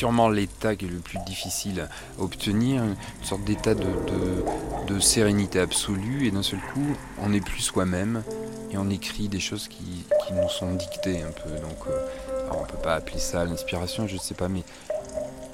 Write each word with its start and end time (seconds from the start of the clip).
sûrement 0.00 0.30
l'état 0.30 0.76
qui 0.76 0.86
est 0.86 0.88
le 0.88 1.00
plus 1.00 1.18
difficile 1.26 1.86
à 2.18 2.22
obtenir, 2.22 2.82
une 2.82 2.96
sorte 3.22 3.44
d'état 3.44 3.74
de, 3.74 4.98
sérénité 4.98 5.60
absolue, 5.60 6.26
et 6.26 6.30
d'un 6.30 6.42
seul 6.42 6.58
coup, 6.72 6.86
on 7.22 7.28
n'est 7.28 7.42
plus 7.42 7.60
soi-même, 7.60 8.22
et 8.70 8.78
on 8.78 8.88
écrit 8.88 9.28
des 9.28 9.40
choses 9.40 9.68
qui, 9.68 10.06
nous 10.32 10.48
sont 10.48 10.72
dictées 10.74 11.22
un 11.22 11.32
peu. 11.32 11.50
Donc, 11.50 11.86
euh, 11.86 12.50
on 12.52 12.64
peut 12.64 12.82
pas 12.82 12.94
appeler 12.94 13.18
ça 13.18 13.44
l'inspiration, 13.44 14.06
je 14.06 14.14
ne 14.14 14.20
sais 14.20 14.34
pas, 14.34 14.48
mais 14.48 14.62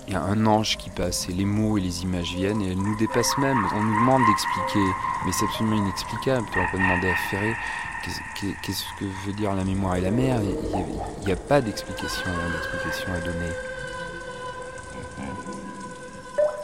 il 0.06 0.12
y 0.12 0.16
a 0.16 0.22
un 0.22 0.46
ange 0.46 0.76
qui 0.76 0.90
passe, 0.90 1.28
et 1.28 1.32
les 1.32 1.44
mots 1.44 1.76
et 1.76 1.80
les 1.80 2.02
images 2.02 2.32
viennent, 2.36 2.62
et 2.62 2.70
elles 2.70 2.78
nous 2.78 2.96
dépassent 2.98 3.38
même. 3.38 3.58
On 3.74 3.82
nous 3.82 3.98
demande 3.98 4.22
d'expliquer, 4.28 4.86
mais 5.26 5.32
c'est 5.32 5.46
absolument 5.46 5.76
inexplicable. 5.76 6.46
On 6.50 6.70
peut 6.70 6.78
demander 6.78 7.08
à 7.08 7.16
Ferré 7.30 7.52
qu'est-ce 8.62 8.84
que 9.00 9.06
veut 9.26 9.32
dire 9.32 9.54
la 9.54 9.64
mémoire 9.64 9.96
et 9.96 10.00
la 10.00 10.12
mer? 10.12 10.40
Il 10.42 11.26
n'y 11.26 11.32
a, 11.32 11.36
pas 11.36 11.60
d'explication 11.60 12.30
à 13.12 13.20
donner. 13.20 13.50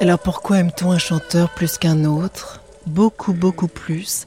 Alors 0.02 0.18
pourquoi 0.18 0.58
aime-t-on 0.58 0.90
un 0.90 0.98
chanteur 0.98 1.48
plus 1.48 1.78
qu'un 1.78 2.04
autre? 2.04 2.60
Beaucoup, 2.88 3.32
beaucoup 3.32 3.68
plus. 3.68 4.24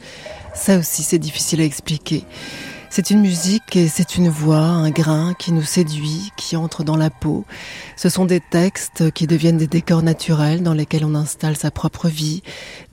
Ça 0.54 0.78
aussi, 0.78 1.04
c'est 1.04 1.20
difficile 1.20 1.60
à 1.60 1.66
expliquer. 1.66 2.24
C'est 2.90 3.10
une 3.10 3.20
musique 3.20 3.76
et 3.76 3.90
c'est 3.90 4.16
une 4.16 4.30
voix, 4.30 4.62
un 4.62 4.90
grain 4.90 5.34
qui 5.34 5.52
nous 5.52 5.64
séduit, 5.64 6.32
qui 6.38 6.56
entre 6.56 6.86
dans 6.86 6.96
la 6.96 7.10
peau. 7.10 7.44
Ce 7.98 8.08
sont 8.08 8.24
des 8.24 8.40
textes 8.40 9.12
qui 9.12 9.28
deviennent 9.28 9.58
des 9.58 9.68
décors 9.68 10.02
naturels 10.02 10.64
dans 10.64 10.72
lesquels 10.74 11.04
on 11.04 11.14
installe 11.14 11.58
sa 11.58 11.72
propre 11.72 12.08
vie, 12.08 12.42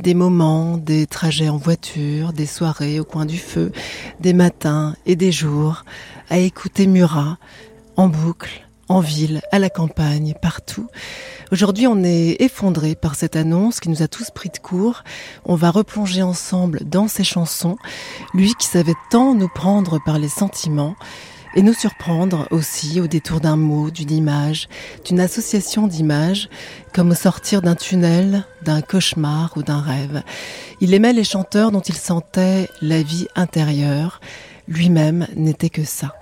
des 0.01 0.15
moments, 0.15 0.77
des 0.77 1.07
trajets 1.07 1.51
en 1.51 1.59
voiture, 1.59 2.33
des 2.33 2.47
soirées 2.47 2.99
au 2.99 3.05
coin 3.05 3.27
du 3.27 3.39
feu, 3.39 3.71
des 4.19 4.33
matins 4.33 4.97
et 5.07 5.15
des 5.15 5.31
jours, 5.31 5.85
à 6.31 6.39
écouter 6.39 6.89
Murat 6.89 7.39
en 7.95 8.09
boucle, 8.09 8.67
en 8.93 9.01
ville, 9.01 9.41
à 9.51 9.59
la 9.59 9.71
campagne, 9.71 10.35
partout. 10.41 10.87
Aujourd'hui, 11.51 11.87
on 11.87 12.05
est 12.05 12.37
effondré 12.41 12.95
par 12.95 13.15
cette 13.15 13.37
annonce 13.37 13.81
qui 13.81 13.89
nous 13.89 14.03
a 14.03 14.09
tous 14.09 14.31
pris 14.31 14.51
de 14.51 14.59
court. 14.59 15.03
On 15.47 15.55
va 15.55 15.71
replonger 15.71 16.23
ensemble 16.23 16.81
dans 16.85 17.09
ses 17.09 17.25
chansons. 17.25 17.77
Lui 18.35 18.53
qui 18.55 18.67
savait 18.67 18.95
tant 19.11 19.35
nous 19.35 19.49
prendre 19.49 19.99
par 20.05 20.19
les 20.19 20.29
sentiments 20.29 20.95
et 21.55 21.63
nous 21.63 21.73
surprendre 21.73 22.47
aussi 22.51 23.01
au 23.01 23.07
détour 23.07 23.41
d'un 23.41 23.57
mot, 23.57 23.91
d'une 23.91 24.13
image, 24.13 24.69
d'une 25.07 25.21
association 25.21 25.87
d'images, 25.87 26.51
comme 26.93 27.13
au 27.13 27.15
sortir 27.15 27.63
d'un 27.63 27.75
tunnel, 27.75 28.45
d'un 28.63 28.83
cauchemar 28.83 29.55
ou 29.57 29.63
d'un 29.63 29.81
rêve. 29.81 30.23
Il 30.83 30.93
aimait 30.93 31.15
les 31.15 31.25
chanteurs 31.25 31.73
dont 31.73 31.81
il 31.81 31.97
sentait 31.97 32.69
la 32.83 33.03
vie 33.03 33.27
intérieure. 33.37 34.21
Lui-même 34.69 35.27
n'était 35.35 35.71
que 35.71 35.85
ça. 35.85 36.15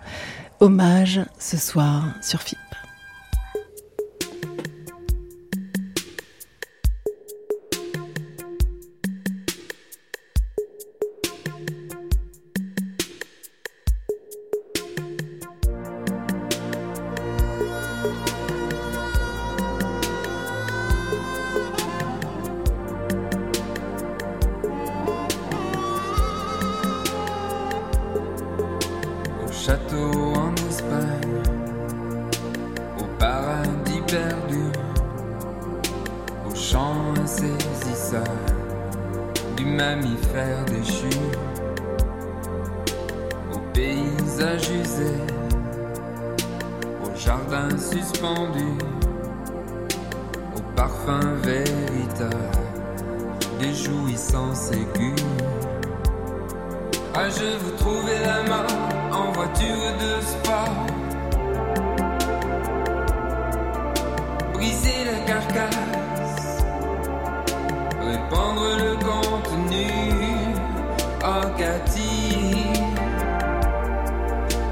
Hommage 0.62 1.22
ce 1.38 1.56
soir 1.56 2.04
sur 2.20 2.42
FIP. 2.42 2.58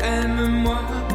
aime-moi 0.08 1.07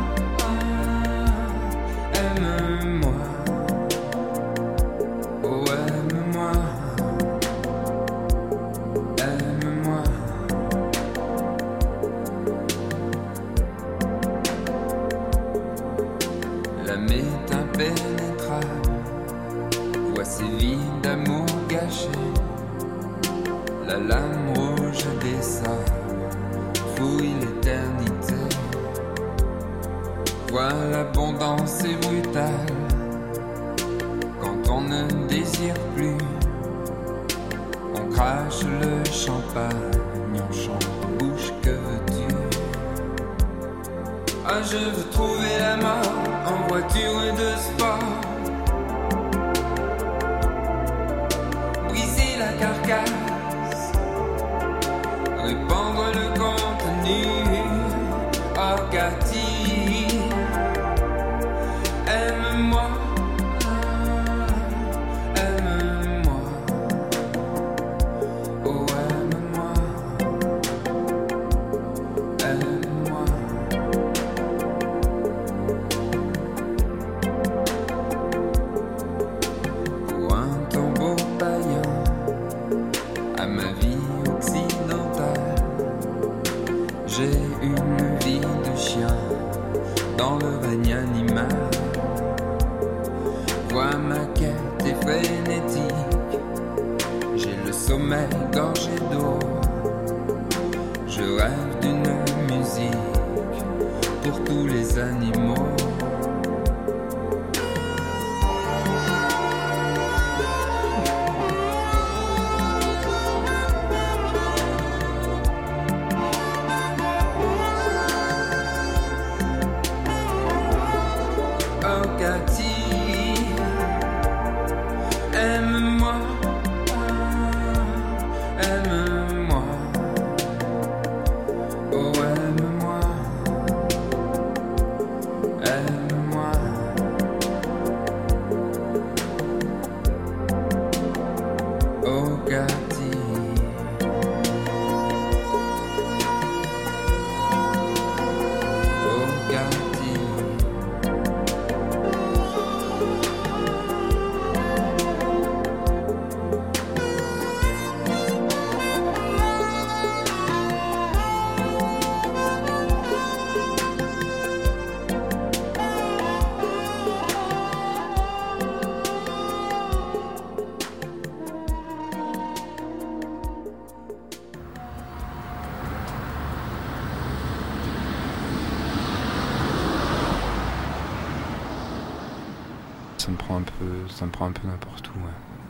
prend 184.34 184.48
un 184.48 184.52
peu 184.52 184.68
n'importe 184.68 185.08
où. 185.10 185.20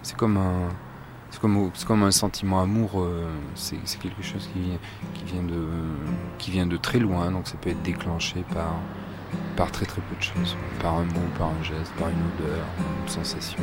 C'est 0.02 0.18
comme 0.18 0.38
un, 0.38 0.70
c'est 1.30 1.40
comme, 1.40 1.72
comme 1.86 2.04
un 2.04 2.12
sentiment 2.12 2.62
amoureux. 2.62 3.28
C'est, 3.54 3.78
quelque 4.00 4.24
chose 4.24 4.50
qui, 4.54 4.80
qui, 5.14 5.26
vient 5.26 5.44
de, 5.44 5.68
qui 6.40 6.52
vient 6.52 6.66
de 6.66 6.78
très 6.78 7.00
loin, 7.00 7.30
donc 7.30 7.48
ça 7.48 7.56
peut 7.62 7.70
être 7.70 7.84
déclenché 7.84 8.44
par, 8.54 8.76
par 9.56 9.72
très 9.72 9.86
très 9.86 10.02
peu 10.02 10.16
de 10.16 10.22
choses, 10.22 10.58
par 10.82 10.96
un 10.96 11.06
mot, 11.06 11.28
par 11.38 11.50
un 11.50 11.64
geste, 11.64 11.92
par 12.00 12.10
une 12.10 12.16
odeur, 12.18 12.66
une 13.04 13.10
sensation. 13.10 13.60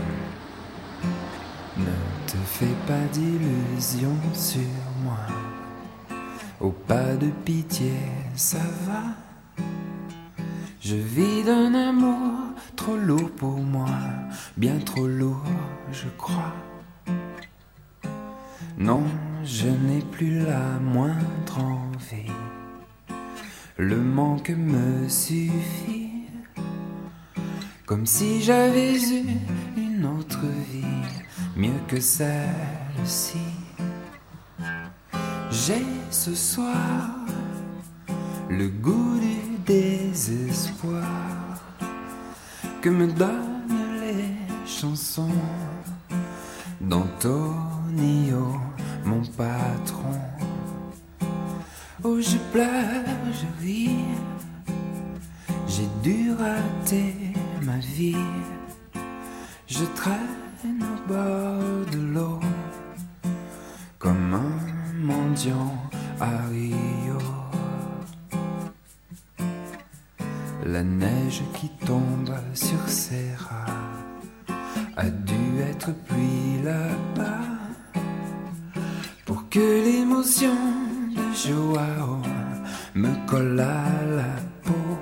Ne 1.76 1.84
te 2.26 2.36
fais 2.36 2.74
pas 2.86 3.06
d'illusions 3.12 4.18
sur 4.34 4.60
moi. 5.02 5.18
Au 6.60 6.70
pas 6.70 7.14
de 7.14 7.28
pitié, 7.44 7.94
ça 8.34 8.58
va. 8.86 9.64
Je 10.80 10.96
vis 10.96 11.44
d'un 11.44 11.72
amour 11.72 12.38
trop 12.74 12.96
lourd 12.96 13.30
pour 13.30 13.58
moi, 13.58 13.86
bien 14.56 14.78
trop 14.78 15.06
lourd, 15.06 15.44
je 15.92 16.08
crois. 16.18 16.54
Non, 18.78 19.02
je 19.44 19.68
n'ai 19.68 20.00
plus 20.00 20.40
la 20.40 20.78
moindre 20.80 21.58
envie. 21.58 22.32
Le 23.76 23.96
manque 23.96 24.50
me 24.50 25.08
suffit, 25.08 26.26
comme 27.86 28.06
si 28.06 28.42
j'avais 28.42 28.94
eu 28.94 29.24
une 29.76 30.04
autre 30.06 30.44
vie, 30.70 30.84
mieux 31.56 31.80
que 31.88 32.00
celle-ci. 32.00 33.38
J'ai 35.50 35.84
ce 36.10 36.34
soir 36.34 37.10
le 38.48 38.68
goût 38.68 39.18
du 39.18 39.58
désespoir 39.64 41.04
que 42.80 42.88
me 42.88 43.06
donnent 43.06 43.49
les 44.80 44.88
chansons 44.88 45.28
d'Antonio, 46.80 48.56
mon 49.04 49.22
patron. 49.36 50.18
Oh, 52.02 52.20
je 52.20 52.38
pleure, 52.52 53.04
je 53.32 53.64
ris, 53.64 54.04
j'ai 55.66 55.88
dû 56.02 56.32
rater 56.32 57.14
ma 57.62 57.78
vie. 57.78 58.26
Je 59.66 59.84
traîne 59.94 60.82
au 60.82 61.08
bord 61.08 61.86
de 61.92 61.98
l'eau 62.14 62.40
comme 63.98 64.34
un 64.34 64.94
mendiant 64.94 65.76
à 66.20 66.46
Rio. 66.48 67.18
La 70.64 70.82
neige 70.82 71.42
qui 71.54 71.68
tombe 71.86 72.34
sur 72.54 72.88
ses 72.88 73.34
rats 73.34 73.89
a 75.00 75.08
dû 75.08 75.60
être 75.70 75.90
pluie 76.06 76.62
là-bas 76.62 78.02
pour 79.24 79.48
que 79.48 79.84
l'émotion 79.86 80.58
de 81.16 81.24
Joao 81.34 82.20
me 82.94 83.12
colle 83.26 83.60
à 83.60 84.04
la 84.18 84.34
peau. 84.62 84.98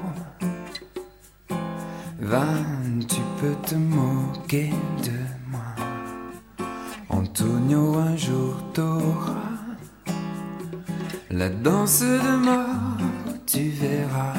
Van, 2.20 3.00
tu 3.08 3.20
peux 3.40 3.56
te 3.66 3.74
moquer 3.74 4.70
de 5.06 5.18
moi. 5.50 5.74
Antonio, 7.08 7.96
un 7.96 8.16
jour 8.16 8.54
t'auras 8.74 9.34
la 11.30 11.48
danse 11.48 12.02
de 12.02 12.36
mort, 12.36 12.98
tu 13.46 13.68
verras 13.70 14.34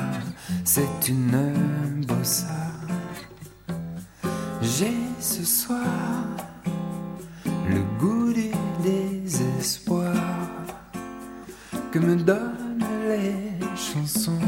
c'est 0.64 1.10
une 1.10 2.06
bossa. 2.08 2.69
J'ai 4.62 4.94
ce 5.20 5.46
soir 5.46 5.86
le 7.46 7.82
goût 8.00 8.34
du 8.34 8.52
désespoir 8.84 10.14
que 11.92 12.00
me 12.00 12.16
donnent 12.16 12.84
les 13.08 13.66
chansons 13.76 14.48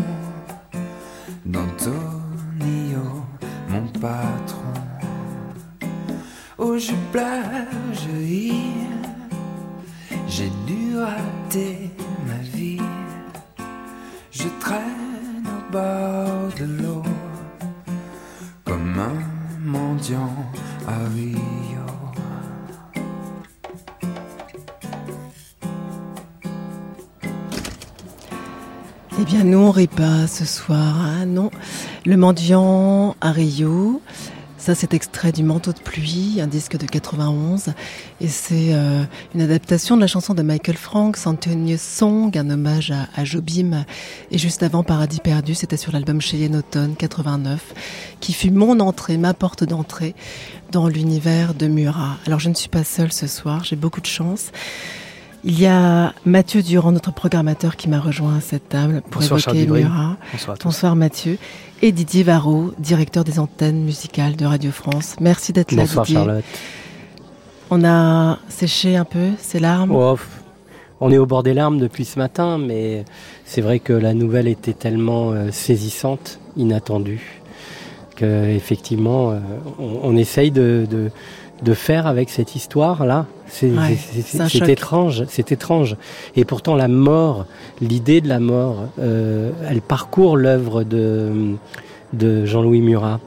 d'Antonio, 1.45 3.25
mon 3.69 3.87
patron. 3.99 4.73
Oh, 6.57 6.77
je 6.77 6.93
pleure, 7.11 7.67
je 7.93 8.17
ris, 8.17 8.73
j'ai 10.27 10.51
dû 10.67 10.97
rater 10.97 11.89
ma 12.27 12.37
vie. 12.57 12.81
Je 14.31 14.47
traîne 14.59 15.11
bord 15.71 16.51
de 16.59 16.65
l'eau, 16.65 17.00
Eh 29.19 29.23
bien, 29.23 29.43
nous, 29.43 29.59
on 29.59 29.69
rit 29.69 29.85
pas 29.85 30.25
ce 30.25 30.45
soir, 30.45 30.79
hein, 30.79 31.27
non. 31.27 31.51
Le 32.07 32.17
mendiant 32.17 33.15
à 33.21 33.31
Rio, 33.31 34.01
ça, 34.61 34.75
c'est 34.75 34.93
extrait 34.93 35.31
du 35.31 35.41
Manteau 35.41 35.73
de 35.73 35.79
pluie, 35.79 36.39
un 36.39 36.45
disque 36.45 36.77
de 36.77 36.85
91. 36.85 37.73
Et 38.21 38.27
c'est 38.27 38.75
euh, 38.75 39.03
une 39.33 39.41
adaptation 39.41 39.95
de 39.95 40.01
la 40.01 40.05
chanson 40.05 40.35
de 40.35 40.43
Michael 40.43 40.77
Franks, 40.77 41.25
Antonio 41.25 41.77
Song, 41.79 42.37
un 42.37 42.47
hommage 42.47 42.93
à, 43.15 43.25
Jobim. 43.25 43.85
Et 44.29 44.37
juste 44.37 44.61
avant 44.61 44.83
Paradis 44.83 45.19
perdu, 45.19 45.55
c'était 45.55 45.77
sur 45.77 45.91
l'album 45.91 46.21
Cheyenne 46.21 46.55
Automne 46.55 46.95
89, 46.95 47.73
qui 48.19 48.33
fut 48.33 48.51
mon 48.51 48.79
entrée, 48.81 49.17
ma 49.17 49.33
porte 49.33 49.63
d'entrée 49.63 50.13
dans 50.71 50.87
l'univers 50.87 51.55
de 51.55 51.65
Murat. 51.65 52.17
Alors, 52.27 52.39
je 52.39 52.49
ne 52.49 52.53
suis 52.53 52.69
pas 52.69 52.83
seule 52.83 53.11
ce 53.11 53.25
soir, 53.25 53.63
j'ai 53.63 53.75
beaucoup 53.75 54.01
de 54.01 54.05
chance. 54.05 54.51
Il 55.43 55.59
y 55.59 55.65
a 55.65 56.13
Mathieu 56.23 56.61
Durand, 56.61 56.91
notre 56.91 57.11
programmateur, 57.11 57.75
qui 57.75 57.89
m'a 57.89 57.99
rejoint 57.99 58.37
à 58.37 58.41
cette 58.41 58.69
table 58.69 59.01
pour 59.09 59.23
évoquer 59.23 59.65
Murat. 59.65 60.17
Bonsoir, 60.33 60.57
Bonsoir 60.63 60.95
Mathieu 60.95 61.39
et 61.81 61.91
Didier 61.91 62.23
Varro, 62.23 62.71
directeur 62.77 63.23
des 63.23 63.39
antennes 63.39 63.83
musicales 63.83 64.35
de 64.35 64.45
Radio 64.45 64.71
France. 64.71 65.15
Merci 65.19 65.51
d'être 65.51 65.71
là, 65.71 65.83
Bonsoir 65.83 66.05
Charlotte. 66.05 66.45
On 67.71 67.83
a 67.83 68.37
séché 68.49 68.95
un 68.95 69.05
peu 69.05 69.29
ses 69.39 69.59
larmes 69.59 69.91
oh, 69.91 70.17
On 70.99 71.11
est 71.11 71.17
au 71.17 71.25
bord 71.25 71.41
des 71.41 71.53
larmes 71.53 71.79
depuis 71.79 72.05
ce 72.05 72.19
matin, 72.19 72.57
mais 72.59 73.05
c'est 73.45 73.61
vrai 73.61 73.79
que 73.79 73.93
la 73.93 74.13
nouvelle 74.13 74.47
était 74.47 74.73
tellement 74.73 75.31
euh, 75.31 75.49
saisissante, 75.51 76.39
inattendue, 76.55 77.41
qu'effectivement, 78.15 79.33
effectivement, 79.33 80.03
on, 80.03 80.15
essaye 80.17 80.51
de, 80.51 80.85
de, 80.89 81.09
faire 81.73 82.07
avec 82.07 82.29
cette 82.29 82.55
histoire-là. 82.55 83.25
C'est 83.47 84.69
étrange, 84.69 85.25
c'est 85.27 85.51
étrange. 85.51 85.95
Et 86.35 86.45
pourtant, 86.45 86.75
la 86.75 86.87
mort, 86.87 87.45
l'idée 87.81 88.21
de 88.21 88.29
la 88.29 88.39
mort, 88.39 88.87
euh, 88.99 89.51
elle 89.67 89.81
parcourt 89.81 90.37
l'œuvre 90.37 90.83
de, 90.83 91.55
de 92.13 92.45
Jean-Louis 92.45 92.81
Murat. 92.81 93.19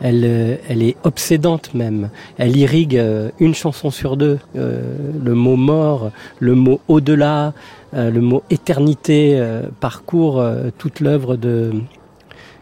Elle, 0.00 0.24
euh, 0.24 0.56
elle, 0.68 0.82
est 0.82 0.96
obsédante 1.04 1.74
même. 1.74 2.10
Elle 2.36 2.56
irrigue 2.56 2.96
euh, 2.96 3.30
une 3.38 3.54
chanson 3.54 3.90
sur 3.90 4.16
deux. 4.16 4.38
le 4.54 5.34
mot 5.34 5.56
mort, 5.56 6.10
le 6.38 6.54
mot 6.54 6.80
au-delà, 6.88 7.52
le 7.94 8.20
mot 8.20 8.42
éternité 8.50 9.42
parcourt 9.80 10.42
toute 10.78 11.00
l'œuvre 11.00 11.36
de 11.36 11.72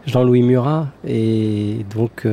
Jean-Louis 0.05 0.43
Murat. 0.43 0.87
Et 1.07 1.85
donc, 1.95 2.25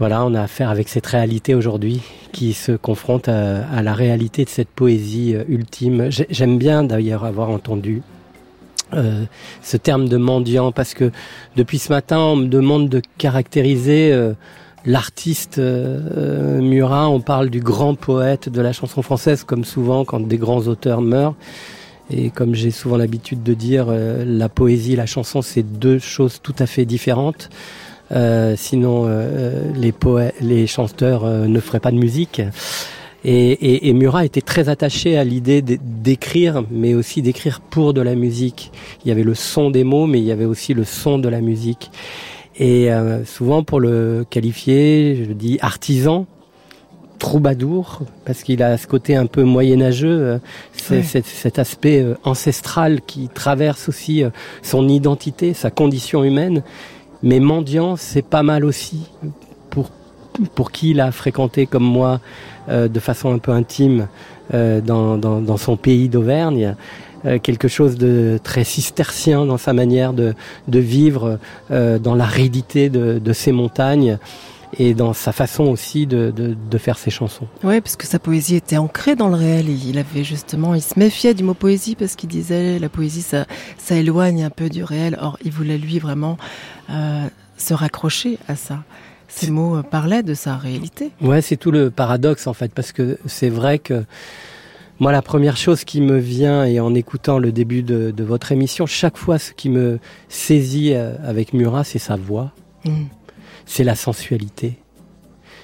voilà, 0.00 0.24
on 0.24 0.32
a 0.32 0.40
affaire 0.40 0.70
avec 0.70 0.88
cette 0.88 1.04
réalité 1.04 1.54
aujourd'hui 1.54 2.00
qui 2.32 2.54
se 2.54 2.72
confronte 2.72 3.28
à, 3.28 3.82
la 3.82 3.92
réalité 3.92 4.46
de 4.46 4.48
cette 4.48 4.70
poésie 4.70 5.34
euh, 5.34 5.44
ultime. 5.46 6.08
J'aime 6.08 6.56
bien 6.56 6.84
d'ailleurs 6.84 7.26
avoir 7.26 7.50
entendu 7.50 8.00
euh, 8.94 9.24
ce 9.62 9.76
terme 9.76 10.08
de 10.08 10.16
mendiant 10.16 10.72
parce 10.72 10.94
que 10.94 11.12
depuis 11.54 11.78
ce 11.78 11.92
matin 11.92 12.18
on 12.18 12.36
me 12.36 12.46
demande 12.46 12.88
de 12.88 13.02
caractériser 13.18 14.10
euh, 14.10 14.32
l'artiste 14.86 15.58
Murat. 15.58 17.10
On 17.10 17.20
parle 17.20 17.50
du 17.50 17.60
grand 17.60 17.94
poète 17.94 18.48
de 18.48 18.62
la 18.62 18.72
chanson 18.72 19.02
française 19.02 19.44
comme 19.44 19.66
souvent 19.66 20.06
quand 20.06 20.26
des 20.26 20.38
grands 20.38 20.66
auteurs 20.66 21.02
meurent. 21.02 21.34
Et 22.08 22.30
comme 22.30 22.54
j'ai 22.54 22.70
souvent 22.70 22.96
l'habitude 22.96 23.42
de 23.42 23.52
dire, 23.52 23.86
la 23.88 24.48
poésie, 24.48 24.96
la 24.96 25.06
chanson, 25.06 25.42
c'est 25.42 25.62
deux 25.62 26.00
choses 26.00 26.40
tout 26.42 26.56
à 26.58 26.66
fait 26.66 26.84
différentes. 26.84 27.50
Euh, 28.12 28.54
sinon, 28.56 29.04
euh, 29.06 29.72
les, 29.74 29.92
poètes, 29.92 30.34
les 30.40 30.66
chanteurs 30.66 31.24
euh, 31.24 31.46
ne 31.46 31.60
feraient 31.60 31.80
pas 31.80 31.92
de 31.92 31.96
musique. 31.96 32.42
Et, 33.22 33.50
et, 33.52 33.88
et, 33.88 33.92
Murat 33.92 34.24
était 34.24 34.40
très 34.40 34.68
attaché 34.68 35.18
à 35.18 35.24
l'idée 35.24 35.62
d'écrire, 35.62 36.64
mais 36.70 36.94
aussi 36.94 37.22
d'écrire 37.22 37.60
pour 37.60 37.92
de 37.92 38.00
la 38.00 38.14
musique. 38.14 38.72
Il 39.04 39.08
y 39.08 39.12
avait 39.12 39.22
le 39.22 39.34
son 39.34 39.70
des 39.70 39.84
mots, 39.84 40.06
mais 40.06 40.18
il 40.18 40.24
y 40.24 40.32
avait 40.32 40.46
aussi 40.46 40.74
le 40.74 40.84
son 40.84 41.18
de 41.18 41.28
la 41.28 41.40
musique. 41.40 41.90
Et 42.58 42.90
souvent, 43.24 43.62
pour 43.62 43.80
le 43.80 44.26
qualifier, 44.28 45.24
je 45.26 45.32
dis 45.32 45.58
artisan, 45.62 46.26
troubadour, 47.18 48.00
parce 48.26 48.42
qu'il 48.42 48.62
a 48.62 48.76
ce 48.76 48.86
côté 48.86 49.16
un 49.16 49.24
peu 49.24 49.44
moyenâgeux, 49.44 50.40
c'est 50.72 51.02
cet 51.02 51.58
aspect 51.58 52.04
ancestral 52.22 53.00
qui 53.00 53.28
traverse 53.28 53.88
aussi 53.88 54.24
son 54.62 54.88
identité, 54.88 55.54
sa 55.54 55.70
condition 55.70 56.22
humaine. 56.22 56.62
Mais 57.22 57.40
mendiant, 57.40 57.96
c'est 57.96 58.22
pas 58.22 58.42
mal 58.42 58.64
aussi 58.64 59.10
pour 59.70 59.90
pour 60.54 60.70
qui 60.70 60.90
il 60.90 61.00
a 61.00 61.12
fréquenté 61.12 61.66
comme 61.66 61.84
moi 61.84 62.20
de 62.68 63.00
façon 63.00 63.34
un 63.34 63.38
peu 63.38 63.52
intime 63.52 64.06
dans, 64.52 65.18
dans, 65.18 65.56
son 65.58 65.76
pays 65.76 66.08
d'Auvergne. 66.08 66.76
quelque 67.42 67.68
chose 67.68 67.96
de 67.96 68.38
très 68.42 68.64
cistercien 68.64 69.44
dans 69.44 69.58
sa 69.58 69.72
manière 69.74 70.14
de, 70.14 70.34
de 70.68 70.78
vivre 70.78 71.38
dans 71.68 72.14
l'aridité 72.14 72.88
de, 72.88 73.18
de 73.18 73.32
ces 73.32 73.52
montagnes 73.52 74.18
et 74.78 74.94
dans 74.94 75.12
sa 75.12 75.32
façon 75.32 75.64
aussi 75.64 76.06
de, 76.06 76.30
de, 76.30 76.54
de 76.54 76.78
faire 76.78 76.98
ses 76.98 77.10
chansons. 77.10 77.46
Oui, 77.64 77.80
parce 77.80 77.96
que 77.96 78.06
sa 78.06 78.18
poésie 78.18 78.56
était 78.56 78.76
ancrée 78.76 79.16
dans 79.16 79.28
le 79.28 79.34
réel. 79.34 79.68
Il 79.68 79.98
avait 79.98 80.24
justement, 80.24 80.74
il 80.74 80.82
se 80.82 80.98
méfiait 80.98 81.34
du 81.34 81.42
mot 81.42 81.54
poésie 81.54 81.96
parce 81.96 82.16
qu'il 82.16 82.28
disait 82.28 82.78
la 82.78 82.88
poésie, 82.88 83.22
ça, 83.22 83.46
ça 83.78 83.96
éloigne 83.96 84.44
un 84.44 84.50
peu 84.50 84.68
du 84.68 84.84
réel. 84.84 85.18
Or, 85.20 85.38
il 85.44 85.52
voulait 85.52 85.78
lui 85.78 85.98
vraiment 85.98 86.36
euh, 86.90 87.26
se 87.56 87.74
raccrocher 87.74 88.38
à 88.48 88.56
ça. 88.56 88.84
Ces 89.28 89.50
mots 89.50 89.76
euh, 89.76 89.82
parlaient 89.82 90.22
de 90.22 90.34
sa 90.34 90.56
réalité. 90.56 91.10
Ouais, 91.20 91.42
c'est 91.42 91.56
tout 91.56 91.70
le 91.70 91.90
paradoxe 91.90 92.46
en 92.46 92.54
fait, 92.54 92.72
parce 92.72 92.92
que 92.92 93.18
c'est 93.26 93.50
vrai 93.50 93.78
que 93.78 94.04
moi, 94.98 95.12
la 95.12 95.22
première 95.22 95.56
chose 95.56 95.84
qui 95.84 96.02
me 96.02 96.18
vient, 96.18 96.64
et 96.64 96.78
en 96.78 96.94
écoutant 96.94 97.38
le 97.38 97.52
début 97.52 97.82
de, 97.82 98.10
de 98.10 98.24
votre 98.24 98.52
émission, 98.52 98.84
chaque 98.84 99.16
fois, 99.16 99.38
ce 99.38 99.52
qui 99.52 99.70
me 99.70 99.98
saisit 100.28 100.92
euh, 100.92 101.14
avec 101.24 101.54
Murat, 101.54 101.84
c'est 101.84 101.98
sa 101.98 102.16
voix. 102.16 102.52
Mmh 102.84 103.04
c'est 103.70 103.84
la 103.84 103.94
sensualité. 103.94 104.78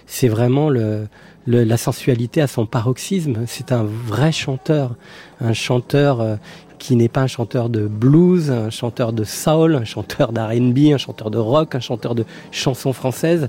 C'est 0.07 0.29
vraiment 0.29 0.71
le, 0.71 1.09
la 1.49 1.77
sensualité 1.77 2.41
à 2.41 2.47
son 2.47 2.65
paroxysme. 2.65 3.39
C'est 3.49 3.73
un 3.73 3.83
vrai 3.83 4.31
chanteur, 4.31 4.95
un 5.41 5.53
chanteur 5.53 6.21
euh, 6.21 6.37
qui 6.79 6.95
n'est 6.95 7.09
pas 7.09 7.23
un 7.23 7.27
chanteur 7.27 7.69
de 7.69 7.89
blues, 7.89 8.53
un 8.53 8.71
chanteur 8.71 9.13
de 9.13 9.25
soul, 9.25 9.75
un 9.75 9.85
chanteur 9.85 10.31
d'R&B, 10.31 10.93
un 10.93 10.99
chanteur 10.99 11.33
de 11.33 11.39
rock, 11.39 11.75
un 11.75 11.81
chanteur 11.81 12.15
de 12.15 12.25
chansons 12.53 12.93
françaises. 12.93 13.49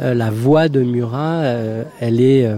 Euh, 0.00 0.14
la 0.14 0.30
voix 0.30 0.68
de 0.68 0.80
Murat, 0.80 1.40
euh, 1.40 1.82
elle 1.98 2.20
est, 2.20 2.48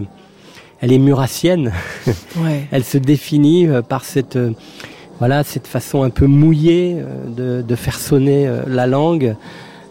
elle 0.82 0.92
est 0.92 0.98
murassienne. 0.98 1.72
elle 2.70 2.84
se 2.84 2.98
définit 2.98 3.66
par 3.88 4.04
cette, 4.04 4.38
voilà, 5.18 5.42
cette 5.42 5.66
façon 5.66 6.02
un 6.02 6.10
peu 6.10 6.26
mouillée 6.26 6.98
de, 7.34 7.64
de 7.66 7.74
faire 7.76 7.98
sonner 7.98 8.46
la 8.66 8.86
langue. 8.86 9.36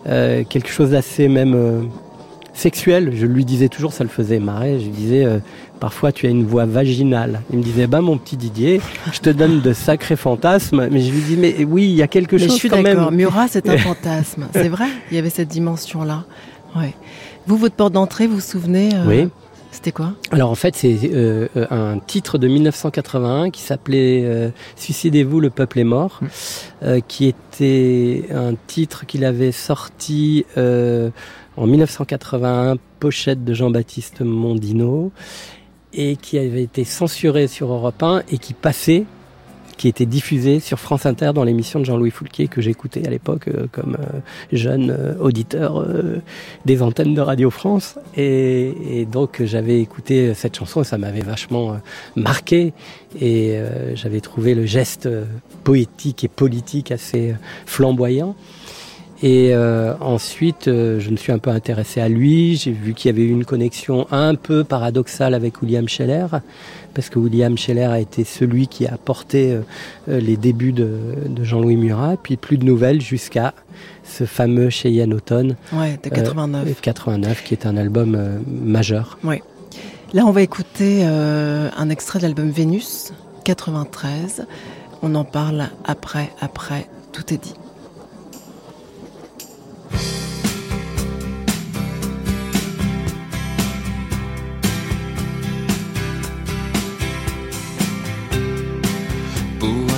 Euh, 0.07 0.43
quelque 0.47 0.69
chose 0.69 0.91
d'assez 0.91 1.27
même 1.27 1.53
euh, 1.55 1.81
sexuel. 2.53 3.11
Je 3.15 3.25
lui 3.25 3.45
disais 3.45 3.67
toujours, 3.67 3.93
ça 3.93 4.03
le 4.03 4.09
faisait 4.09 4.39
marrer. 4.39 4.79
Je 4.79 4.85
lui 4.85 4.91
disais, 4.91 5.25
euh, 5.25 5.39
parfois 5.79 6.11
tu 6.11 6.25
as 6.25 6.29
une 6.29 6.45
voix 6.45 6.65
vaginale. 6.65 7.41
Il 7.51 7.59
me 7.59 7.63
disait, 7.63 7.87
bah 7.87 8.01
mon 8.01 8.17
petit 8.17 8.37
Didier, 8.37 8.81
je 9.11 9.19
te 9.19 9.29
donne 9.29 9.61
de 9.61 9.73
sacrés 9.73 10.15
fantasmes. 10.15 10.87
Mais 10.91 11.01
je 11.01 11.11
lui 11.11 11.21
dis, 11.21 11.37
mais 11.37 11.63
oui, 11.65 11.85
il 11.85 11.95
y 11.95 12.01
a 12.01 12.07
quelque 12.07 12.37
chose 12.37 12.47
je 12.47 12.53
suis 12.53 12.69
même. 12.69 13.09
Murat, 13.11 13.47
c'est 13.49 13.67
un 13.69 13.77
fantasme. 13.77 14.47
c'est 14.53 14.69
vrai, 14.69 14.87
il 15.11 15.15
y 15.15 15.19
avait 15.19 15.29
cette 15.29 15.49
dimension-là. 15.49 16.23
Ouais. 16.75 16.93
Vous, 17.47 17.57
votre 17.57 17.75
porte 17.75 17.93
d'entrée, 17.93 18.27
vous 18.27 18.35
vous 18.35 18.41
souvenez 18.41 18.89
Oui. 19.07 19.27
C'était 19.79 19.93
quoi? 19.93 20.11
Alors 20.31 20.51
en 20.51 20.55
fait, 20.55 20.75
c'est 20.75 20.99
euh, 21.05 21.47
euh, 21.55 21.65
un 21.69 21.99
titre 21.99 22.37
de 22.37 22.49
1981 22.49 23.49
qui 23.49 23.61
s'appelait 23.61 24.25
euh, 24.25 24.49
Suicidez-vous, 24.75 25.39
le 25.39 25.49
peuple 25.49 25.79
est 25.79 25.85
mort, 25.85 26.19
mmh. 26.21 26.99
qui 27.07 27.27
était 27.27 28.25
un 28.35 28.55
titre 28.67 29.05
qu'il 29.05 29.23
avait 29.23 29.53
sorti 29.53 30.43
en 30.57 31.65
1981, 31.65 32.75
pochette 32.99 33.45
de 33.45 33.53
Jean-Baptiste 33.53 34.19
Mondino, 34.19 35.13
et 35.93 36.17
qui 36.17 36.37
avait 36.37 36.63
été 36.63 36.83
censuré 36.83 37.47
sur 37.47 37.71
Europe 37.71 38.03
1 38.03 38.23
et 38.29 38.37
qui 38.37 38.53
passait 38.53 39.05
qui 39.79 39.87
était 39.87 40.05
diffusé 40.05 40.59
sur 40.59 40.77
France 40.77 41.05
Inter 41.05 41.31
dans 41.33 41.45
l'émission 41.45 41.79
de 41.79 41.85
Jean-Louis 41.85 42.11
Foulquier 42.11 42.49
que 42.49 42.59
j'écoutais 42.59 43.07
à 43.07 43.09
l'époque 43.09 43.47
euh, 43.47 43.65
comme 43.71 43.95
euh, 43.97 44.19
jeune 44.51 44.91
euh, 44.91 45.15
auditeur 45.19 45.87
des 46.65 46.81
antennes 46.81 47.13
de 47.13 47.21
Radio 47.21 47.49
France. 47.49 47.95
Et, 48.17 49.07
donc 49.09 49.41
j'avais 49.41 49.79
écouté 49.79 50.33
cette 50.33 50.57
chanson 50.57 50.81
et 50.81 50.83
ça 50.83 50.97
m'avait 50.97 51.21
vachement 51.21 51.79
marqué. 52.17 52.73
Et 53.21 53.57
j'avais 53.95 54.19
trouvé 54.19 54.53
le 54.53 54.65
geste 54.65 55.07
poétique 55.63 56.25
et 56.25 56.27
politique 56.27 56.91
assez 56.91 57.35
flamboyant. 57.65 58.35
Et 59.21 59.53
ensuite, 59.99 60.65
je 60.65 61.09
me 61.09 61.17
suis 61.17 61.31
un 61.31 61.39
peu 61.39 61.49
intéressé 61.49 61.99
à 61.99 62.07
lui. 62.07 62.55
J'ai 62.55 62.71
vu 62.71 62.93
qu'il 62.93 63.09
y 63.09 63.13
avait 63.13 63.23
eu 63.23 63.31
une 63.31 63.43
connexion 63.43 64.07
un 64.11 64.35
peu 64.35 64.63
paradoxale 64.63 65.33
avec 65.33 65.61
William 65.61 65.89
Scheller 65.89 66.27
parce 66.93 67.09
que 67.09 67.19
William 67.19 67.57
Scheller 67.57 67.85
a 67.85 67.99
été 67.99 68.23
celui 68.23 68.67
qui 68.67 68.87
a 68.87 68.97
porté 68.97 69.51
euh, 69.51 69.61
euh, 70.09 70.19
les 70.19 70.37
débuts 70.37 70.71
de, 70.71 71.15
Jean-Louis 71.41 71.77
Murat, 71.77 72.17
puis 72.21 72.37
plus 72.37 72.57
de 72.57 72.65
nouvelles 72.65 73.01
jusqu'à 73.01 73.53
ce 74.03 74.25
fameux 74.25 74.69
Cheyenne 74.69 75.13
Automne. 75.13 75.55
Ouais, 75.71 75.99
de 76.01 76.09
89. 76.09 76.81
89, 76.81 77.43
qui 77.43 77.53
est 77.53 77.65
un 77.65 77.77
album 77.77 78.15
euh, 78.15 78.39
majeur. 78.47 79.17
Ouais. 79.23 79.41
Là, 80.13 80.25
on 80.25 80.31
va 80.31 80.41
écouter 80.41 81.03
un 81.05 81.89
extrait 81.91 82.17
de 82.17 82.23
l'album 82.23 82.49
Vénus, 82.49 83.13
93. 83.45 84.47
On 85.03 85.13
en 85.13 85.23
parle 85.23 85.67
après, 85.85 86.31
après, 86.41 86.87
tout 87.13 87.31
est 87.31 87.37
dit. 87.37 87.53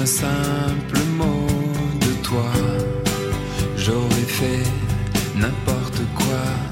Un 0.02 0.06
simple 0.06 1.00
mot 1.16 1.46
de 2.00 2.12
toi, 2.24 2.52
j'aurais 3.78 4.30
fait 4.40 4.64
n'importe 5.36 6.02
quoi, 6.16 6.71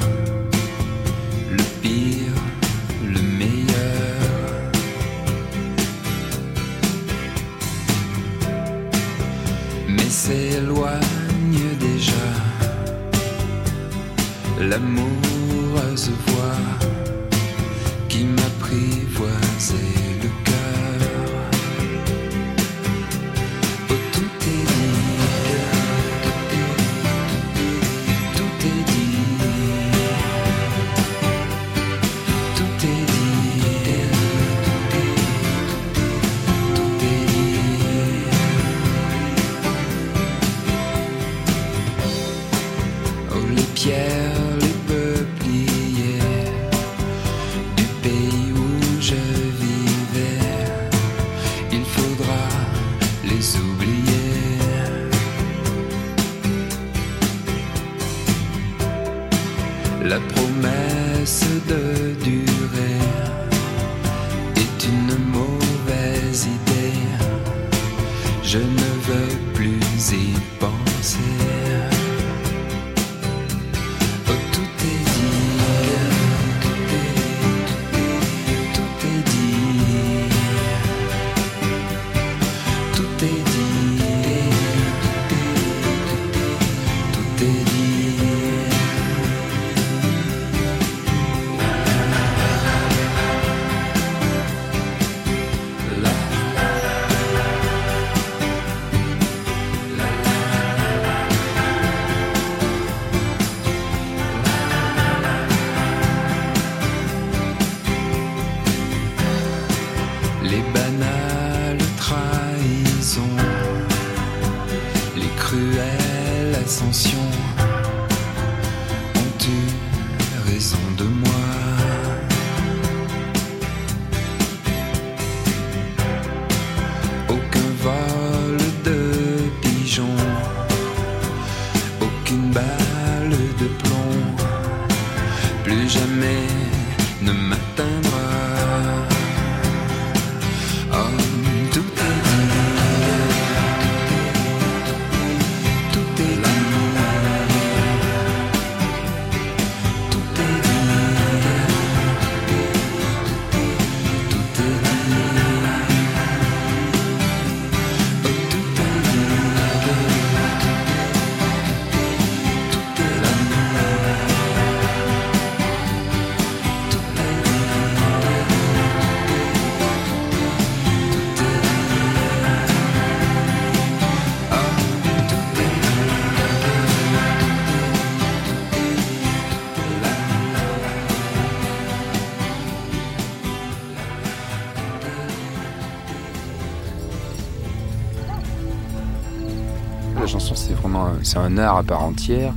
c'est 191.29 191.37
un 191.37 191.59
art 191.59 191.77
à 191.77 191.83
part 191.83 192.03
entière. 192.03 192.53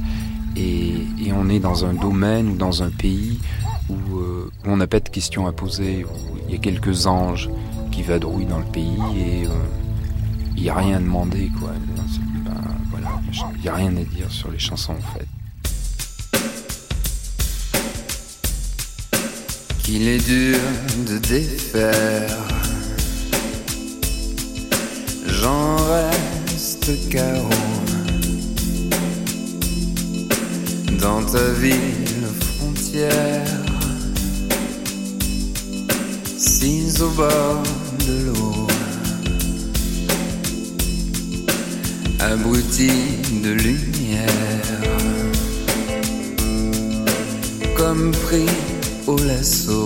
Et, 0.56 1.06
on 1.34 1.48
est 1.48 1.60
dans 1.60 1.84
un 1.84 1.92
domaine 1.92 2.50
ou 2.50 2.56
dans 2.56 2.82
un 2.82 2.90
pays 2.90 3.38
où, 3.88 4.18
euh, 4.18 4.50
on 4.64 4.76
n'a 4.76 4.86
pas 4.86 5.00
de 5.00 5.08
questions 5.08 5.46
à 5.46 5.52
poser, 5.52 6.04
où 6.04 6.38
il 6.46 6.54
y 6.54 6.56
a 6.56 6.58
quelques 6.58 7.06
anges 7.06 7.50
qui 7.90 8.02
vadrouillent 8.02 8.46
dans 8.46 8.60
le 8.60 8.64
pays 8.66 8.98
et 9.16 9.46
il 10.56 10.62
n'y 10.62 10.70
a 10.70 10.74
rien 10.74 10.96
à 10.96 11.00
demander. 11.00 11.50
Voilà, 12.90 13.10
il 13.56 13.60
n'y 13.62 13.68
a 13.68 13.74
rien 13.74 13.94
à 13.96 14.04
dire 14.04 14.30
sur 14.30 14.50
les 14.50 14.58
chansons 14.58 14.94
en 14.94 15.18
fait. 15.18 15.26
Qu'il 19.82 20.06
est 20.08 20.24
dur 20.24 20.58
de 21.08 21.18
défaire 21.18 22.38
j'en 25.26 25.76
reste 25.76 27.08
carreau 27.10 27.71
dans 31.02 31.22
ta 31.24 31.50
ville 31.60 32.28
frontière, 32.56 33.44
six 36.38 37.02
au 37.02 37.10
bord 37.10 37.62
de 38.06 38.26
l'eau, 38.26 38.66
abruti 42.20 42.92
de 43.42 43.50
lumière, 43.50 44.80
comme 47.76 48.12
pris 48.12 48.52
au 49.08 49.16
lasso. 49.18 49.84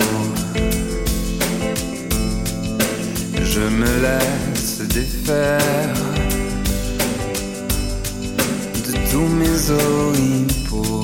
Je 3.43 3.61
me 3.61 3.91
laisse 4.05 4.83
défaire 4.89 5.95
de 8.87 8.93
tous 9.11 9.29
mes 9.41 9.71
oripeaux. 9.71 10.96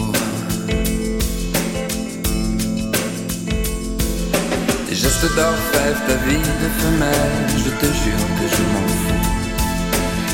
Gestes 5.23 5.37
d'orfèvre, 5.37 6.01
ta 6.09 6.15
vie 6.27 6.39
de 6.39 6.69
femelle, 6.83 7.49
je 7.57 7.71
te 7.71 7.87
jure 7.87 8.27
que 8.39 8.47
je 8.55 8.63
m'en 8.73 8.89
fous. 9.03 9.27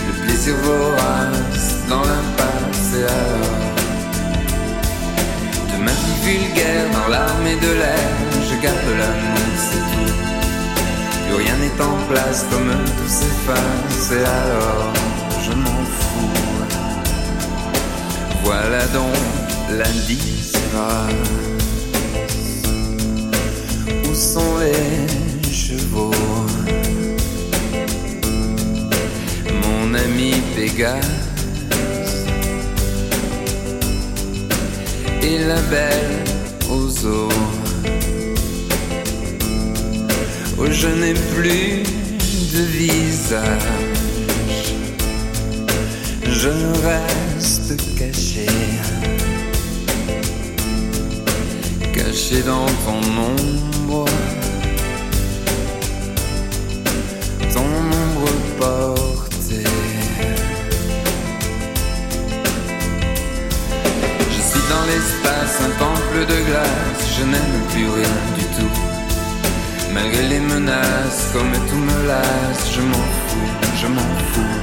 Le 0.07 0.12
plaisir 0.24 0.55
vorace 0.62 1.74
dans 1.88 2.01
l'impasse. 2.01 2.94
Et 2.96 3.05
alors 3.05 3.74
de 5.72 5.77
ma 5.85 5.90
vie 5.90 6.18
vulgaire 6.24 6.87
dans 6.92 7.09
l'armée 7.09 7.57
de 7.57 7.72
l'air, 7.81 8.09
je 8.48 8.57
garde 8.62 8.90
l'amour, 8.98 9.53
c'est 9.57 9.85
tout. 9.92 11.37
Rien 11.37 11.57
n'est 11.57 11.83
en 11.83 11.96
place 12.11 12.46
comme 12.51 12.72
tout 12.96 13.09
s'efface. 13.09 14.12
Et 14.12 14.24
alors 14.24 14.92
je 15.44 15.53
m'en 15.53 15.85
fous. 15.98 16.33
Voilà 18.42 18.87
donc 18.87 19.16
l'indice 19.70 20.53
sont 24.19 24.59
les 24.59 25.53
chevaux 25.53 26.11
Mon 29.63 29.95
ami 29.95 30.33
Pégase 30.57 32.27
et 35.23 35.39
la 35.47 35.61
belle 35.71 36.25
aux 36.69 37.07
eaux 37.07 37.29
Oh, 40.61 40.67
je 40.69 40.89
n'ai 40.89 41.15
plus 41.15 41.85
de 42.53 42.63
visage. 42.65 43.63
Je 46.25 46.49
reste 46.89 47.77
caché. 47.97 48.47
Caché 51.95 52.43
dans 52.43 52.67
ton 52.85 53.01
Ton 53.88 53.96
ombre 57.64 58.29
portée. 58.59 59.64
Je 64.31 64.40
suis 64.42 64.64
dans 64.68 64.85
l'espace, 64.90 65.55
un 65.62 65.72
temple 65.79 66.20
de 66.20 66.37
glace. 66.48 67.03
Je 67.18 67.24
n'aime 67.24 67.61
plus 67.70 67.88
rien 67.88 68.16
du 68.37 68.44
tout. 68.57 68.77
Malgré 69.94 70.22
les 70.29 70.40
menaces, 70.40 71.31
comme 71.33 71.53
tout 71.70 71.77
me 71.77 72.07
lasse, 72.07 72.70
je 72.70 72.83
m'en 72.83 73.07
fous, 73.27 73.53
je 73.81 73.87
m'en 73.87 74.11
fous. 74.33 74.59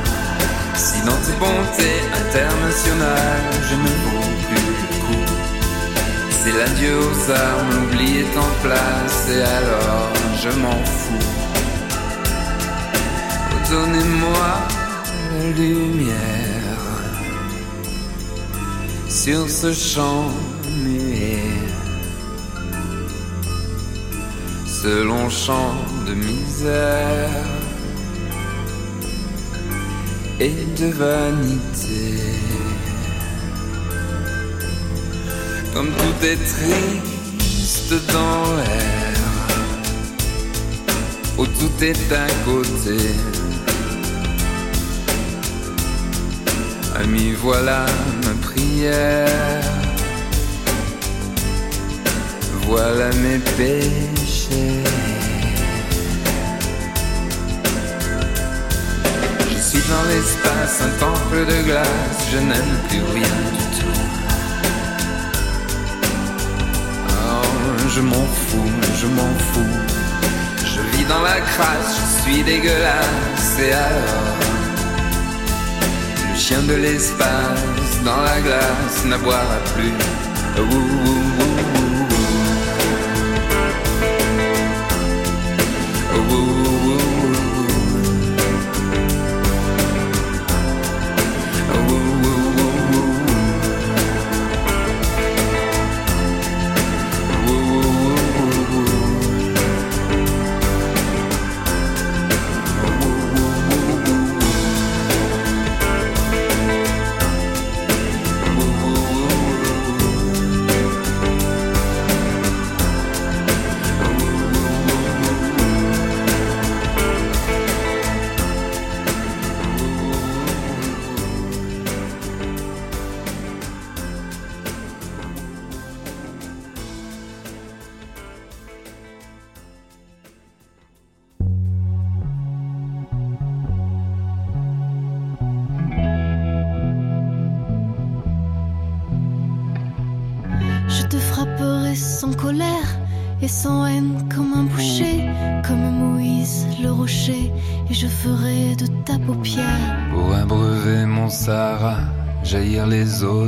Si 0.76 1.00
dans 1.02 1.20
tes 1.26 1.38
bontés 1.40 2.00
internationales, 2.14 3.54
je 3.70 3.76
ne 3.76 3.90
vaux. 4.04 4.45
C'est 6.46 6.52
l'adieu 6.52 7.00
aux 7.00 7.32
armes, 7.32 7.72
l'oubli 7.72 8.20
est 8.20 8.38
en 8.38 8.52
place, 8.62 9.30
et 9.32 9.42
alors 9.42 10.12
je 10.44 10.50
m'en 10.60 10.84
fous. 10.86 11.32
Donnez-moi 13.72 14.48
la 15.32 15.50
lumière 15.58 16.84
sur 19.10 19.50
ce 19.50 19.74
champ 19.74 20.30
ce 24.68 25.04
long 25.04 25.28
champ 25.32 25.74
de 26.06 26.14
misère 26.14 27.44
et 30.40 30.54
de 30.80 30.92
vanité. 30.92 32.55
Comme 35.76 35.90
tout 35.92 36.26
est 36.26 36.38
triste 36.38 37.94
dans 38.14 38.56
l'air, 38.56 39.20
où 41.38 41.46
tout 41.46 41.84
est 41.84 42.14
à 42.14 42.28
côté. 42.46 42.98
Ami, 46.96 47.34
voilà 47.34 47.86
ma 48.24 48.48
prière. 48.48 49.28
Voilà 52.68 53.10
mes 53.16 53.40
péchés. 53.58 54.82
Je 59.52 59.62
suis 59.62 59.84
dans 59.90 60.06
l'espace, 60.08 60.84
un 60.84 61.00
temple 61.02 61.46
de 61.46 61.64
glace, 61.66 62.30
je 62.32 62.38
n'aime 62.38 62.78
plus 62.88 63.04
rien 63.14 63.65
je 67.96 68.02
m'en 68.02 68.28
fous, 68.48 68.72
je 69.02 69.08
m'en 69.08 69.32
fous. 69.40 69.76
Je 70.66 70.82
vis 70.98 71.06
dans 71.06 71.22
la 71.22 71.40
crasse, 71.40 71.96
je 72.00 72.22
suis 72.22 72.44
dégueulasse, 72.44 73.58
et 73.60 73.72
alors? 73.72 74.36
Le 76.30 76.38
chien 76.38 76.62
de 76.64 76.74
l'espace 76.74 78.04
dans 78.04 78.22
la 78.22 78.42
glace 78.42 79.06
n'aboira 79.06 79.60
plus. 79.74 79.94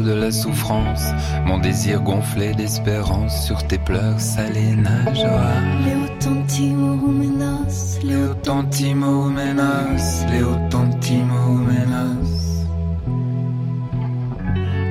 De 0.07 0.13
la 0.13 0.31
souffrance, 0.31 1.03
mon 1.45 1.57
désir 1.57 2.01
gonflé 2.01 2.53
d'espérance 2.53 3.45
sur 3.45 3.61
tes 3.67 3.77
pleurs 3.77 4.21
salés 4.21 4.73
nagera. 4.75 5.51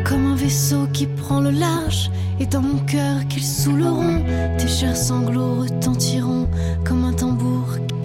Comme 0.05 0.27
un 0.27 0.37
vaisseau 0.37 0.87
qui 0.93 1.07
prend 1.07 1.41
le 1.41 1.51
large, 1.51 2.11
et 2.39 2.45
dans 2.45 2.61
mon 2.61 2.79
cœur 2.81 3.27
qu'ils 3.29 3.43
saouleront, 3.43 4.23
tes 4.59 4.69
chers 4.69 4.97
sanglots 4.97 5.63
retentiront 5.63 6.47
comme 6.85 7.05
un 7.05 7.15
tambour 7.15 7.36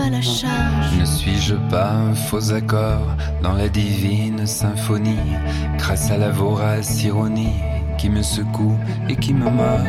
la 0.10 0.22
charge. 0.22 0.98
Ne 1.00 1.06
suis-je 1.06 1.56
pas 1.70 1.92
un 1.92 2.14
faux 2.14 2.52
accord 2.52 3.16
dans 3.42 3.54
la 3.54 3.70
divine 3.70 4.46
symphonie, 4.46 5.18
grâce 5.78 6.12
à 6.12 6.18
la 6.18 6.30
vorace 6.30 7.04
ironie 7.04 7.56
qui 7.98 8.10
me 8.10 8.22
secoue 8.24 8.78
et 9.10 9.16
qui 9.16 9.34
me 9.34 9.50
mord? 9.50 9.80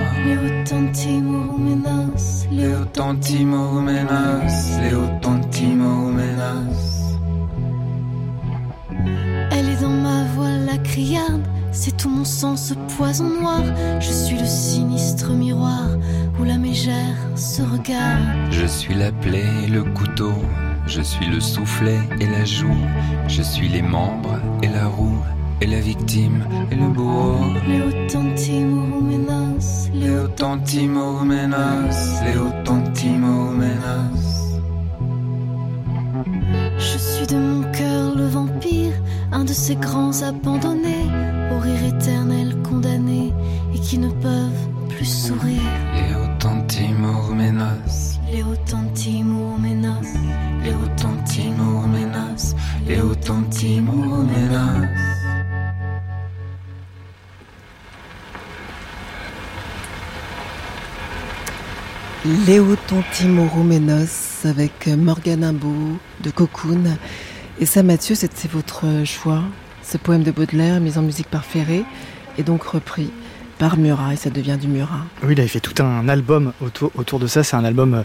Tantimoumenos, 0.65 2.47
Léo 2.51 2.85
Tantimoumenos. 2.93 4.53
Elle 9.51 9.69
est 9.69 9.81
dans 9.81 9.89
ma 9.89 10.25
voix 10.35 10.51
la 10.51 10.79
criarde, 10.79 11.43
c'est 11.73 11.97
tout 11.97 12.11
mon 12.11 12.25
sang 12.25 12.57
ce 12.57 12.75
poison 12.97 13.29
noir. 13.41 13.63
Je 14.01 14.13
suis 14.13 14.39
le 14.39 14.47
sinistre 14.47 15.31
miroir 15.31 15.89
où 16.39 16.45
la 16.45 16.59
mégère 16.59 17.17
se 17.37 17.63
regarde. 17.63 18.23
Je 18.51 18.67
suis 18.67 18.95
la 18.95 19.13
plaie 19.13 19.45
et 19.65 19.69
le 19.69 19.83
couteau, 19.83 20.35
je 20.87 21.01
suis 21.01 21.27
le 21.27 21.41
soufflet 21.41 22.01
et 22.21 22.27
la 22.27 22.45
joue, 22.45 22.77
je 23.29 23.43
suis 23.43 23.69
les 23.69 23.83
membres 23.83 24.39
et 24.63 24.69
la 24.69 24.87
roue, 24.87 25.19
et 25.61 25.67
la 25.67 25.81
victime 25.81 26.45
et 26.71 26.75
le 26.75 26.89
bourreau. 26.89 27.39
Tantimoumenos, 28.09 29.89
Léo 29.95 30.29
Tantimoumenos. 32.65 34.53
Je 36.79 36.99
suis 36.99 37.27
de 37.27 37.37
mon 37.37 37.63
cœur 37.73 38.15
le 38.17 38.27
vampire, 38.27 38.93
un 39.31 39.45
de 39.45 39.53
ces 39.53 39.77
grands 39.77 40.23
abandonnés, 40.23 41.07
au 41.55 41.59
rire 41.61 41.85
éternel 41.95 42.57
condamnés, 42.63 43.33
et 43.75 43.79
qui 43.79 43.99
ne 43.99 44.09
peuvent 44.09 44.69
plus 44.89 45.07
sourire. 45.07 45.92
Léo 46.43 46.51
Tantimoumenos, 48.67 50.07
Léo 50.65 50.77
Tantimoumenos, 50.97 52.57
Léo 52.85 53.15
Tantimoumenos. 53.15 54.89
Léo 62.49 62.75
Tontimoromenos 62.89 64.45
avec 64.45 64.89
Morgane 64.89 65.45
Imbeau 65.45 65.97
de 66.25 66.31
Cocoon. 66.33 66.97
Et 67.61 67.67
ça, 67.67 67.85
Mathieu, 67.85 68.17
c'était 68.17 68.49
votre 68.49 69.05
choix. 69.05 69.45
Ce 69.85 69.97
poème 69.97 70.25
de 70.25 70.33
Baudelaire, 70.33 70.81
mis 70.81 70.99
en 70.99 71.03
musique 71.03 71.29
par 71.29 71.45
Ferré, 71.45 71.85
est 72.37 72.43
donc 72.43 72.65
repris 72.65 73.13
par 73.63 73.77
Murat 73.77 74.15
et 74.15 74.17
ça 74.17 74.29
devient 74.29 74.59
du 74.61 74.67
Murat. 74.67 75.05
Oui, 75.23 75.35
il 75.35 75.39
avait 75.39 75.47
fait 75.47 75.61
tout 75.61 75.81
un 75.85 76.09
album 76.09 76.53
autour, 76.61 76.91
autour 76.97 77.21
de 77.21 77.29
ça. 77.29 77.45
C'est 77.45 77.55
un 77.55 77.65
album 77.65 77.95
euh, 77.95 78.03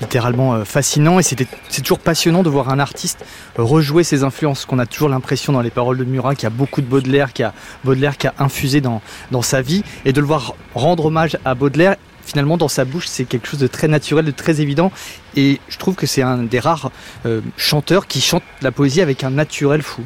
littéralement 0.00 0.54
euh, 0.54 0.64
fascinant 0.64 1.18
et 1.18 1.24
c'était, 1.24 1.48
c'est 1.68 1.82
toujours 1.82 1.98
passionnant 1.98 2.44
de 2.44 2.48
voir 2.48 2.68
un 2.68 2.78
artiste 2.78 3.24
euh, 3.58 3.64
rejouer 3.64 4.04
ses 4.04 4.22
influences. 4.22 4.66
Qu'on 4.66 4.78
a 4.78 4.86
toujours 4.86 5.08
l'impression 5.08 5.52
dans 5.52 5.62
les 5.62 5.70
paroles 5.70 5.98
de 5.98 6.04
Murat 6.04 6.36
qu'il 6.36 6.44
y 6.44 6.46
a 6.46 6.50
beaucoup 6.50 6.80
de 6.80 6.86
Baudelaire, 6.86 7.32
qu'il 7.32 7.42
y 7.42 7.46
a 7.46 7.52
Baudelaire 7.82 8.18
qui 8.18 8.28
a 8.28 8.34
infusé 8.38 8.80
dans, 8.80 9.02
dans 9.32 9.42
sa 9.42 9.62
vie 9.62 9.82
et 10.04 10.12
de 10.12 10.20
le 10.20 10.28
voir 10.28 10.54
rendre 10.76 11.06
hommage 11.06 11.36
à 11.44 11.56
Baudelaire. 11.56 11.96
Finalement, 12.24 12.56
dans 12.56 12.68
sa 12.68 12.84
bouche, 12.84 13.08
c'est 13.08 13.24
quelque 13.24 13.48
chose 13.48 13.58
de 13.58 13.66
très 13.66 13.88
naturel, 13.88 14.24
de 14.24 14.30
très 14.30 14.60
évident. 14.60 14.92
Et 15.34 15.58
je 15.68 15.76
trouve 15.76 15.96
que 15.96 16.06
c'est 16.06 16.22
un 16.22 16.44
des 16.44 16.60
rares 16.60 16.92
euh, 17.26 17.40
chanteurs 17.56 18.06
qui 18.06 18.20
chante 18.20 18.44
la 18.62 18.70
poésie 18.70 19.00
avec 19.00 19.24
un 19.24 19.30
naturel 19.30 19.82
fou. 19.82 20.04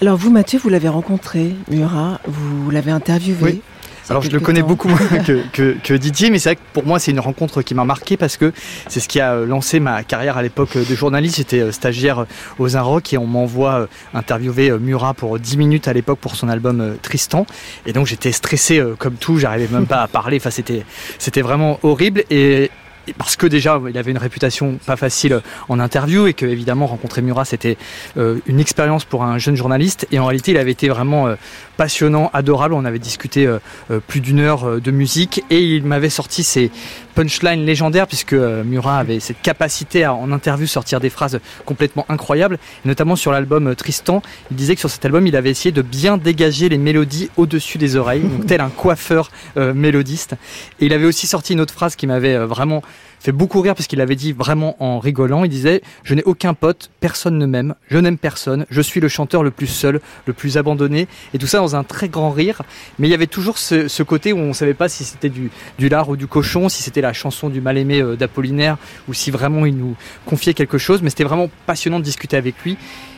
Alors 0.00 0.16
vous, 0.16 0.30
Mathieu, 0.30 0.58
vous 0.58 0.70
l'avez 0.70 0.88
rencontré, 0.88 1.54
Murat, 1.70 2.20
vous 2.26 2.70
l'avez 2.70 2.90
interviewé. 2.90 3.42
Oui. 3.42 3.62
Alors 4.10 4.22
je 4.22 4.30
le 4.30 4.40
connais 4.40 4.62
beaucoup 4.62 4.88
moins 4.88 4.98
que, 5.26 5.42
que, 5.52 5.76
que 5.82 5.94
Didier, 5.94 6.30
mais 6.30 6.38
c'est 6.38 6.50
vrai 6.50 6.56
que 6.56 6.60
pour 6.72 6.84
moi 6.84 6.98
c'est 6.98 7.10
une 7.10 7.20
rencontre 7.20 7.62
qui 7.62 7.74
m'a 7.74 7.84
marqué 7.84 8.16
parce 8.16 8.36
que 8.36 8.52
c'est 8.88 9.00
ce 9.00 9.08
qui 9.08 9.20
a 9.20 9.36
lancé 9.36 9.80
ma 9.80 10.02
carrière 10.02 10.36
à 10.36 10.42
l'époque 10.42 10.76
de 10.76 10.94
journaliste. 10.94 11.36
J'étais 11.36 11.60
euh, 11.60 11.72
stagiaire 11.72 12.26
aux 12.58 12.76
Inrock 12.76 13.12
et 13.14 13.18
on 13.18 13.26
m'envoie 13.26 13.80
euh, 13.80 13.86
interviewer 14.12 14.70
euh, 14.70 14.78
Murat 14.78 15.14
pour 15.14 15.38
10 15.38 15.56
minutes 15.56 15.88
à 15.88 15.92
l'époque 15.94 16.18
pour 16.18 16.36
son 16.36 16.48
album 16.48 16.96
Tristan. 17.00 17.46
Et 17.86 17.92
donc 17.92 18.06
j'étais 18.06 18.32
stressé 18.32 18.82
comme 18.98 19.14
tout, 19.14 19.38
j'arrivais 19.38 19.68
même 19.72 19.86
pas 19.86 20.02
à 20.02 20.08
parler. 20.08 20.36
Enfin 20.36 20.50
c'était 20.50 20.84
c'était 21.18 21.42
vraiment 21.42 21.78
horrible 21.82 22.24
et 22.30 22.70
parce 23.18 23.36
que 23.36 23.46
déjà 23.46 23.80
il 23.88 23.98
avait 23.98 24.10
une 24.10 24.18
réputation 24.18 24.78
pas 24.86 24.96
facile 24.96 25.40
en 25.68 25.80
interview 25.80 26.26
et 26.26 26.34
que 26.34 26.46
évidemment 26.46 26.86
rencontrer 26.86 27.22
Murat 27.22 27.44
c'était 27.44 27.76
euh, 28.16 28.38
une 28.46 28.60
expérience 28.60 29.04
pour 29.04 29.24
un 29.24 29.38
jeune 29.38 29.56
journaliste 29.56 30.06
et 30.10 30.18
en 30.18 30.26
réalité 30.26 30.52
il 30.52 30.56
avait 30.56 30.72
été 30.72 30.88
vraiment 30.88 31.26
euh, 31.26 31.34
passionnant, 31.76 32.30
adorable. 32.32 32.74
On 32.74 32.84
avait 32.84 32.98
discuté 32.98 33.46
euh, 33.46 33.58
plus 34.06 34.20
d'une 34.20 34.40
heure 34.40 34.80
de 34.80 34.90
musique 34.90 35.44
et 35.50 35.60
il 35.60 35.84
m'avait 35.84 36.10
sorti 36.10 36.42
ses 36.42 36.70
punchlines 37.14 37.64
légendaires 37.64 38.06
puisque 38.06 38.32
euh, 38.32 38.64
Murat 38.64 38.98
avait 38.98 39.20
cette 39.20 39.40
capacité 39.40 40.04
à 40.04 40.14
en 40.14 40.32
interview 40.32 40.66
sortir 40.66 41.00
des 41.00 41.10
phrases 41.10 41.40
complètement 41.64 42.04
incroyables, 42.08 42.58
notamment 42.84 43.16
sur 43.16 43.32
l'album 43.32 43.68
euh, 43.68 43.74
Tristan. 43.74 44.22
Il 44.50 44.56
disait 44.56 44.74
que 44.74 44.80
sur 44.80 44.90
cet 44.90 45.04
album 45.04 45.26
il 45.26 45.36
avait 45.36 45.50
essayé 45.50 45.72
de 45.72 45.82
bien 45.82 46.16
dégager 46.18 46.68
les 46.68 46.78
mélodies 46.78 47.30
au-dessus 47.36 47.78
des 47.78 47.96
oreilles, 47.96 48.24
tel 48.46 48.60
un 48.60 48.68
coiffeur 48.68 49.30
euh, 49.56 49.72
mélodiste. 49.72 50.34
Et 50.80 50.86
il 50.86 50.92
avait 50.92 51.06
aussi 51.06 51.26
sorti 51.26 51.52
une 51.52 51.60
autre 51.60 51.74
phrase 51.74 51.96
qui 51.96 52.06
m'avait 52.06 52.36
vraiment 52.38 52.82
fait 53.20 53.32
beaucoup 53.32 53.62
rire 53.62 53.74
parce 53.74 53.86
qu'il 53.86 54.02
avait 54.02 54.16
dit 54.16 54.32
vraiment 54.32 54.76
en 54.82 54.98
rigolant. 54.98 55.44
Il 55.44 55.50
disait 55.50 55.80
Je 56.02 56.14
n'ai 56.14 56.22
aucun 56.24 56.52
pote, 56.52 56.90
personne 57.00 57.38
ne 57.38 57.46
m'aime, 57.46 57.74
je 57.88 57.98
n'aime 57.98 58.18
personne, 58.18 58.66
je 58.68 58.80
suis 58.82 59.00
le 59.00 59.08
chanteur 59.08 59.42
le 59.42 59.50
plus 59.50 59.66
seul, 59.66 60.00
le 60.26 60.32
plus 60.32 60.58
abandonné. 60.58 61.08
Et 61.32 61.38
tout 61.38 61.46
ça 61.46 61.58
dans 61.58 61.76
un 61.76 61.84
très 61.84 62.08
grand 62.08 62.30
rire. 62.30 62.62
Mais 62.98 63.08
il 63.08 63.10
y 63.10 63.14
avait 63.14 63.26
toujours 63.26 63.56
ce, 63.58 64.02
côté 64.02 64.32
où 64.32 64.38
on 64.38 64.48
ne 64.48 64.52
savait 64.52 64.74
pas 64.74 64.88
si 64.88 65.04
c'était 65.04 65.30
du 65.30 65.88
lard 65.88 66.08
ou 66.10 66.16
du 66.16 66.26
cochon, 66.26 66.68
si 66.68 66.82
c'était 66.82 67.00
la 67.06 67.12
chanson 67.12 67.48
du 67.48 67.60
mal-aimé 67.60 68.00
euh, 68.00 68.16
d'Apollinaire 68.16 68.76
ou 69.08 69.14
si 69.14 69.30
vraiment 69.30 69.66
il 69.66 69.76
nous 69.76 69.96
confiait 70.26 70.54
quelque 70.54 70.78
chose. 70.78 71.02
Mais 71.02 71.10
c'était 71.10 71.24
vraiment 71.24 71.48
passionnant 71.66 71.98
de 71.98 72.04
discuter 72.04 72.36
avec 72.36 72.54
lui. 72.64 72.76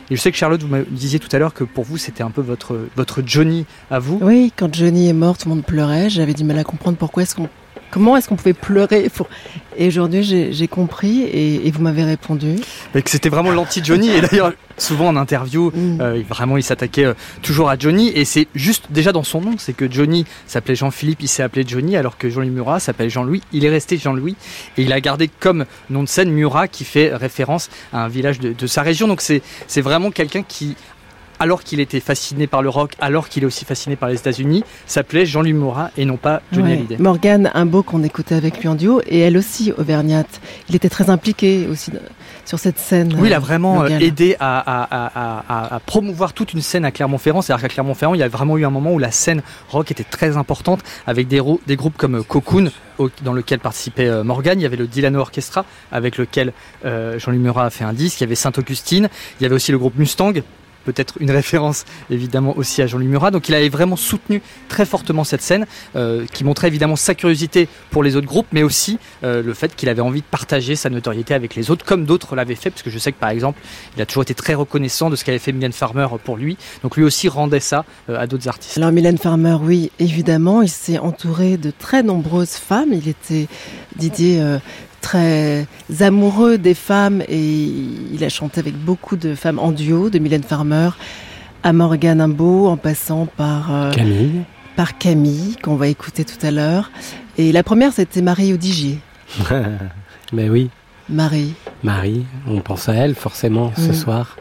Et 0.09 0.15
je 0.15 0.21
sais 0.21 0.31
que 0.31 0.37
Charlotte, 0.37 0.61
vous 0.61 0.73
me 0.73 0.85
disiez 0.85 1.19
tout 1.19 1.33
à 1.33 1.39
l'heure 1.39 1.53
que 1.53 1.65
pour 1.65 1.83
vous, 1.83 1.97
c'était 1.97 2.23
un 2.23 2.31
peu 2.31 2.41
votre, 2.41 2.87
votre 2.95 3.21
Johnny 3.25 3.65
à 3.91 3.99
vous. 3.99 4.19
Oui, 4.21 4.53
quand 4.55 4.73
Johnny 4.73 5.09
est 5.09 5.13
mort, 5.13 5.37
tout 5.37 5.49
le 5.49 5.55
monde 5.55 5.65
pleurait. 5.65 6.09
J'avais 6.09 6.33
du 6.33 6.45
mal 6.45 6.57
à 6.57 6.63
comprendre 6.63 6.97
pourquoi 6.97 7.23
est-ce 7.23 7.35
qu'on, 7.35 7.49
comment 7.91 8.17
est-ce 8.17 8.27
qu'on 8.27 8.35
pouvait 8.35 8.53
pleurer 8.53 9.09
pour... 9.09 9.27
Et 9.79 9.87
aujourd'hui, 9.87 10.23
j'ai 10.23 10.67
compris 10.67 11.21
et, 11.21 11.67
et 11.67 11.71
vous 11.71 11.83
m'avez 11.83 12.03
répondu. 12.03 12.55
Et 12.95 13.01
que 13.03 13.09
c'était 13.11 13.29
vraiment 13.29 13.51
l'anti-Johnny. 13.51 14.09
Et 14.09 14.21
d'ailleurs, 14.21 14.53
souvent 14.77 15.07
en 15.07 15.15
interview, 15.15 15.71
Mm. 15.71 16.01
euh, 16.01 16.23
vraiment, 16.27 16.57
il 16.57 16.63
s'attaquait 16.63 17.05
euh, 17.05 17.13
toujours 17.43 17.69
à 17.69 17.77
Johnny. 17.77 18.09
Et 18.15 18.25
c'est 18.25 18.47
juste 18.55 18.85
déjà 18.89 19.11
dans 19.11 19.23
son 19.23 19.39
nom, 19.41 19.55
c'est 19.59 19.73
que 19.73 19.91
Johnny 19.91 20.25
s'appelait 20.47 20.73
Jean-Philippe, 20.75 21.19
il 21.21 21.27
s'est 21.27 21.43
appelé 21.43 21.63
Johnny, 21.67 21.95
alors 21.95 22.17
que 22.17 22.27
Jean-Louis 22.29 22.49
Murat 22.49 22.79
s'appelle 22.79 23.11
Jean-Louis. 23.11 23.43
Il 23.53 23.65
est 23.65 23.69
resté 23.69 23.97
Jean-Louis. 23.97 24.35
Et 24.77 24.81
il 24.81 24.91
a 24.93 24.99
gardé 24.99 25.29
comme 25.39 25.65
nom 25.91 26.01
de 26.01 26.07
scène 26.09 26.31
Murat, 26.31 26.67
qui 26.67 26.83
fait 26.83 27.13
référence 27.15 27.69
à 27.93 28.03
un 28.03 28.07
village 28.07 28.39
de, 28.39 28.53
de 28.53 28.67
sa 28.67 28.81
région. 28.81 29.07
Donc 29.07 29.21
c'est 29.21 29.81
vraiment 29.81 30.09
quelqu'un 30.09 30.41
qui 30.41 30.75
alors 31.39 31.63
qu'il 31.63 31.79
était 31.79 31.99
fasciné 31.99 32.47
par 32.47 32.61
le 32.61 32.69
rock, 32.69 32.93
alors 32.99 33.29
qu'il 33.29 33.43
est 33.43 33.45
aussi 33.45 33.65
fasciné 33.65 33.95
par 33.95 34.09
les 34.09 34.15
États-Unis, 34.15 34.63
s'appelait 34.85 35.25
Jean-Louis 35.25 35.53
Murat 35.53 35.91
et 35.97 36.05
non 36.05 36.17
pas 36.17 36.41
Johnny 36.51 36.67
Ouais. 36.69 36.73
Hallyday. 36.77 36.97
Morgane, 36.99 37.51
un 37.53 37.65
beau 37.65 37.83
qu'on 37.83 38.03
écoutait 38.03 38.35
avec 38.35 38.59
lui 38.61 38.67
en 38.67 38.75
duo, 38.75 39.01
et 39.07 39.19
elle 39.19 39.37
aussi, 39.37 39.71
Auvergnate. 39.77 40.41
Il 40.69 40.75
était 40.75 40.89
très 40.89 41.09
impliqué 41.09 41.67
aussi 41.71 41.91
sur 42.45 42.59
cette 42.59 42.79
scène. 42.79 43.13
Oui, 43.19 43.27
il 43.29 43.33
a 43.33 43.39
vraiment 43.39 43.75
euh, 43.75 43.79
Morgane. 43.79 44.01
aidé 44.01 44.35
à, 44.39 44.57
à- 44.59 44.83
à- 45.05 45.43
à- 45.47 45.75
à 45.75 45.79
promouvoir 45.81 46.33
toute 46.33 46.53
une 46.53 46.61
scène 46.61 46.85
à 46.85 46.91
Clermont-Ferrand. 46.91 47.41
C'est-à-dire 47.41 47.61
qu'à 47.67 47.73
Clermont-Ferrand, 47.73 48.13
il 48.15 48.19
y 48.19 48.23
a 48.23 48.27
vraiment 48.29 48.57
eu 48.57 48.65
un 48.65 48.69
moment 48.69 48.93
où 48.93 48.99
la 48.99 49.11
scène 49.11 49.41
rock 49.69 49.91
était 49.91 50.03
très 50.03 50.37
importante, 50.37 50.79
avec 51.05 51.27
des, 51.27 51.39
rou- 51.39 51.59
des 51.67 51.75
groupes 51.75 51.97
comme 51.97 52.15
euh, 52.15 52.23
Cocoon, 52.23 52.71
au- 52.97 53.09
dans 53.23 53.33
lequel 53.33 53.59
participait 53.59 54.07
euh, 54.07 54.23
Morgan. 54.23 54.59
Il 54.59 54.63
y 54.63 54.65
avait 54.65 54.77
le 54.77 54.87
Dilano 54.87 55.19
Orchestra, 55.19 55.65
avec 55.91 56.17
lequel 56.17 56.53
euh, 56.85 57.19
Jean-Louis 57.19 57.39
Murat 57.41 57.65
a 57.65 57.69
fait 57.69 57.83
un 57.83 57.93
disque. 57.93 58.19
Il 58.21 58.23
y 58.23 58.27
avait 58.27 58.35
Sainte-Augustine. 58.35 59.09
Il 59.39 59.43
y 59.43 59.45
avait 59.45 59.55
aussi 59.55 59.71
le 59.71 59.77
groupe 59.77 59.95
Mustang. 59.97 60.33
Peut-être 60.87 61.15
une 61.19 61.31
référence 61.31 61.83
évidemment 62.09 62.57
aussi 62.57 62.81
à 62.81 62.87
Jean-Louis 62.87 63.07
Murat. 63.07 63.29
Donc 63.29 63.49
il 63.49 63.55
avait 63.55 63.67
vraiment 63.67 63.97
soutenu 63.97 64.41
très 64.69 64.85
fortement 64.85 65.25
cette 65.25 65.41
scène, 65.41 65.65
euh, 65.97 66.25
qui 66.31 66.45
montrait 66.45 66.67
évidemment 66.67 66.95
sa 66.95 67.13
curiosité 67.13 67.67
pour 67.91 68.03
les 68.03 68.15
autres 68.15 68.25
groupes, 68.25 68.47
mais 68.53 68.63
aussi 68.63 68.99
euh, 69.25 69.43
le 69.43 69.53
fait 69.53 69.75
qu'il 69.75 69.89
avait 69.89 70.01
envie 70.01 70.21
de 70.21 70.25
partager 70.25 70.77
sa 70.77 70.89
notoriété 70.89 71.33
avec 71.33 71.55
les 71.55 71.69
autres, 71.71 71.83
comme 71.83 72.05
d'autres 72.05 72.37
l'avaient 72.37 72.55
fait, 72.55 72.69
parce 72.69 72.83
que 72.83 72.89
je 72.89 72.99
sais 72.99 73.11
que 73.11 73.19
par 73.19 73.31
exemple, 73.31 73.59
il 73.97 74.01
a 74.01 74.05
toujours 74.05 74.23
été 74.23 74.33
très 74.33 74.53
reconnaissant 74.53 75.09
de 75.09 75.17
ce 75.17 75.25
qu'avait 75.25 75.39
fait 75.39 75.51
Mylène 75.51 75.73
Farmer 75.73 76.07
pour 76.23 76.37
lui. 76.37 76.57
Donc 76.83 76.95
lui 76.95 77.03
aussi 77.03 77.27
rendait 77.27 77.59
ça 77.59 77.83
euh, 78.09 78.17
à 78.17 78.27
d'autres 78.27 78.47
artistes. 78.47 78.77
Alors 78.77 78.93
Mylène 78.93 79.17
Farmer, 79.17 79.57
oui, 79.61 79.91
évidemment, 79.99 80.61
il 80.61 80.69
s'est 80.69 80.99
entouré 80.99 81.57
de 81.57 81.71
très 81.77 82.01
nombreuses 82.01 82.55
femmes. 82.55 82.93
Il 82.93 83.09
était 83.09 83.47
Didier 83.97 84.41
très 85.07 85.65
amoureux 86.01 86.57
des 86.57 86.73
femmes 86.73 87.23
et 87.29 87.39
il 87.39 88.21
a 88.25 88.29
chanté 88.29 88.59
avec 88.59 88.75
beaucoup 88.75 89.15
de 89.15 89.35
femmes 89.35 89.57
en 89.57 89.71
duo, 89.71 90.09
de 90.09 90.19
Mylène 90.19 90.43
Farmer 90.43 90.89
à 91.63 91.71
Morgane 91.71 92.19
Imbeau, 92.19 92.67
en 92.67 92.75
passant 92.75 93.25
par 93.25 93.73
euh, 93.73 93.91
Camille, 93.91 94.41
par 94.75 94.97
Camille 94.97 95.55
qu'on 95.63 95.77
va 95.77 95.87
écouter 95.87 96.25
tout 96.25 96.45
à 96.45 96.51
l'heure. 96.51 96.91
Et 97.37 97.53
la 97.53 97.63
première, 97.63 97.93
c'était 97.93 98.21
Marie 98.21 98.53
Odigier. 98.53 98.99
Mais 100.33 100.49
oui. 100.49 100.69
Marie. 101.09 101.53
Marie, 101.83 102.25
on 102.45 102.59
pense 102.59 102.89
à 102.89 102.93
elle 102.93 103.15
forcément 103.15 103.71
ce 103.77 103.91
mm. 103.91 103.93
soir. 103.93 104.35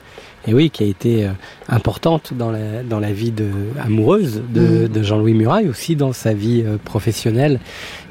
Et 0.46 0.54
oui, 0.54 0.70
qui 0.70 0.84
a 0.84 0.86
été 0.86 1.24
euh, 1.24 1.30
importante 1.68 2.32
dans 2.34 2.50
la, 2.50 2.82
dans 2.82 3.00
la 3.00 3.12
vie 3.12 3.32
de, 3.32 3.50
amoureuse 3.80 4.42
de, 4.48 4.86
mm. 4.86 4.88
de 4.88 5.02
Jean-Louis 5.02 5.34
Muraille, 5.34 5.68
aussi 5.68 5.96
dans 5.96 6.12
sa 6.12 6.32
vie 6.32 6.62
euh, 6.64 6.76
professionnelle. 6.82 7.60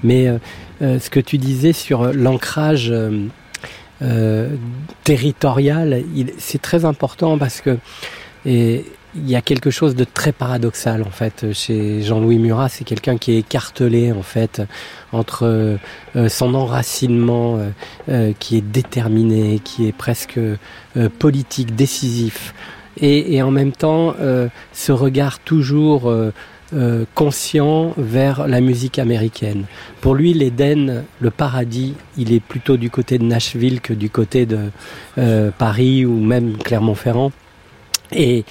Mais 0.03 0.27
euh, 0.27 0.99
ce 0.99 1.09
que 1.09 1.19
tu 1.19 1.37
disais 1.37 1.73
sur 1.73 2.11
l'ancrage 2.13 2.93
territorial, 5.03 6.03
c'est 6.37 6.61
très 6.61 6.83
important 6.83 7.37
parce 7.37 7.61
que 7.61 7.77
et 8.45 8.85
il 9.15 9.30
y 9.30 9.36
a 9.36 9.41
quelque 9.41 9.69
chose 9.69 9.95
de 9.95 10.04
très 10.04 10.32
paradoxal 10.32 11.01
en 11.04 11.10
fait 11.10 11.54
chez 11.54 12.01
Jean-Louis 12.01 12.39
Murat. 12.39 12.69
C'est 12.69 12.84
quelqu'un 12.84 13.17
qui 13.17 13.34
est 13.34 13.39
écartelé 13.39 14.12
en 14.12 14.21
fait 14.21 14.62
entre 15.12 15.45
euh, 16.15 16.30
son 16.30 16.54
enracinement 16.56 17.58
euh, 17.58 17.69
euh, 18.10 18.34
qui 18.38 18.58
est 18.58 18.62
déterminé, 18.62 19.60
qui 19.63 19.88
est 19.88 19.95
presque 19.95 20.39
politique, 21.19 21.75
décisif, 21.75 22.54
et, 22.97 23.36
et, 23.36 23.41
en 23.41 23.51
même 23.51 23.73
temps 23.73 24.15
ce 24.71 24.91
regard 24.93 25.39
toujours 25.39 26.13
conscient 27.13 27.93
vers 27.97 28.47
la 28.47 28.62
musique 28.62 28.97
américaine. 28.97 29.65
Pour 29.99 30.15
lui, 30.15 30.34
l'Éden, 30.34 31.04
le 31.19 31.32
paradis, 31.32 31.95
il 32.17 32.32
est 32.32 32.39
plutôt 32.39 32.78
du 32.78 32.89
côté 32.89 33.17
de 33.17 33.25
Nashville 33.25 33.82
que 33.82 33.93
du 33.93 34.10
côté 34.10 34.45
de 34.45 34.71
Paris 35.58 36.06
ou 36.06 36.17
même 36.21 36.56
Clermont-Ferrand. 36.58 37.34
Et, 38.15 38.45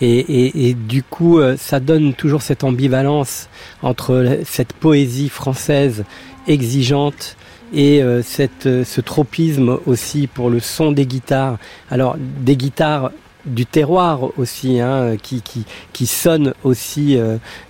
et, 0.00 0.68
et, 0.68 0.74
du 0.74 1.02
coup, 1.02 1.38
euh, 1.38 1.56
ça 1.58 1.78
donne 1.78 2.14
toujours 2.14 2.42
cette 2.42 2.64
ambivalence 2.64 3.48
entre 3.82 4.38
cette 4.44 4.72
poésie 4.72 5.28
française 5.28 6.04
exigeante 6.48 7.36
et 7.72 8.02
euh, 8.02 8.22
cette, 8.22 8.66
euh, 8.66 8.84
ce 8.84 9.00
tropisme 9.00 9.78
aussi 9.86 10.26
pour 10.26 10.48
le 10.48 10.58
son 10.58 10.90
des 10.92 11.06
guitares. 11.06 11.58
Alors, 11.90 12.16
des 12.18 12.56
guitares 12.56 13.10
du 13.44 13.66
terroir 13.66 14.38
aussi, 14.38 14.80
hein, 14.80 15.16
qui, 15.22 15.40
qui, 15.42 15.64
qui 15.94 16.06
sonne 16.06 16.52
aussi 16.62 17.18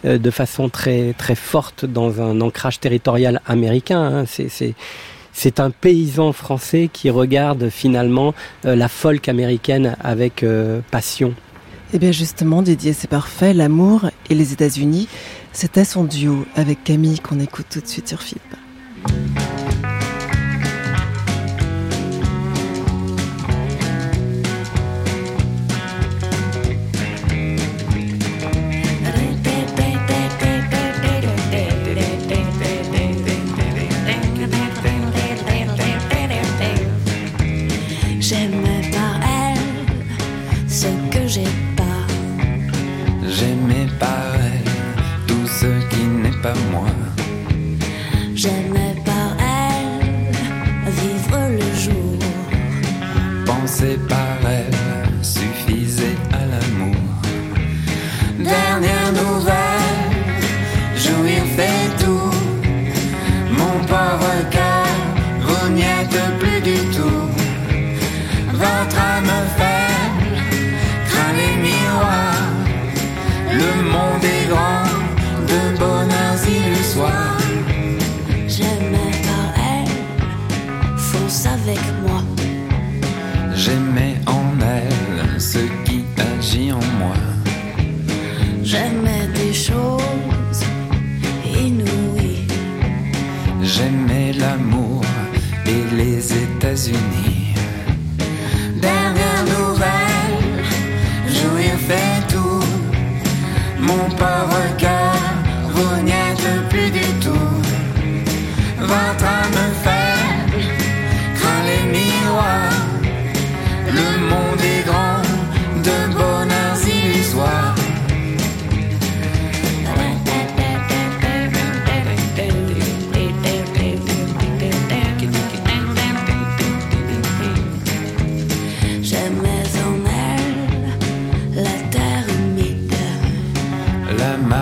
de 0.02 0.30
façon 0.32 0.68
très, 0.68 1.14
très 1.16 1.36
forte 1.36 1.84
dans 1.84 2.20
un 2.20 2.40
ancrage 2.40 2.80
territorial 2.80 3.40
américain. 3.46 4.02
Hein. 4.02 4.24
C'est 4.26 4.74
un 5.58 5.70
paysan 5.70 6.32
français 6.32 6.90
qui 6.92 7.10
regarde 7.10 7.70
finalement 7.70 8.34
euh, 8.64 8.76
la 8.76 8.88
folk 8.88 9.28
américaine 9.28 9.96
avec 10.02 10.42
euh, 10.42 10.80
passion. 10.90 11.34
Eh 11.92 11.98
bien 11.98 12.12
justement, 12.12 12.62
Didier, 12.62 12.92
c'est 12.92 13.10
parfait. 13.10 13.52
L'amour 13.52 14.10
et 14.28 14.34
les 14.34 14.52
États-Unis, 14.52 15.08
c'était 15.52 15.84
son 15.84 16.04
duo 16.04 16.44
avec 16.54 16.84
Camille 16.84 17.20
qu'on 17.20 17.40
écoute 17.40 17.66
tout 17.70 17.80
de 17.80 17.86
suite 17.86 18.08
sur 18.08 18.22
FIP. 18.22 18.40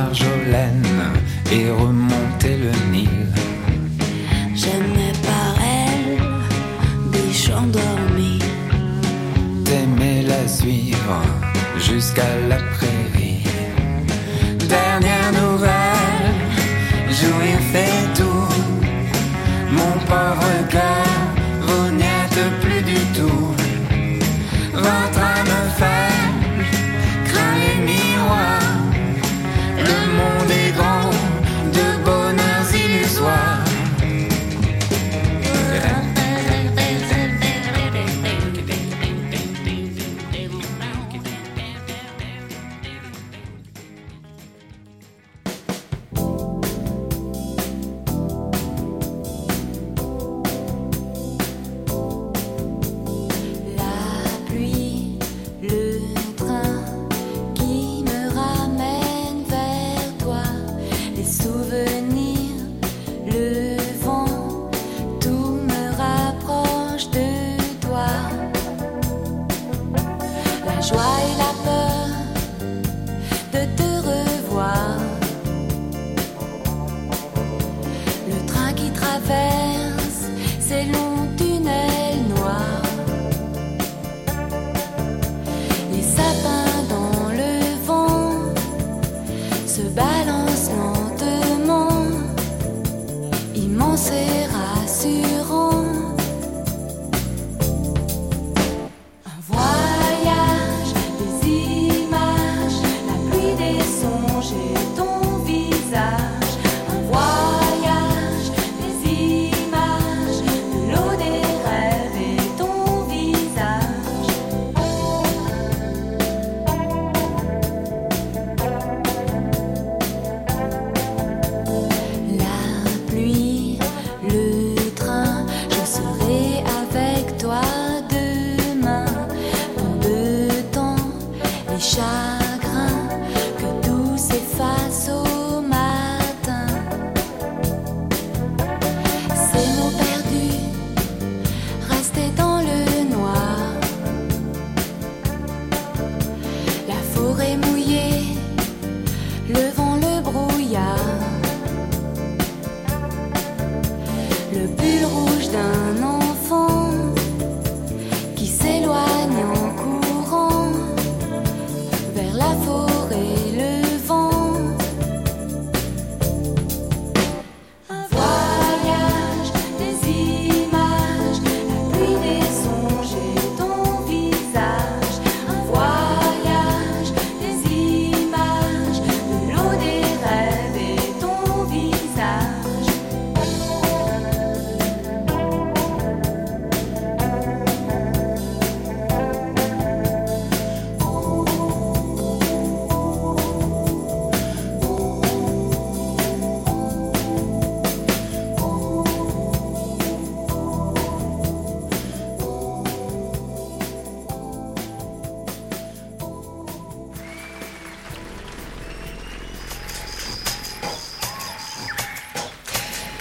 Marjolaine 0.08 1.12
et 1.52 1.70
remonter 1.70 2.56
le 2.56 2.72
Nil. 2.90 3.26
J'aimais 4.54 5.12
par 5.22 5.54
elle 5.60 7.10
des 7.12 7.30
champs 7.34 7.66
dormis. 7.66 8.38
T'aimais 9.66 10.22
la 10.22 10.48
suivre 10.48 11.20
jusqu'à 11.76 12.30
la 12.48 12.56
prairie. 12.56 13.44
Dernière 14.66 15.30
nouvelle, 15.42 16.36
jouir 17.10 17.58
fait 17.70 18.14
tout, 18.14 18.48
mon 19.70 19.92
pauvre 20.06 20.68
cœur. 20.70 21.07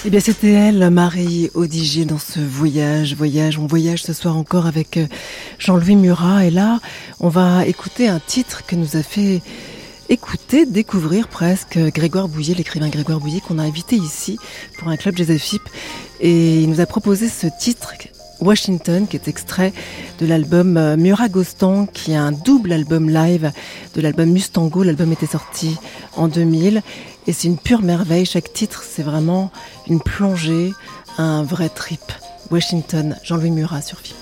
Eh 0.07 0.09
bien, 0.09 0.21
c'était 0.21 0.53
elle, 0.53 0.89
Marie 0.89 1.51
Odigier, 1.53 2.05
dans 2.05 2.17
ce 2.17 2.39
voyage. 2.39 3.13
Voyage, 3.13 3.59
on 3.59 3.67
voyage 3.67 4.03
ce 4.03 4.13
soir 4.13 4.37
encore 4.37 4.65
avec 4.65 4.95
euh, 4.95 5.05
Jean-Louis 5.59 5.97
Murat. 5.97 6.45
Et 6.45 6.49
là, 6.49 6.79
on 7.19 7.27
va 7.27 7.65
écouter 7.65 8.07
un 8.07 8.19
titre 8.19 8.65
que 8.65 8.77
nous 8.77 8.95
a 8.95 9.03
fait 9.03 9.41
écouter, 10.07 10.65
découvrir 10.65 11.27
presque 11.27 11.77
Grégoire 11.77 12.29
Bouillet, 12.29 12.53
l'écrivain 12.53 12.87
Grégoire 12.87 13.19
Bouillet, 13.19 13.41
qu'on 13.45 13.59
a 13.59 13.63
invité 13.63 13.97
ici 13.97 14.39
pour 14.79 14.87
un 14.87 14.95
club 14.95 15.17
Joseph 15.17 15.55
Et 16.21 16.61
il 16.61 16.69
nous 16.69 16.79
a 16.79 16.85
proposé 16.85 17.27
ce 17.27 17.47
titre 17.59 17.91
Washington, 18.39 19.07
qui 19.07 19.15
est 19.15 19.27
extrait 19.27 19.73
de 20.19 20.25
l'album 20.25 20.77
euh, 20.77 20.97
Murat 20.97 21.29
Gostan, 21.29 21.85
qui 21.85 22.11
est 22.11 22.15
un 22.15 22.31
double 22.31 22.71
album 22.71 23.09
live 23.09 23.51
de 23.95 24.01
l'album 24.01 24.29
Mustango. 24.29 24.83
L'album 24.83 25.11
était 25.11 25.27
sorti 25.27 25.77
en 26.15 26.27
2000 26.27 26.81
et 27.27 27.33
c'est 27.33 27.47
une 27.47 27.57
pure 27.57 27.81
merveille. 27.81 28.25
Chaque 28.25 28.53
titre, 28.53 28.83
c'est 28.87 29.03
vraiment 29.03 29.51
une 29.87 29.99
plongée, 29.99 30.73
un 31.17 31.43
vrai 31.43 31.69
trip. 31.69 32.01
Washington, 32.51 33.17
Jean-Louis 33.23 33.51
Murat 33.51 33.81
sur 33.81 33.99
FIP. 33.99 34.15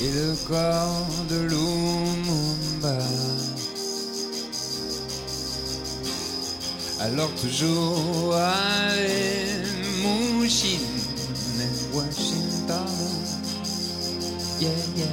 Et 0.00 0.10
le 0.10 0.34
corps 0.46 1.24
de 1.28 1.40
Lumumba. 1.48 2.98
Alors 7.00 7.30
toujours 7.34 8.34
à 8.34 8.90
Mouchine 10.02 10.80
Washington. 11.92 12.88
Yeah, 14.60 14.70
yeah. 14.96 15.06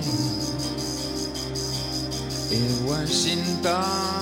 Et 2.51 2.61
Washington. 2.88 4.21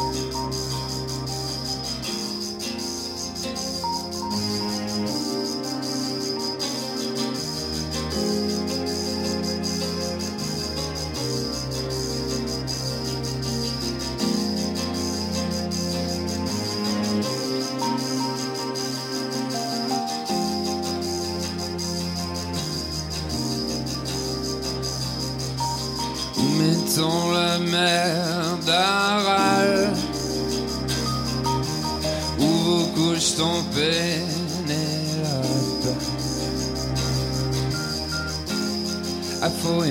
faut 0.00 0.79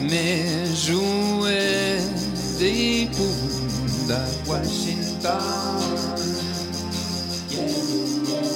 Me 0.02 0.66
jouer 0.76 1.98
des 2.58 3.10
poules 3.12 4.12
à 4.14 4.26
Washington. 4.48 5.40
Yeah, 7.50 7.68
yeah, 7.68 7.74
yeah, 8.26 8.50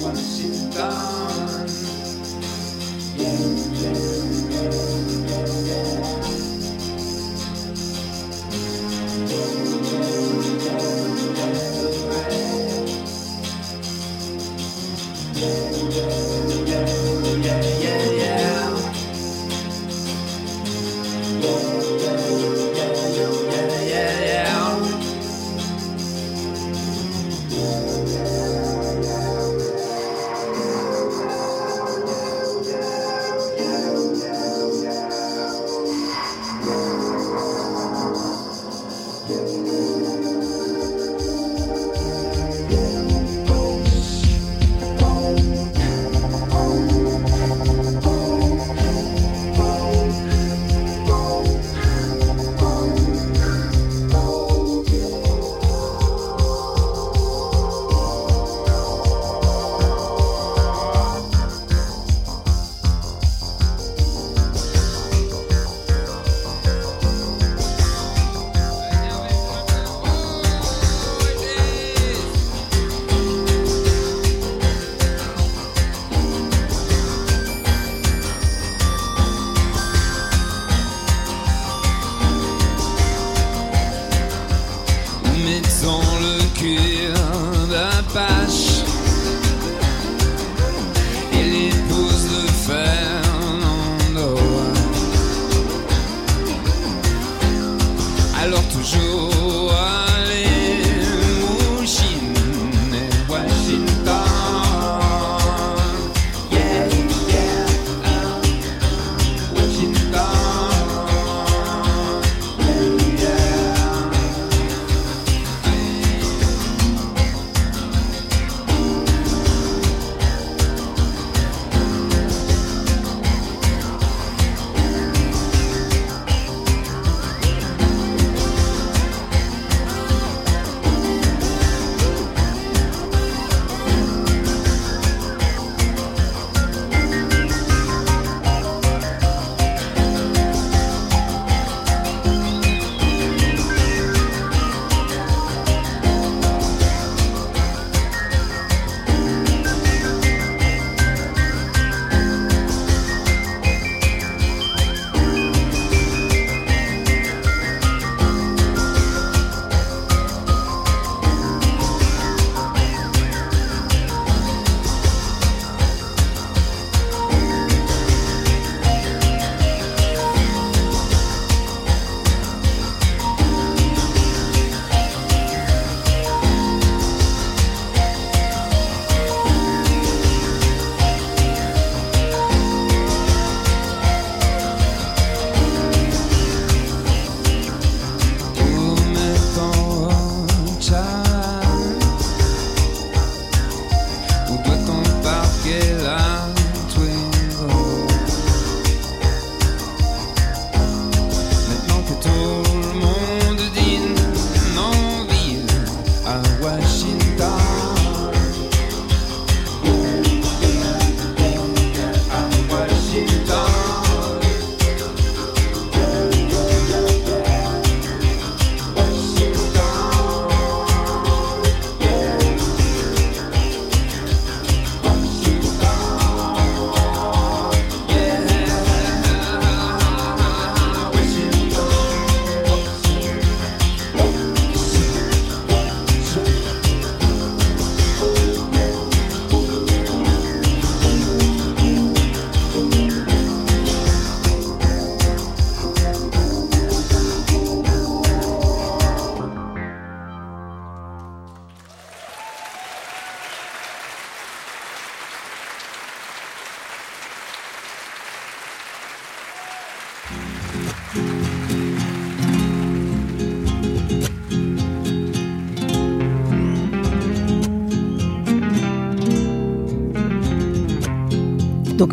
Washington. 0.00 1.31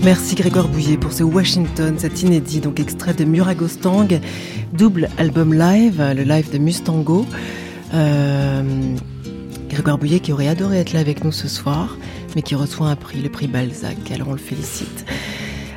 Merci 0.03 0.35
Grégoire 0.35 0.69
Bouillet 0.69 0.97
pour 0.97 1.11
ce 1.11 1.23
Washington, 1.23 1.95
cet 1.97 2.21
inédit, 2.21 2.61
donc 2.61 2.79
extrait 2.79 3.13
de 3.13 3.25
Muragostang, 3.25 4.07
double 4.71 5.09
album 5.17 5.53
live, 5.53 6.01
le 6.15 6.23
live 6.23 6.51
de 6.51 6.57
Mustango. 6.57 7.25
Euh, 7.93 8.63
Grégoire 9.69 9.97
Bouillet 9.97 10.21
qui 10.21 10.31
aurait 10.31 10.47
adoré 10.47 10.79
être 10.79 10.93
là 10.93 11.01
avec 11.01 11.25
nous 11.25 11.33
ce 11.33 11.49
soir, 11.49 11.97
mais 12.35 12.41
qui 12.41 12.55
reçoit 12.55 12.87
un 12.87 12.95
prix, 12.95 13.21
le 13.21 13.29
prix 13.29 13.47
Balzac, 13.47 13.97
alors 14.13 14.29
on 14.29 14.33
le 14.33 14.37
félicite. 14.37 15.05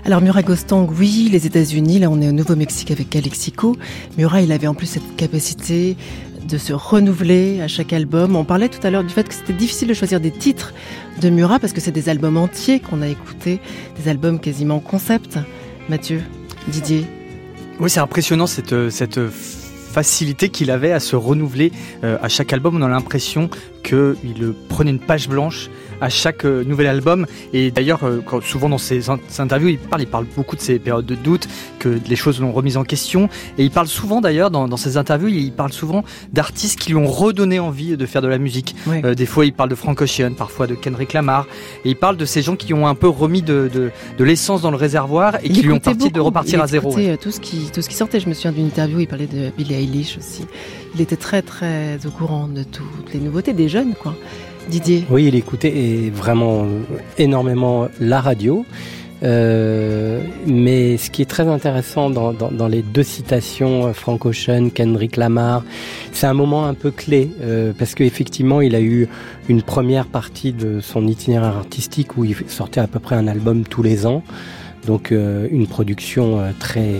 Alors 0.04 0.20
Muragostang, 0.20 0.88
oui, 0.98 1.28
les 1.30 1.46
États-Unis, 1.46 1.98
là 1.98 2.08
on 2.08 2.20
est 2.20 2.28
au 2.28 2.32
Nouveau-Mexique 2.32 2.92
avec 2.92 3.10
Calexico. 3.10 3.76
Murat, 4.18 4.42
il 4.42 4.52
avait 4.52 4.68
en 4.68 4.74
plus 4.74 4.86
cette 4.86 5.16
capacité 5.16 5.96
de 6.48 6.58
se 6.58 6.72
renouveler 6.72 7.60
à 7.60 7.68
chaque 7.68 7.92
album. 7.92 8.36
On 8.36 8.44
parlait 8.44 8.68
tout 8.68 8.84
à 8.84 8.90
l'heure 8.90 9.04
du 9.04 9.10
fait 9.10 9.28
que 9.28 9.34
c'était 9.34 9.52
difficile 9.52 9.88
de 9.88 9.94
choisir 9.94 10.20
des 10.20 10.30
titres 10.30 10.74
de 11.20 11.30
Murat 11.30 11.58
parce 11.58 11.72
que 11.72 11.80
c'est 11.80 11.92
des 11.92 12.08
albums 12.08 12.36
entiers 12.36 12.80
qu'on 12.80 13.02
a 13.02 13.08
écoutés, 13.08 13.60
albums 14.08 14.40
quasiment 14.40 14.80
concept. 14.80 15.38
Mathieu, 15.88 16.22
Didier. 16.68 17.06
Oui, 17.80 17.90
c'est 17.90 18.00
impressionnant 18.00 18.46
cette, 18.46 18.90
cette 18.90 19.18
facilité 19.92 20.48
qu'il 20.48 20.70
avait 20.70 20.92
à 20.92 21.00
se 21.00 21.16
renouveler 21.16 21.70
euh, 22.02 22.16
à 22.22 22.28
chaque 22.28 22.52
album. 22.52 22.76
On 22.76 22.82
a 22.82 22.88
l'impression 22.88 23.50
qu'il 23.82 24.54
prenait 24.68 24.90
une 24.90 24.98
page 24.98 25.28
blanche 25.28 25.68
à 26.02 26.08
chaque 26.08 26.44
euh, 26.44 26.64
nouvel 26.64 26.88
album. 26.88 27.26
Et 27.52 27.70
d'ailleurs, 27.70 28.00
euh, 28.02 28.20
souvent 28.42 28.68
dans 28.68 28.76
ses, 28.76 29.08
interviews, 29.38 29.68
il 29.68 29.78
parle, 29.78 30.02
il 30.02 30.08
parle 30.08 30.26
beaucoup 30.36 30.56
de 30.56 30.60
ses 30.60 30.78
périodes 30.80 31.06
de 31.06 31.14
doute, 31.14 31.48
que 31.78 32.00
les 32.08 32.16
choses 32.16 32.40
l'ont 32.40 32.52
remise 32.52 32.76
en 32.76 32.82
question. 32.82 33.28
Et 33.56 33.64
il 33.64 33.70
parle 33.70 33.86
souvent 33.86 34.20
d'ailleurs 34.20 34.50
dans, 34.50 34.66
dans, 34.66 34.76
ses 34.76 34.96
interviews, 34.96 35.28
il 35.28 35.52
parle 35.52 35.72
souvent 35.72 36.04
d'artistes 36.32 36.78
qui 36.80 36.90
lui 36.90 36.96
ont 36.96 37.06
redonné 37.06 37.60
envie 37.60 37.96
de 37.96 38.06
faire 38.06 38.20
de 38.20 38.26
la 38.26 38.38
musique. 38.38 38.74
Oui. 38.86 39.00
Euh, 39.04 39.14
des 39.14 39.26
fois, 39.26 39.46
il 39.46 39.52
parle 39.52 39.70
de 39.70 39.76
Frank 39.76 40.00
Ocean, 40.02 40.34
parfois 40.36 40.66
de 40.66 40.74
Kendrick 40.74 41.12
Lamar. 41.12 41.46
Et 41.84 41.90
il 41.90 41.96
parle 41.96 42.16
de 42.16 42.24
ces 42.24 42.42
gens 42.42 42.56
qui 42.56 42.74
ont 42.74 42.88
un 42.88 42.96
peu 42.96 43.08
remis 43.08 43.42
de, 43.42 43.70
de, 43.72 43.90
de 44.18 44.24
l'essence 44.24 44.60
dans 44.60 44.72
le 44.72 44.76
réservoir 44.76 45.36
et 45.36 45.46
il 45.46 45.52
qui 45.52 45.62
lui 45.62 45.72
ont 45.72 45.80
beaucoup. 45.82 46.10
de 46.10 46.20
repartir 46.20 46.58
il 46.58 46.62
à 46.62 46.66
zéro. 46.66 46.92
Ouais. 46.94 47.16
Tout 47.16 47.30
ce 47.30 47.38
qui 47.38 47.70
tout 47.72 47.80
ce 47.80 47.88
qui 47.88 47.94
sortait. 47.94 48.18
Je 48.18 48.28
me 48.28 48.34
souviens 48.34 48.52
d'une 48.52 48.66
interview, 48.66 48.98
il 48.98 49.06
parlait 49.06 49.28
de 49.28 49.50
Billie 49.56 49.74
Eilish 49.74 50.18
aussi. 50.18 50.44
Il 50.94 51.00
était 51.00 51.16
très 51.16 51.42
très 51.42 51.98
au 52.06 52.10
courant 52.10 52.48
de 52.48 52.64
toutes 52.64 53.14
les 53.14 53.20
nouveautés 53.20 53.52
des 53.52 53.68
jeunes, 53.68 53.94
quoi. 53.94 54.14
Didier? 54.68 55.04
Oui, 55.10 55.26
il 55.26 55.34
écoutait 55.34 56.10
vraiment 56.14 56.66
énormément 57.18 57.88
la 58.00 58.20
radio. 58.20 58.64
Euh, 59.22 60.20
mais 60.46 60.96
ce 60.96 61.10
qui 61.10 61.22
est 61.22 61.26
très 61.26 61.46
intéressant 61.46 62.10
dans, 62.10 62.32
dans, 62.32 62.50
dans 62.50 62.66
les 62.66 62.82
deux 62.82 63.04
citations, 63.04 63.92
Frank 63.94 64.24
Ocean, 64.26 64.70
Kendrick 64.70 65.16
Lamar, 65.16 65.62
c'est 66.12 66.26
un 66.26 66.34
moment 66.34 66.66
un 66.66 66.74
peu 66.74 66.90
clé 66.90 67.30
euh, 67.40 67.72
parce 67.76 67.94
qu'effectivement, 67.94 68.60
il 68.60 68.74
a 68.74 68.80
eu 68.80 69.08
une 69.48 69.62
première 69.62 70.06
partie 70.06 70.52
de 70.52 70.80
son 70.80 71.06
itinéraire 71.06 71.56
artistique 71.56 72.16
où 72.16 72.24
il 72.24 72.34
sortait 72.48 72.80
à 72.80 72.88
peu 72.88 72.98
près 72.98 73.14
un 73.14 73.28
album 73.28 73.62
tous 73.62 73.84
les 73.84 74.06
ans, 74.06 74.24
donc 74.86 75.12
euh, 75.12 75.46
une 75.52 75.68
production 75.68 76.40
très 76.58 76.92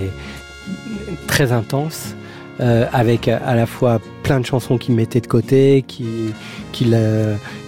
très 1.27 1.51
intense. 1.51 2.15
Euh, 2.59 2.85
avec 2.93 3.27
à 3.27 3.55
la 3.55 3.65
fois 3.65 3.99
plein 4.21 4.39
de 4.39 4.45
chansons 4.45 4.77
qu'il 4.77 4.93
mettait 4.93 5.21
de 5.21 5.27
côté, 5.27 5.83
qu'il 5.87 6.33
qu'il 6.73 6.97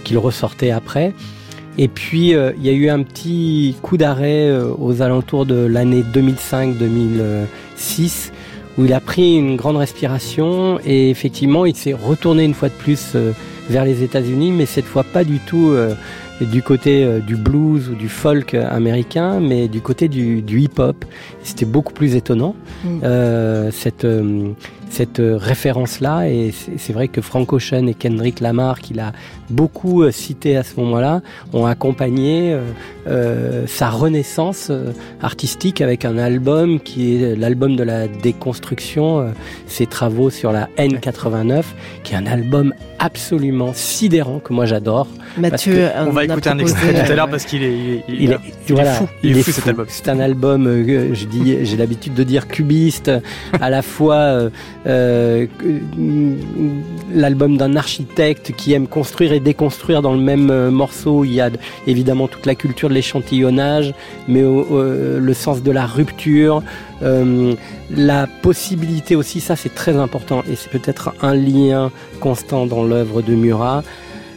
qu'il 0.04 0.18
ressortait 0.18 0.72
après. 0.72 1.14
Et 1.78 1.88
puis 1.88 2.34
euh, 2.34 2.52
il 2.58 2.66
y 2.66 2.70
a 2.70 2.74
eu 2.74 2.90
un 2.90 3.04
petit 3.04 3.76
coup 3.82 3.98
d'arrêt 3.98 4.48
euh, 4.48 4.72
aux 4.78 5.02
alentours 5.02 5.46
de 5.46 5.56
l'année 5.56 6.04
2005-2006 6.04 8.32
où 8.78 8.86
il 8.86 8.94
a 8.94 9.02
pris 9.02 9.36
une 9.36 9.56
grande 9.56 9.78
respiration 9.78 10.80
et 10.86 11.10
effectivement 11.10 11.66
il 11.66 11.76
s'est 11.76 11.94
retourné 11.94 12.44
une 12.44 12.54
fois 12.54 12.70
de 12.70 12.74
plus 12.74 13.14
euh, 13.16 13.32
vers 13.70 13.84
les 13.84 14.04
États-Unis, 14.04 14.52
mais 14.52 14.66
cette 14.66 14.86
fois 14.86 15.04
pas 15.04 15.24
du 15.24 15.40
tout 15.40 15.74
du 16.42 16.62
côté 16.62 17.04
euh, 17.04 17.20
du 17.20 17.36
blues 17.36 17.90
ou 17.90 17.96
du 17.96 18.10
folk 18.10 18.54
américain, 18.54 19.40
mais 19.40 19.68
du 19.68 19.82
côté 19.82 20.08
du, 20.08 20.44
hip-hop. 20.48 21.06
C'était 21.44 21.66
beaucoup 21.66 21.94
plus 21.94 22.16
étonnant, 22.16 22.56
mm. 22.84 23.00
euh, 23.04 23.72
cette, 23.72 24.06
euh, 24.06 24.50
cette 24.90 25.22
référence-là. 25.22 26.30
Et 26.30 26.54
c'est 26.78 26.94
vrai 26.94 27.08
que 27.08 27.22
Frank 27.22 27.52
Ocean 27.54 27.88
et 27.88 27.94
Kendrick 27.94 28.40
Lamar, 28.40 28.80
qu'il 28.80 29.00
a 29.00 29.12
beaucoup 29.50 30.10
cité 30.12 30.58
à 30.58 30.64
ce 30.64 30.80
moment-là, 30.80 31.22
ont 31.54 31.66
accompagné 31.66 32.58
sa 33.68 33.90
renaissance 33.90 34.72
artistique 35.22 35.82
avec 35.82 36.06
un 36.06 36.18
album 36.18 36.80
qui 36.80 37.16
est 37.16 37.36
l'album 37.36 37.76
de 37.76 37.84
la 37.84 38.08
déconstruction, 38.08 39.34
ses 39.68 39.86
travaux 39.86 40.30
sur 40.30 40.52
la 40.52 40.70
N89, 40.78 41.64
qui 42.04 42.14
est 42.14 42.18
un 42.18 42.26
album 42.26 42.74
absolument 43.00 43.72
sidérant 43.74 44.40
que 44.40 44.54
moi 44.54 44.66
j'adore. 44.66 45.08
Mathieu, 45.38 45.90
on 46.08 46.12
va 46.12 46.24
écouter 46.26 46.50
un 46.50 46.60
extrait 46.60 46.94
tout 46.94 47.12
à 47.12 47.16
l'heure 47.16 47.30
parce 47.30 47.46
qu'il 47.46 47.64
est, 47.64 48.04
il, 48.08 48.32
est, 48.32 48.38
fou. 48.66 49.08
Il, 49.22 49.38
est, 49.38 49.42
fou, 49.42 49.52
cet 49.52 49.68
album. 49.68 49.86
C'est 49.90 50.10
un 50.10 50.20
album, 50.20 50.68
euh, 50.68 51.14
je 51.14 51.26
dis, 51.26 51.66
j'ai 51.66 51.78
l'habitude 51.78 52.14
de 52.14 52.24
dire 52.24 52.48
cubiste, 52.48 53.12
à 53.60 53.70
la 53.70 53.82
fois 53.82 54.50
euh, 54.86 55.48
euh, 55.64 56.36
l'album 57.14 57.58
d'un 57.58 57.76
architecte 57.76 58.52
qui 58.56 58.74
aime 58.74 58.88
construire 58.88 59.34
et 59.34 59.40
déconstruire 59.40 60.02
dans 60.02 60.14
le 60.14 60.20
même 60.20 60.70
morceau. 60.70 61.24
Il 61.26 61.34
y 61.34 61.42
a 61.42 61.50
évidemment 61.88 62.28
toute 62.28 62.46
la 62.46 62.56
culture 62.56 62.90
de 62.90 62.94
l'échantillonnage, 62.94 63.94
mais 64.28 64.42
le 64.42 65.34
sens 65.34 65.64
de 65.64 65.72
la 65.72 65.86
rupture, 65.86 66.62
la 67.02 68.28
possibilité 68.42 69.16
aussi, 69.16 69.40
ça 69.40 69.56
c'est 69.56 69.74
très 69.74 69.96
important 69.96 70.44
et 70.50 70.56
c'est 70.56 70.70
peut-être 70.70 71.14
un 71.22 71.36
lien 71.36 71.92
constant 72.20 72.66
dans 72.66 72.84
l'œuvre 72.84 73.22
de 73.22 73.36
Murat, 73.36 73.84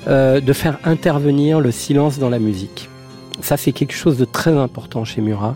euh, 0.06 0.40
de 0.40 0.52
faire 0.52 0.78
intervenir 0.84 1.60
le 1.60 1.70
silence 1.70 2.18
dans 2.18 2.30
la 2.30 2.38
musique. 2.38 2.88
Ça 3.40 3.56
c'est 3.56 3.72
quelque 3.72 3.94
chose 3.94 4.18
de 4.18 4.24
très 4.24 4.52
important 4.52 5.04
chez 5.04 5.20
Murat, 5.20 5.54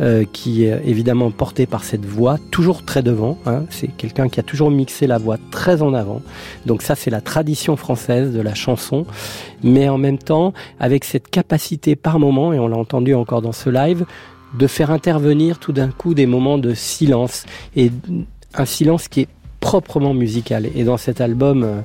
euh, 0.00 0.24
qui 0.32 0.64
est 0.64 0.82
évidemment 0.84 1.30
porté 1.30 1.66
par 1.66 1.84
cette 1.84 2.04
voix, 2.04 2.38
toujours 2.50 2.84
très 2.84 3.02
devant. 3.02 3.38
Hein. 3.46 3.64
C'est 3.70 3.88
quelqu'un 3.88 4.28
qui 4.28 4.40
a 4.40 4.42
toujours 4.42 4.70
mixé 4.70 5.06
la 5.06 5.18
voix 5.18 5.38
très 5.50 5.82
en 5.82 5.94
avant. 5.94 6.22
Donc 6.66 6.82
ça 6.82 6.94
c'est 6.94 7.10
la 7.10 7.20
tradition 7.20 7.76
française 7.76 8.32
de 8.32 8.40
la 8.40 8.54
chanson, 8.54 9.06
mais 9.62 9.88
en 9.88 9.98
même 9.98 10.18
temps 10.18 10.52
avec 10.78 11.04
cette 11.04 11.28
capacité 11.28 11.96
par 11.96 12.18
moment, 12.18 12.52
et 12.52 12.58
on 12.58 12.68
l'a 12.68 12.76
entendu 12.76 13.14
encore 13.14 13.42
dans 13.42 13.52
ce 13.52 13.70
live, 13.70 14.04
de 14.58 14.66
faire 14.66 14.90
intervenir 14.90 15.58
tout 15.58 15.72
d'un 15.72 15.88
coup 15.88 16.14
des 16.14 16.26
moments 16.26 16.58
de 16.58 16.74
silence 16.74 17.44
et 17.74 17.90
un 18.54 18.66
silence 18.66 19.08
qui 19.08 19.22
est 19.22 19.28
proprement 19.60 20.12
musical. 20.12 20.68
Et 20.74 20.84
dans 20.84 20.98
cet 20.98 21.20
album, 21.20 21.62
euh, 21.62 21.80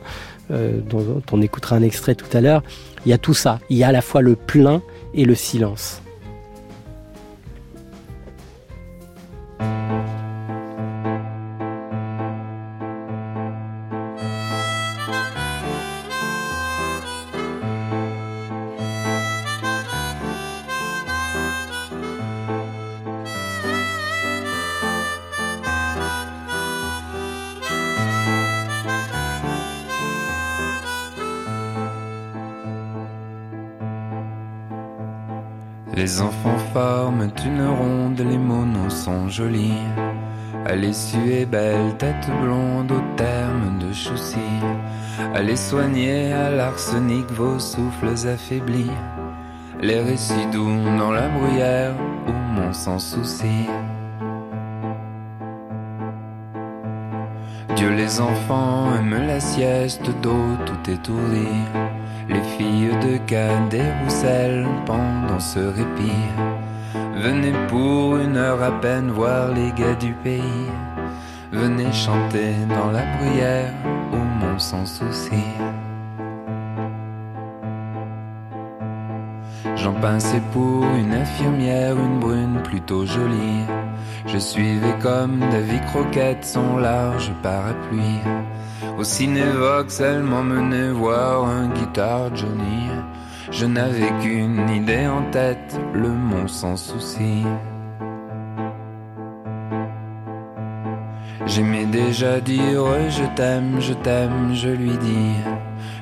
euh, 0.52 0.80
dont, 0.82 1.22
on 1.32 1.42
écoutera 1.42 1.76
un 1.76 1.84
extrait 1.84 2.16
tout 2.16 2.36
à 2.36 2.42
l'heure, 2.42 2.64
il 3.06 3.10
y 3.10 3.14
a 3.14 3.18
tout 3.18 3.34
ça. 3.34 3.60
Il 3.70 3.78
y 3.78 3.84
a 3.84 3.90
à 3.90 3.92
la 3.92 4.02
fois 4.02 4.22
le 4.22 4.36
plein 4.36 4.82
et 5.14 5.26
le 5.26 5.36
silence. 5.36 6.02
Les 36.08 36.22
enfants 36.22 36.58
forment 36.72 37.30
une 37.46 37.68
ronde, 37.68 38.18
les 38.22 38.38
monos 38.38 38.90
sont 38.90 39.28
jolis. 39.28 39.84
Elle 40.66 40.86
est 40.86 41.46
belle, 41.46 41.98
tête 41.98 42.30
blonde 42.42 42.90
au 42.94 43.02
terme 43.18 43.78
de 43.78 43.92
soucis. 43.92 44.58
Allez 45.36 45.58
soigner 45.58 46.32
à 46.32 46.50
l'arsenic 46.50 47.30
vos 47.32 47.60
souffles 47.60 48.26
affaiblis. 48.26 48.90
Les 49.82 50.00
récits 50.00 50.48
doux 50.54 50.80
dans 50.98 51.12
la 51.12 51.28
bruyère 51.28 51.94
où 52.26 52.32
mon 52.32 52.72
sans 52.72 53.00
souci. 53.00 53.68
Dieu 57.76 57.90
les 57.90 58.22
enfants 58.22 58.96
aiment 58.96 59.28
la 59.28 59.42
sieste 59.42 60.10
d'eau 60.22 60.56
tout 60.66 60.90
étourdi. 60.90 61.50
Les 62.30 62.42
filles 62.42 62.92
de 63.02 63.18
Cadet 63.26 63.94
Roussel 64.04 64.66
pendant 64.86 65.40
ce 65.40 65.60
répit 65.60 66.26
Venez 67.16 67.54
pour 67.70 68.18
une 68.18 68.36
heure 68.36 68.62
à 68.62 68.72
peine 68.82 69.10
voir 69.12 69.54
les 69.54 69.72
gars 69.72 69.96
du 69.96 70.12
pays. 70.14 70.68
Venez 71.52 71.92
chanter 71.94 72.54
dans 72.68 72.92
la 72.92 73.04
bruyère 73.18 73.74
au 74.12 74.18
monde 74.18 74.60
sans 74.60 74.86
souci. 74.86 75.44
J'en 79.76 79.94
pinçais 79.94 80.42
pour 80.52 80.84
une 80.84 81.14
infirmière, 81.14 81.96
une 81.98 82.20
brune 82.20 82.60
plutôt 82.64 83.06
jolie. 83.06 83.64
Je 84.26 84.38
suivais 84.38 84.96
comme 85.02 85.40
David 85.52 85.86
Croquette 85.86 86.44
son 86.44 86.78
large 86.78 87.32
parapluie 87.42 88.20
au 88.98 89.04
cinévox, 89.04 90.00
elle 90.00 90.24
m'emmenait 90.24 90.92
voir 90.92 91.46
un 91.46 91.68
guitare 91.70 92.36
Johnny. 92.36 92.90
Je 93.52 93.66
n'avais 93.66 94.12
qu'une 94.22 94.70
idée 94.70 95.08
en 95.08 95.24
tête, 95.32 95.80
le 95.94 96.10
monde 96.10 96.50
sans 96.50 96.76
souci. 96.76 97.44
J'aimais 101.46 101.86
déjà 101.86 102.42
dire 102.42 103.10
je 103.10 103.24
t'aime, 103.36 103.80
je 103.80 103.94
t'aime, 103.94 104.54
je 104.54 104.70
lui 104.70 104.98
dis. 104.98 105.36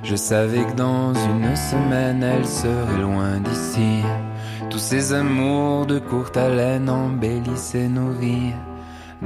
Je 0.03 0.15
savais 0.15 0.63
que 0.65 0.73
dans 0.73 1.13
une 1.13 1.55
semaine 1.55 2.23
elle 2.23 2.45
serait 2.45 3.01
loin 3.01 3.39
d'ici. 3.39 4.01
Tous 4.69 4.79
ces 4.79 5.13
amours 5.13 5.85
de 5.85 5.99
courte 5.99 6.35
haleine 6.35 6.89
embellissaient 6.89 7.87
nos 7.87 8.11
vies 8.11 8.53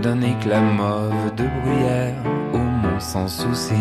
d'un 0.01 0.21
éclat 0.21 0.61
mauve 0.61 1.35
de 1.35 1.45
bruyère 1.61 2.15
sans 2.99 3.27
souci. 3.27 3.73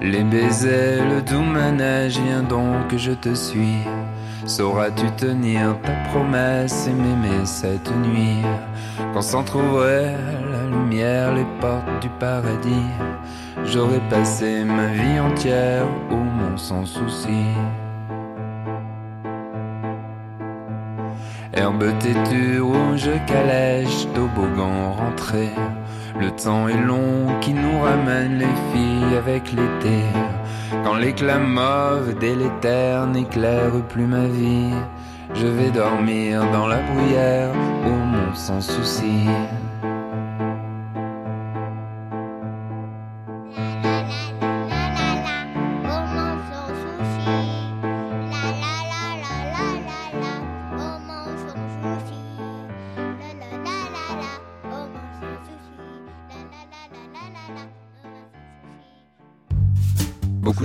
Les 0.00 0.24
baisers, 0.24 1.04
le 1.08 1.22
doux 1.22 1.42
manège, 1.42 2.18
viens 2.18 2.42
donc, 2.42 2.96
je 2.96 3.12
te 3.12 3.34
suis. 3.34 3.78
Sauras-tu 4.44 5.06
tenir 5.12 5.76
ta 5.82 5.92
promesse 6.10 6.88
et 6.88 6.92
m'aimer 6.92 7.44
cette 7.44 7.90
nuit? 7.98 8.42
Quand 9.14 9.22
s'entrouvraient 9.22 10.16
la 10.50 10.76
lumière, 10.76 11.32
les 11.34 11.46
portes 11.60 12.02
du 12.02 12.08
paradis, 12.18 12.90
j'aurais 13.64 14.02
passé 14.10 14.64
ma 14.64 14.88
vie 14.88 15.20
entière 15.20 15.86
au 16.10 16.16
monde 16.16 16.58
sans 16.58 16.84
souci. 16.84 17.46
Herbe 21.54 21.84
têtue, 21.98 22.60
rouge 22.60 23.10
calèche, 23.26 24.06
toboggan 24.14 24.92
rentré. 24.92 25.50
Le 26.18 26.30
temps 26.30 26.66
est 26.66 26.80
long 26.80 27.26
qui 27.42 27.52
nous 27.52 27.78
ramène 27.82 28.38
les 28.38 28.54
filles 28.72 29.16
avec 29.18 29.52
l'été. 29.52 30.00
Quand 30.82 30.94
l'éclat 30.94 31.38
mauve 31.38 32.18
délétère 32.18 33.06
n'éclaire 33.06 33.72
plus 33.90 34.06
ma 34.06 34.24
vie, 34.24 34.72
je 35.34 35.46
vais 35.46 35.70
dormir 35.70 36.42
dans 36.52 36.66
la 36.66 36.78
bruyère 36.78 37.52
au 37.84 37.90
monde 37.90 38.34
sans 38.34 38.62
souci. 38.62 39.26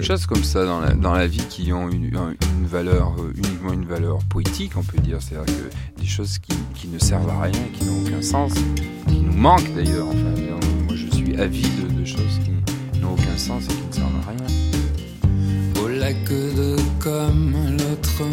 Choses 0.07 0.25
comme 0.25 0.43
ça 0.43 0.63
dans 0.65 0.79
la, 0.79 0.93
dans 0.93 1.13
la 1.13 1.27
vie 1.27 1.43
qui 1.49 1.73
ont 1.73 1.89
une, 1.89 2.05
une, 2.05 2.65
valeur, 2.65 3.13
euh, 3.19 3.33
uniquement 3.35 3.73
une 3.73 3.85
valeur 3.85 4.19
poétique, 4.29 4.71
on 4.77 4.83
peut 4.83 4.99
dire. 4.99 5.17
C'est-à-dire 5.21 5.53
que 5.53 6.01
des 6.01 6.07
choses 6.07 6.39
qui, 6.39 6.55
qui, 6.75 6.87
ne 6.87 6.97
servent 6.97 7.29
à 7.29 7.41
rien, 7.41 7.51
qui 7.73 7.83
n'ont 7.85 8.01
aucun 8.05 8.21
sens, 8.21 8.53
qui 9.07 9.19
nous 9.19 9.33
manquent 9.33 9.73
d'ailleurs. 9.75 10.07
Enfin, 10.07 10.33
moi 10.85 10.95
je 10.95 11.07
suis 11.13 11.35
avide 11.35 11.99
de 11.99 12.05
choses 12.05 12.39
qui 12.43 12.51
n'ont 13.01 13.13
aucun 13.13 13.37
sens 13.37 13.63
et 13.65 13.67
qui 13.67 13.87
ne 13.87 13.93
servent 13.93 14.15
à 14.25 14.29
rien. 14.29 15.83
Au 15.83 15.87
lac 15.89 16.23
de 16.29 16.77
comme 16.99 17.53
l'autre. 17.71 18.23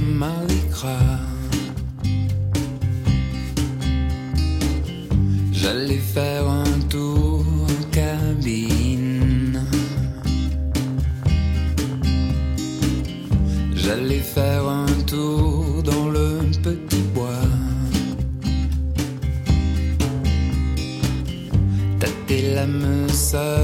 J'allais 5.65 5.97
faire 5.97 6.34
side. 23.35 23.64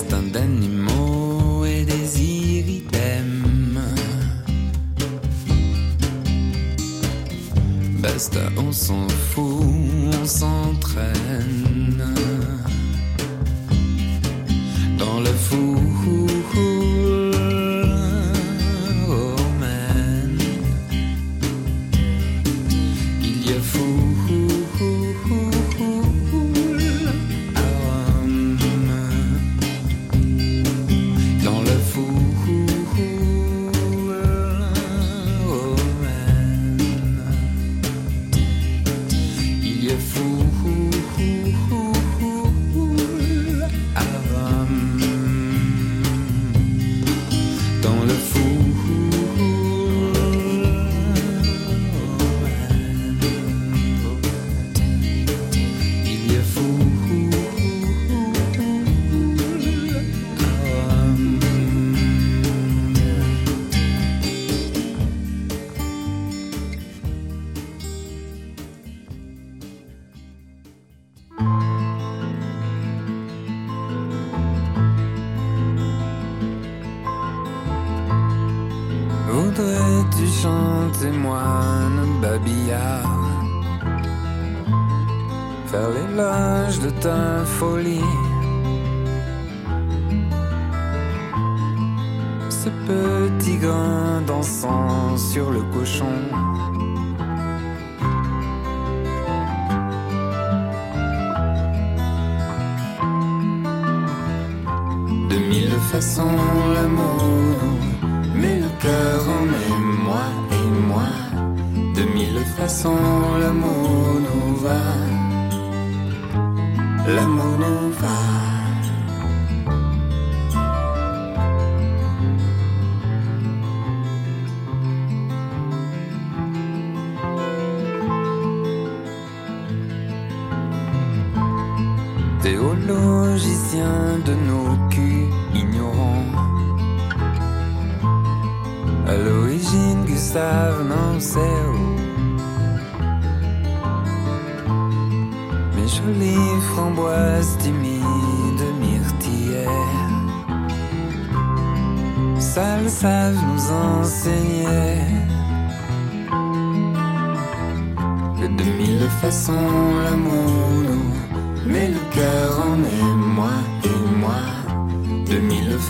Destin 0.00 0.22
d'animaux 0.32 1.66
et 1.66 1.84
des 1.84 2.22
iridèmes. 2.22 3.78
Basta, 7.98 8.40
on 8.56 8.72
s'en 8.72 9.06
fout, 9.08 9.62
on 10.22 10.24
s'entraîne. 10.24 11.89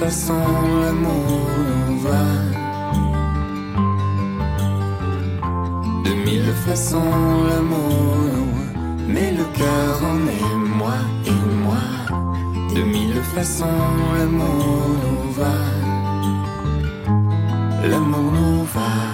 façon 0.01 0.43
l'amour 0.83 1.47
va. 2.05 2.25
De 6.05 6.13
mille 6.25 6.53
façons 6.67 7.13
l'amour, 7.49 8.47
mais 9.07 9.31
le 9.33 9.45
cœur 9.59 9.95
en 10.13 10.21
est 10.39 10.57
moi 10.81 10.99
et 11.33 11.41
moi. 11.65 11.85
De 12.75 12.83
mille 12.95 13.21
façons 13.35 13.83
l'amour 14.17 14.87
nous 15.03 15.33
va. 15.41 15.57
L'amour 17.91 18.33
nous 18.33 18.65
va. 18.75 19.10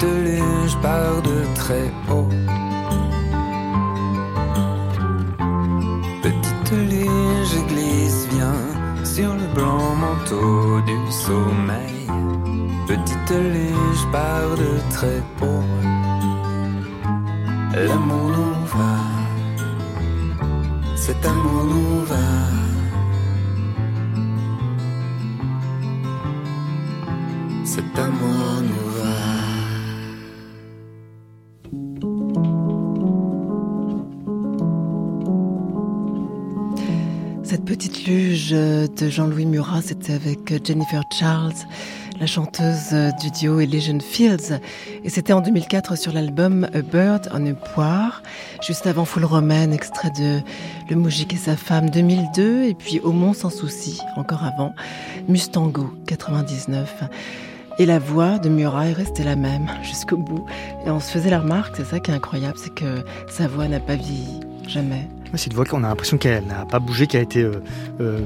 Petite 0.00 0.24
ligne, 0.24 0.66
je 0.66 0.76
de 1.28 1.54
très 1.54 1.92
haut. 2.10 2.28
Petite 6.22 6.72
ligne, 6.88 7.44
je 7.44 7.58
glisse, 7.68 8.26
viens 8.32 9.04
sur 9.04 9.34
le 9.34 9.46
blanc 9.54 9.94
manteau 9.96 10.80
du 10.86 11.12
sommeil. 11.12 12.06
Petite 12.86 13.30
ligne, 13.30 13.92
je 13.92 14.06
de 14.56 14.70
très 14.90 15.22
haut. 15.39 15.39
Jean-Louis 39.08 39.46
Murat, 39.46 39.82
c'était 39.82 40.12
avec 40.12 40.64
Jennifer 40.64 41.02
Charles, 41.10 41.54
la 42.20 42.26
chanteuse 42.26 42.94
du 43.20 43.30
duo 43.30 43.60
Elysian 43.60 44.00
Fields. 44.00 44.60
Et 45.04 45.08
c'était 45.08 45.32
en 45.32 45.40
2004 45.40 45.96
sur 45.96 46.12
l'album 46.12 46.68
A 46.74 46.82
Bird 46.82 47.28
on 47.32 47.46
a 47.46 47.54
Poire, 47.54 48.22
juste 48.66 48.86
avant 48.86 49.04
Full 49.04 49.24
Roman, 49.24 49.72
extrait 49.72 50.10
de 50.10 50.40
Le 50.90 50.96
Moujik 50.96 51.32
et 51.32 51.36
sa 51.36 51.56
femme 51.56 51.90
2002, 51.90 52.64
et 52.64 52.74
puis 52.74 53.00
Au 53.00 53.12
Mont 53.12 53.32
sans 53.32 53.50
souci, 53.50 54.00
encore 54.16 54.44
avant, 54.44 54.74
Mustango 55.28 55.94
99. 56.06 57.04
Et 57.78 57.86
la 57.86 57.98
voix 57.98 58.38
de 58.38 58.48
Murat 58.48 58.88
est 58.88 58.92
restée 58.92 59.24
la 59.24 59.36
même 59.36 59.70
jusqu'au 59.82 60.16
bout. 60.16 60.44
Et 60.84 60.90
on 60.90 61.00
se 61.00 61.10
faisait 61.10 61.30
la 61.30 61.40
remarque, 61.40 61.76
c'est 61.76 61.86
ça 61.86 62.00
qui 62.00 62.10
est 62.10 62.14
incroyable, 62.14 62.58
c'est 62.58 62.74
que 62.74 63.04
sa 63.28 63.48
voix 63.48 63.68
n'a 63.68 63.80
pas 63.80 63.96
vieilli, 63.96 64.40
jamais. 64.66 65.08
C'est 65.34 65.46
une 65.46 65.54
voix 65.54 65.64
qu'on 65.64 65.84
a 65.84 65.88
l'impression 65.88 66.18
qu'elle 66.18 66.44
n'a 66.46 66.64
pas 66.66 66.78
bougé, 66.78 67.06
qu'elle 67.06 67.20
a 67.20 67.24
été 67.24 67.42
euh, 67.42 67.52
euh, 68.00 68.18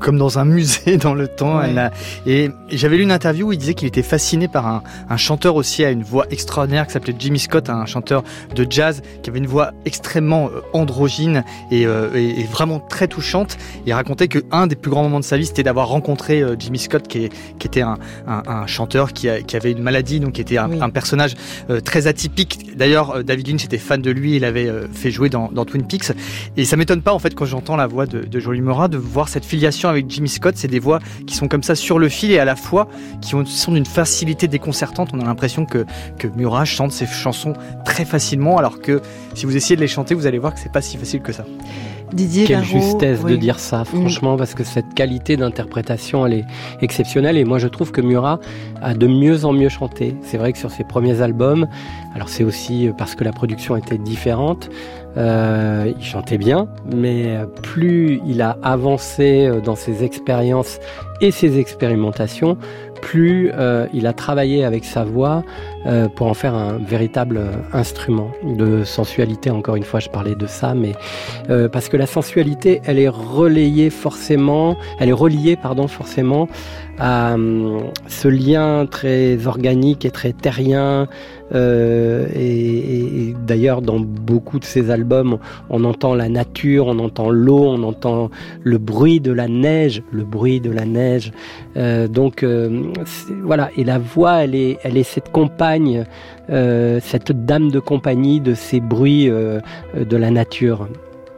comme 0.00 0.18
dans 0.18 0.38
un 0.38 0.44
musée 0.44 0.96
dans 1.02 1.14
le 1.14 1.28
temps. 1.28 1.58
Ouais. 1.58 1.66
Elle 1.70 1.78
a- 1.78 1.90
Et 2.26 2.50
j'avais 2.70 2.96
lu 2.96 3.02
une 3.04 3.12
interview 3.12 3.48
où 3.48 3.52
il 3.52 3.58
disait 3.58 3.74
qu'il 3.74 3.86
était 3.88 4.02
fasciné 4.02 4.48
par 4.48 4.66
un, 4.66 4.82
un 5.08 5.16
chanteur 5.16 5.54
aussi 5.56 5.84
à 5.84 5.90
une 5.90 6.02
voix 6.02 6.26
extraordinaire 6.30 6.86
qui 6.86 6.92
s'appelait 6.92 7.14
Jimmy 7.18 7.38
Scott, 7.38 7.70
un 7.70 7.86
chanteur 7.86 8.22
de 8.54 8.66
jazz 8.68 9.02
qui 9.22 9.30
avait 9.30 9.38
une 9.38 9.46
voix 9.46 9.72
extrêmement 9.84 10.46
euh, 10.46 10.60
androgyne 10.72 11.44
et, 11.70 11.86
euh, 11.86 12.08
et- 12.14 12.40
et 12.40 12.44
vraiment 12.44 12.80
très 12.80 13.06
touchante. 13.08 13.56
Il 13.86 13.92
racontait 13.92 14.28
que 14.28 14.40
un 14.50 14.66
des 14.66 14.76
plus 14.76 14.90
grands 14.90 15.02
moments 15.02 15.20
de 15.20 15.24
sa 15.24 15.36
vie, 15.36 15.46
c'était 15.46 15.62
d'avoir 15.62 15.88
rencontré 15.88 16.40
euh, 16.42 16.56
Jimmy 16.58 16.78
Scott, 16.78 17.06
qui, 17.08 17.24
est- 17.24 17.32
qui 17.58 17.66
était 17.66 17.82
un, 17.82 17.98
un- 18.26 18.42
un 18.46 18.66
chanteur 18.66 19.12
qui, 19.12 19.28
a- 19.28 19.40
qui 19.42 19.56
avait 19.56 19.72
une 19.72 19.82
maladie, 19.82 20.20
donc 20.20 20.32
qui 20.32 20.40
était 20.40 20.58
un, 20.58 20.68
Oui. 20.70 20.78
personnage 20.92 21.34
euh, 21.70 21.80
très 21.80 22.06
atypique. 22.06 22.76
D'ailleurs, 22.76 23.22
David 23.24 23.48
Lynch 23.48 23.64
était 23.64 23.78
fan 23.78 24.02
de 24.02 24.10
lui, 24.10 24.36
il 24.36 24.44
avait 24.44 24.66
euh, 24.66 24.86
fait 24.92 25.10
jouer 25.10 25.28
dans, 25.28 25.50
dans 25.52 25.64
Twin 25.64 25.86
Peaks. 25.86 26.12
Et 26.56 26.64
ça 26.64 26.76
m'étonne 26.76 27.02
pas 27.02 27.12
en 27.12 27.18
fait 27.18 27.34
quand 27.34 27.44
j'entends 27.44 27.76
la 27.76 27.86
voix 27.86 28.06
de, 28.06 28.20
de 28.20 28.40
Jolie 28.40 28.60
Mora 28.60 28.88
de 28.88 28.98
voir 28.98 29.28
cette 29.28 29.44
filiation 29.44 29.88
avec 29.88 30.10
Jimmy 30.10 30.28
Scott. 30.28 30.54
C'est 30.56 30.68
des 30.68 30.78
voix 30.78 30.98
qui 31.26 31.34
sont 31.34 31.48
comme 31.48 31.62
ça 31.62 31.74
sur 31.74 31.98
le 31.98 32.08
fil 32.08 32.30
et 32.30 32.38
à 32.38 32.44
la 32.44 32.56
fois 32.56 32.88
qui 33.20 33.34
ont, 33.34 33.44
sont 33.44 33.72
d'une 33.72 33.86
facilité 33.86 34.48
déconcertante. 34.48 35.10
On 35.12 35.20
a 35.20 35.24
l'impression 35.24 35.64
que, 35.64 35.84
que 36.18 36.28
Murat 36.28 36.64
chante 36.64 36.92
ses 36.92 37.06
chansons 37.06 37.54
très 37.84 38.04
facilement, 38.04 38.58
alors 38.58 38.80
que 38.80 39.00
si 39.34 39.46
vous 39.46 39.56
essayez 39.56 39.76
de 39.76 39.80
les 39.80 39.88
chanter, 39.88 40.14
vous 40.14 40.26
allez 40.26 40.38
voir 40.38 40.54
que 40.54 40.60
c'est 40.60 40.72
pas 40.72 40.82
si 40.82 40.96
facile 40.96 41.20
que 41.20 41.32
ça. 41.32 41.44
Didier 42.12 42.44
Quelle 42.44 42.64
justesse 42.64 43.24
de 43.24 43.36
dire 43.36 43.58
ça, 43.58 43.84
franchement, 43.84 44.36
parce 44.36 44.54
que 44.54 44.64
cette 44.64 44.94
qualité 44.94 45.36
d'interprétation, 45.36 46.26
elle 46.26 46.34
est 46.34 46.44
exceptionnelle. 46.80 47.36
Et 47.36 47.44
moi, 47.44 47.58
je 47.58 47.68
trouve 47.68 47.92
que 47.92 48.00
Murat 48.00 48.40
a 48.82 48.94
de 48.94 49.06
mieux 49.06 49.44
en 49.44 49.52
mieux 49.52 49.68
chanté. 49.68 50.16
C'est 50.22 50.38
vrai 50.38 50.52
que 50.52 50.58
sur 50.58 50.70
ses 50.70 50.84
premiers 50.84 51.22
albums, 51.22 51.66
alors 52.14 52.28
c'est 52.28 52.44
aussi 52.44 52.90
parce 52.96 53.14
que 53.14 53.24
la 53.24 53.32
production 53.32 53.76
était 53.76 53.98
différente, 53.98 54.70
euh, 55.16 55.92
il 55.98 56.04
chantait 56.04 56.38
bien, 56.38 56.68
mais 56.94 57.38
plus 57.62 58.20
il 58.26 58.42
a 58.42 58.58
avancé 58.62 59.46
euh, 59.46 59.60
dans 59.60 59.74
ses 59.74 60.04
expériences 60.04 60.78
et 61.20 61.32
ses 61.32 61.58
expérimentations, 61.58 62.56
plus 63.00 63.50
euh, 63.54 63.86
il 63.92 64.06
a 64.06 64.12
travaillé 64.12 64.64
avec 64.64 64.84
sa 64.84 65.04
voix 65.04 65.44
euh, 65.86 66.08
pour 66.08 66.26
en 66.26 66.34
faire 66.34 66.54
un 66.54 66.78
véritable 66.78 67.38
euh, 67.38 67.52
instrument 67.72 68.30
de 68.44 68.84
sensualité. 68.84 69.50
Encore 69.50 69.76
une 69.76 69.84
fois, 69.84 70.00
je 70.00 70.08
parlais 70.08 70.34
de 70.34 70.46
ça, 70.46 70.74
mais 70.74 70.92
parce 71.72 71.88
que 71.88 71.96
la 71.96 72.06
sensualité, 72.06 72.80
elle 72.84 72.98
est 72.98 73.08
relayée 73.08 73.90
forcément, 73.90 74.76
elle 74.98 75.08
est 75.08 75.12
reliée, 75.12 75.56
pardon, 75.56 75.88
forcément 75.88 76.48
à 76.98 77.34
hum, 77.34 77.90
ce 78.06 78.28
lien 78.28 78.86
très 78.86 79.46
organique 79.46 80.04
et 80.04 80.10
très 80.10 80.32
terrien. 80.32 81.08
Euh, 81.54 82.26
et, 82.34 83.34
d'ailleurs, 83.46 83.82
dans 83.82 84.00
beaucoup 84.00 84.58
de 84.58 84.64
ces 84.64 84.90
albums, 84.90 85.38
on 85.68 85.84
entend 85.84 86.14
la 86.14 86.28
nature, 86.28 86.86
on 86.86 86.98
entend 86.98 87.30
l'eau, 87.30 87.64
on 87.64 87.82
entend 87.82 88.30
le 88.62 88.78
bruit 88.78 89.20
de 89.20 89.32
la 89.32 89.48
neige, 89.48 90.02
le 90.12 90.24
bruit 90.24 90.60
de 90.60 90.70
la 90.70 90.84
neige. 90.84 91.32
Euh, 91.76 92.08
donc 92.08 92.42
euh, 92.42 92.92
voilà, 93.42 93.70
et 93.76 93.84
la 93.84 93.98
voix, 93.98 94.44
elle 94.44 94.54
est, 94.54 94.78
elle 94.82 94.96
est 94.96 95.02
cette 95.02 95.30
compagne, 95.30 96.04
cette 96.48 97.30
dame 97.30 97.70
de 97.70 97.78
compagnie 97.78 98.40
de 98.40 98.54
ces 98.54 98.80
bruits 98.80 99.28
de 99.28 100.16
la 100.16 100.30
nature. 100.32 100.88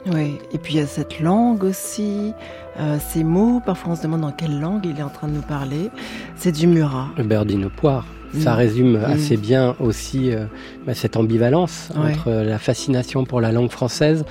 Oui, 0.06 0.38
et 0.52 0.58
puis 0.58 0.74
il 0.74 0.76
y 0.78 0.82
a 0.82 0.86
cette 0.86 1.20
langue 1.20 1.62
aussi, 1.62 2.32
euh, 2.80 2.98
ces 2.98 3.22
mots, 3.22 3.60
parfois 3.64 3.92
on 3.92 3.96
se 3.96 4.02
demande 4.02 4.22
dans 4.22 4.32
quelle 4.32 4.58
langue 4.58 4.84
il 4.84 4.98
est 4.98 5.02
en 5.02 5.08
train 5.08 5.28
de 5.28 5.34
nous 5.34 5.42
parler. 5.42 5.90
C'est 6.36 6.52
du 6.52 6.66
Murat. 6.66 7.08
Le 7.16 7.24
Berdine 7.24 7.68
Poire. 7.70 8.04
Ça 8.38 8.54
Mm. 8.54 8.56
résume 8.56 8.92
Mm. 8.98 9.04
assez 9.04 9.36
bien 9.36 9.76
aussi 9.80 10.32
euh, 10.32 10.44
bah, 10.86 10.94
cette 10.94 11.16
ambivalence 11.16 11.90
Ouais. 11.96 12.12
entre 12.12 12.30
la 12.30 12.58
fascination 12.58 13.24
pour 13.24 13.40
la 13.40 13.52
langue 13.52 13.70
française. 13.70 14.24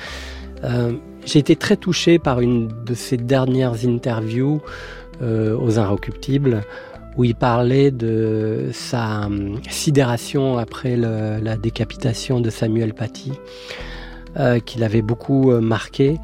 Euh, 0.64 0.93
J'ai 1.24 1.38
été 1.38 1.56
très 1.56 1.78
touché 1.78 2.18
par 2.18 2.41
une 2.41 2.68
de 2.84 2.95
ses 2.95 3.16
dernières 3.18 3.86
interviews 3.86 4.60
euh, 5.22 5.56
aux 5.56 5.78
Inrecuptibles 5.78 6.64
où 7.16 7.24
il 7.26 7.36
parlait 7.36 7.91
de 7.91 8.70
sa 8.72 9.30
sidération 9.70 10.58
après 10.58 10.95
le- 10.95 11.38
la 11.39 11.58
décapitation 11.58 12.39
de 12.39 12.49
Samuel 12.49 12.95
Paty, 12.95 13.34
euh, 14.39 14.60
qu'il 14.60 14.84
avait 14.84 15.04
beaucoup 15.04 15.52
marqué. 15.62 16.18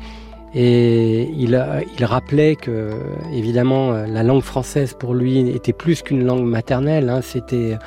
Et 0.53 1.29
il, 1.35 1.61
il 1.97 2.05
rappelait 2.05 2.55
que, 2.55 2.91
évidemment, 3.33 3.91
la 3.91 4.23
langue 4.23 4.41
française 4.41 4.93
pour 4.93 5.13
lui 5.13 5.49
était 5.49 5.73
plus 5.73 6.01
qu'une 6.01 6.25
langue 6.25 6.45
maternelle. 6.45 7.09
hein, 7.09 7.21
C'était 7.21 7.77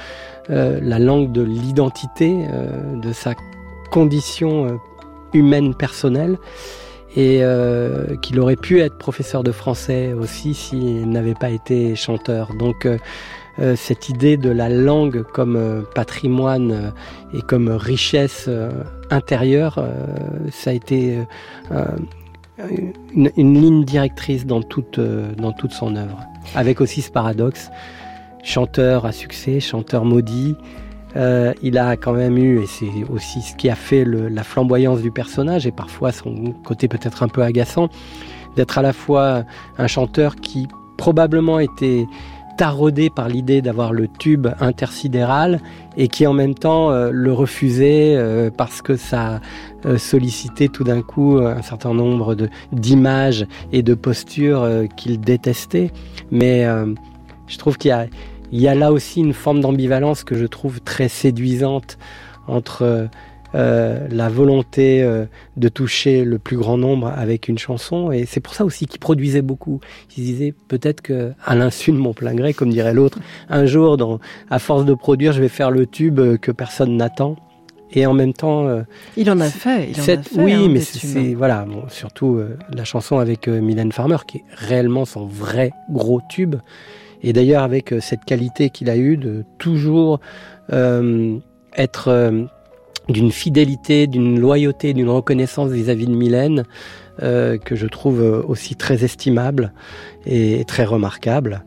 euh, 0.50 0.78
la 0.82 0.98
langue 0.98 1.32
de 1.32 1.42
l'identité, 1.42 2.46
euh, 2.52 2.96
de 2.96 3.12
sa 3.12 3.34
condition 3.90 4.66
euh, 4.66 4.76
humaine 5.32 5.74
personnelle. 5.74 6.38
Et 7.16 7.38
euh, 7.42 8.14
qu'il 8.22 8.38
aurait 8.38 8.54
pu 8.54 8.80
être 8.80 8.96
professeur 8.96 9.42
de 9.42 9.50
français 9.50 10.12
aussi 10.12 10.54
s'il 10.54 11.11
n'avait 11.11 11.34
pas 11.34 11.50
été 11.50 11.96
chanteur. 11.96 12.52
Donc, 12.56 12.86
euh, 12.86 12.98
euh, 13.58 13.74
cette 13.74 14.08
idée 14.08 14.36
de 14.36 14.48
la 14.48 14.68
langue 14.68 15.24
comme 15.24 15.84
patrimoine 15.92 16.92
et 17.34 17.42
comme 17.42 17.68
richesse 17.68 18.48
intérieure, 19.11 19.84
ça 20.52 20.70
a 20.70 20.72
été 20.72 21.18
une, 23.14 23.61
ligne 23.61 23.84
directrice 23.84 24.46
dans 24.46 24.62
toute, 24.62 24.98
euh, 24.98 25.32
dans 25.34 25.52
toute 25.52 25.72
son 25.72 25.96
œuvre. 25.96 26.18
Avec 26.54 26.80
aussi 26.80 27.02
ce 27.02 27.11
paradoxe, 27.11 27.70
chanteur 28.42 29.06
à 29.06 29.12
succès, 29.12 29.61
chanteur 29.61 30.04
maudit, 30.04 30.56
euh, 31.16 31.52
il 31.62 31.76
a 31.78 31.96
quand 31.96 32.12
même 32.12 32.38
eu, 32.38 32.62
et 32.62 32.66
c'est 32.66 33.04
aussi 33.12 33.42
ce 33.42 33.56
qui 33.56 33.68
a 33.68 33.74
fait 33.74 34.04
le- 34.04 34.28
la 34.28 34.44
flamboyance 34.44 35.02
du 35.02 35.11
personnage, 35.11 35.66
et 35.66 35.72
parfois 35.72 36.12
son 36.12 36.54
côté 36.64 36.88
peut-être 36.88 37.22
un 37.22 37.28
peu 37.28 37.42
agaçant, 37.42 37.88
d'être 38.56 38.78
à 38.78 38.82
la 38.82 38.92
fois 38.92 39.44
un 39.78 39.86
chanteur 39.86 40.36
qui 40.36 40.68
probablement 40.96 41.58
était 41.58 42.06
taraudé 42.61 43.08
par 43.08 43.26
l'idée 43.26 43.62
d'avoir 43.62 43.94
le 43.94 44.06
tube 44.06 44.46
intersidéral 44.61 45.62
et 45.96 46.08
qui 46.08 46.26
en 46.26 46.34
même 46.34 46.54
temps 46.54 46.90
euh, 46.90 47.08
le 47.11 47.32
refusait 47.32 48.16
euh, 48.18 48.50
parce 48.54 48.82
que 48.82 48.96
ça 48.96 49.40
euh, 49.86 49.96
sollicitait 49.96 50.68
tout 50.68 50.84
d'un 50.84 51.00
coup 51.00 51.38
un 51.38 51.62
certain 51.62 51.94
nombre 51.94 52.36
d'images 52.70 53.46
et 53.72 53.82
de 53.82 53.94
postures 53.94 54.68
qu'il 54.94 55.20
détestait. 55.22 55.90
Mais 56.30 56.66
je 57.46 57.56
trouve 57.56 57.78
qu'il 57.78 57.96
y 58.52 58.58
y 58.61 58.68
a 58.68 58.74
là 58.74 58.92
aussi 58.92 59.20
une 59.20 59.32
forme 59.32 59.61
d'ambivalence 59.61 60.22
que 60.22 60.34
je 60.34 60.44
trouve 60.44 60.82
très 60.82 61.08
séduisante 61.08 61.96
entre 62.46 63.08
euh, 63.55 63.59
euh, 63.61 64.09
la 64.11 64.28
volonté 64.28 65.03
euh, 65.03 65.24
de 65.57 65.68
toucher 65.68 66.24
le 66.24 66.38
plus 66.38 66.57
grand 66.57 66.76
nombre 66.78 67.09
avec 67.16 67.48
une 67.48 67.59
chanson. 67.59 68.12
Et 68.12 68.24
c'est 68.26 68.40
pour 68.40 68.55
ça 68.55 68.64
aussi 68.64 68.86
qu'il 68.86 69.01
produisait 69.01 69.42
beaucoup. 69.42 69.80
Il 70.16 70.24
disait 70.24 70.55
peut-être 70.68 71.01
que, 71.01 71.32
à 71.44 71.55
l'insu 71.55 71.92
de 71.92 71.96
mon 71.96 72.12
plein 72.12 72.34
gré, 72.34 72.55
comme 72.55 72.70
dirait 72.70 72.94
l'autre, 72.94 73.18
un 73.48 73.66
jour, 73.66 73.96
dans, 73.96 74.18
à 74.51 74.59
force 74.59 74.84
de 74.84 74.94
produire, 74.94 75.32
je 75.32 75.40
vais 75.40 75.48
faire 75.48 75.70
le 75.70 75.86
tube 75.86 76.20
que 76.38 76.53
personne 76.53 76.96
n'attend. 76.96 77.36
Et 77.92 78.07
en 78.07 78.14
même 78.14 78.32
temps, 78.32 78.66
euh, 78.68 78.82
il 79.16 79.28
en 79.30 79.40
a 79.40 79.46
fait. 79.48 79.90
Il 79.90 79.96
en 79.98 80.03
a 80.03 80.05
fait 80.05 80.20
oui, 80.38 80.53
hein, 80.53 80.68
mais 80.70 80.78
c'est 80.80 81.05
c'est- 81.05 81.34
voilà, 81.34 81.64
bon, 81.64 81.82
surtout 81.88 82.36
euh, 82.36 82.57
la 82.72 82.84
chanson 82.84 83.18
avec 83.18 83.48
euh, 83.48 83.61
Mylène 83.61 83.90
Farmer, 83.90 84.18
qui 84.28 84.38
est 84.38 84.44
réellement 84.55 85.05
son 85.05 85.26
vrai 85.26 85.72
gros 85.90 86.20
tube. 86.30 86.55
Et 87.22 87.32
d'ailleurs 87.32 87.64
avec 87.64 87.92
euh, 87.92 88.01
cette 88.01 88.24
qualité 88.24 88.70
qu'il 88.70 88.88
a 88.90 88.96
eue 88.96 89.16
de 89.16 89.44
toujours 89.59 90.20
euh, 90.72 91.36
être 91.76 92.09
euh, 92.09 92.44
d'une 93.09 93.32
fidélité, 93.32 94.07
d'une 94.07 94.38
loyauté, 94.38 94.92
d'une 94.92 95.09
reconnaissance 95.09 95.70
vis-à-vis 95.70 96.07
de 96.07 96.14
Mylène, 96.14 96.64
euh, 97.22 97.59
que 97.59 97.76
je 97.76 97.86
trouve 97.86 98.20
euh, 98.20 98.42
aussi 98.46 98.76
très 98.76 99.05
estimable 99.05 99.72
et 100.26 100.64
très 100.66 100.84
remarquable. 100.84 101.64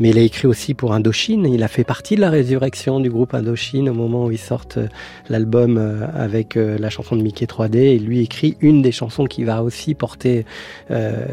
Mais 0.00 0.10
il 0.10 0.18
a 0.18 0.22
écrit 0.22 0.48
aussi 0.48 0.74
pour 0.74 0.92
Indochine. 0.92 1.46
Il 1.46 1.62
a 1.62 1.68
fait 1.68 1.84
partie 1.84 2.16
de 2.16 2.20
la 2.20 2.30
résurrection 2.30 2.98
du 2.98 3.10
groupe 3.10 3.32
Indochine 3.32 3.88
au 3.88 3.94
moment 3.94 4.26
où 4.26 4.30
ils 4.32 4.38
sortent 4.38 4.78
euh, 4.78 4.88
l'album 5.28 5.78
euh, 5.78 6.06
avec 6.14 6.56
la 6.56 6.90
chanson 6.90 7.14
de 7.14 7.22
Mickey 7.22 7.46
3D. 7.46 7.76
Et 7.76 7.98
lui 7.98 8.20
écrit 8.20 8.56
une 8.60 8.82
des 8.82 8.90
chansons 8.90 9.26
qui 9.26 9.44
va 9.44 9.62
aussi 9.62 9.94
porter 9.94 10.46
euh, 10.90 11.24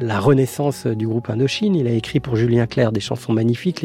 la 0.00 0.20
renaissance 0.20 0.86
du 0.86 1.08
groupe 1.08 1.28
Indochine. 1.28 1.74
Il 1.74 1.88
a 1.88 1.92
écrit 1.92 2.20
pour 2.20 2.36
Julien 2.36 2.66
Clerc 2.66 2.92
des 2.92 3.00
chansons 3.00 3.32
magnifiques. 3.32 3.84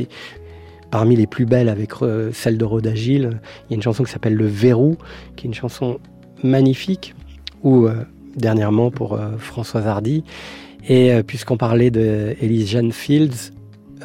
Parmi 0.92 1.16
les 1.16 1.28
plus 1.28 1.46
belles 1.46 1.70
avec 1.70 1.92
euh, 2.02 2.32
celle 2.34 2.58
de 2.58 2.66
Rodagile, 2.66 3.40
il 3.68 3.72
y 3.72 3.74
a 3.74 3.76
une 3.76 3.82
chanson 3.84 4.04
qui 4.04 4.12
s'appelle 4.12 4.34
Le 4.36 4.48
Verrou, 4.48 4.98
qui 5.36 5.46
est 5.46 5.50
une 5.50 5.54
chanson 5.54 6.00
magnifique, 6.44 7.14
ou 7.64 7.86
euh, 7.86 8.06
dernièrement 8.36 8.90
pour 8.90 9.14
euh, 9.14 9.38
Françoise 9.38 9.86
Hardy. 9.86 10.24
Et 10.88 11.12
euh, 11.14 11.22
puisqu'on 11.24 11.58
parlait 11.58 11.92
de 11.92 12.36
Elise 12.42 12.70
Jane 12.70 12.92
Fields, 12.92 13.52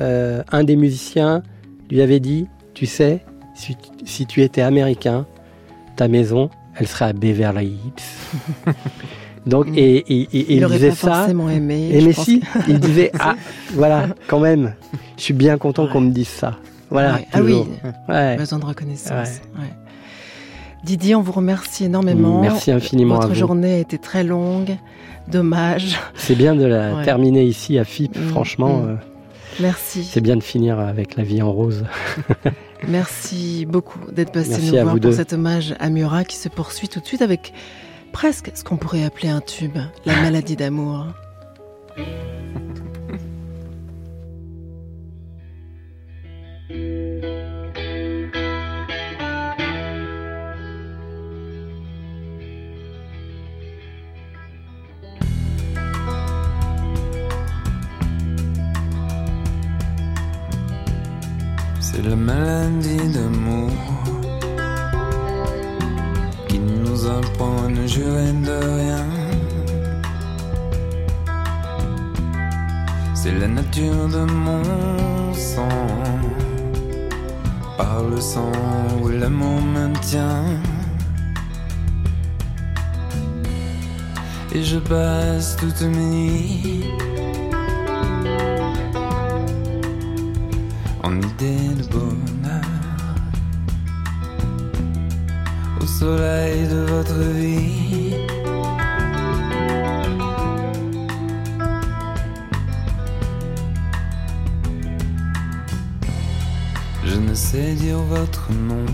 un 0.01 0.65
des 0.65 0.75
musiciens 0.77 1.43
lui 1.89 2.03
avait 2.03 2.19
dit, 2.21 2.47
tu 2.75 2.85
sais, 2.87 3.21
si, 3.55 3.77
si 4.05 4.27
tu 4.27 4.43
étais 4.43 4.61
américain, 4.63 5.25
ta 5.97 6.09
maison, 6.09 6.51
elle 6.77 6.89
serait 6.89 7.05
à 7.05 7.13
Beverly 7.13 7.67
Hills. 7.69 8.73
Donc, 9.47 9.69
et, 9.77 9.97
et- 9.99 10.21
et- 10.33 10.39
et 10.39 10.55
Il 10.57 10.63
il 10.63 10.67
disait 10.67 10.89
pas 10.89 10.95
ça. 10.97 11.15
forcément 11.15 11.49
aimé. 11.51 11.91
Et 11.93 12.01
mais 12.05 12.13
si, 12.13 12.41
que- 12.41 12.47
il 12.69 12.81
disait, 12.81 13.13
ah, 13.21 13.37
voilà, 13.75 14.09
quand 14.27 14.41
même, 14.41 14.75
je 15.17 15.23
suis 15.23 15.35
bien 15.35 15.59
content 15.59 15.87
qu'on 15.87 16.01
me 16.01 16.11
dise 16.11 16.29
ça. 16.29 16.57
Voilà. 16.95 17.15
Ouais. 17.17 17.27
Ah 17.33 17.43
oui. 17.43 17.63
Ouais. 18.09 18.37
besoin 18.37 18.59
de 18.61 18.65
reconnaissance. 18.65 19.41
ouais. 19.59 19.69
Didier, 20.85 21.15
on 21.15 21.23
vous 21.23 21.33
remercie 21.33 21.85
énormément. 21.87 22.41
Merci 22.41 22.71
infiniment 22.71 23.15
Votre 23.17 23.27
à 23.27 23.29
vous. 23.31 23.35
journée 23.35 23.75
a 23.75 23.79
été 23.79 23.99
très 23.99 24.23
longue. 24.23 24.77
Dommage. 25.29 25.99
C'est 26.15 26.35
bien 26.35 26.55
de 26.55 26.65
la 26.67 27.03
terminer 27.05 27.43
ici 27.45 27.79
à 27.79 27.85
FIP, 27.85 28.17
Mm, 28.19 28.29
franchement. 28.29 28.79
mm. 28.79 28.89
euh, 28.91 28.95
Merci. 29.61 30.05
c'est 30.05 30.21
bien 30.21 30.37
de 30.37 30.43
finir 30.43 30.79
avec 30.79 31.17
la 31.17 31.25
vie 31.25 31.41
en 31.43 31.51
rose. 31.53 31.85
Merci 32.89 33.67
beaucoup 33.67 33.99
d'être 34.13 34.31
passé 34.33 34.61
nous 34.63 34.71
voir 34.73 34.91
pour 34.91 35.01
deux. 35.01 35.13
cet 35.13 35.33
hommage 35.33 35.75
à 35.81 35.89
Murat 35.91 36.25
qui 36.25 36.37
se 36.37 36.49
poursuit 36.51 36.89
tout 36.89 37.01
de 37.01 37.07
suite 37.07 37.23
avec 37.23 37.55
presque 38.13 38.51
ce 38.55 38.63
qu'on 38.63 38.77
pourrait 38.77 39.05
appeler 39.05 39.29
un 39.31 39.41
tube, 39.41 39.79
la 40.05 40.15
maladie 40.23 40.57
d'amour. 40.57 41.07
C'est 61.95 62.03
la 62.03 62.17
maladie 62.17 63.09
d'amour 63.15 63.71
qui 66.49 66.59
nous 66.59 67.07
apprend 67.07 67.67
à 67.67 67.69
ne 67.69 67.87
jurer 67.87 68.33
de 68.33 68.57
rien. 68.81 69.07
C'est 73.15 73.39
la 73.39 73.47
nature 73.47 74.09
de 74.09 74.25
mon 74.25 75.33
sang, 75.35 75.87
par 77.79 78.03
le 78.03 78.21
sang 78.21 78.51
où 79.01 79.09
l'amour 79.09 79.61
maintient. 79.63 80.47
Et 84.53 84.65
je 84.65 84.79
passe 84.79 85.57
toutes 85.57 85.83
mes 85.83 86.07
nuits 86.07 87.14
en 91.05 91.21
idée 91.21 91.75
de 91.79 91.87
bonheur 91.93 92.63
au 95.83 95.87
soleil 95.87 96.67
de 96.67 96.81
votre 96.93 97.21
vie. 97.39 98.15
Je 107.05 107.17
ne 107.17 107.35
sais 107.35 107.75
dire 107.75 107.99
votre 107.99 108.51
nom. 108.53 108.87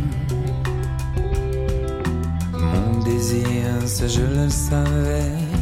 Mon 2.73 3.05
désir, 3.05 3.67
ça 3.87 4.09
je 4.09 4.23
le 4.23 4.49
savais. 4.49 5.60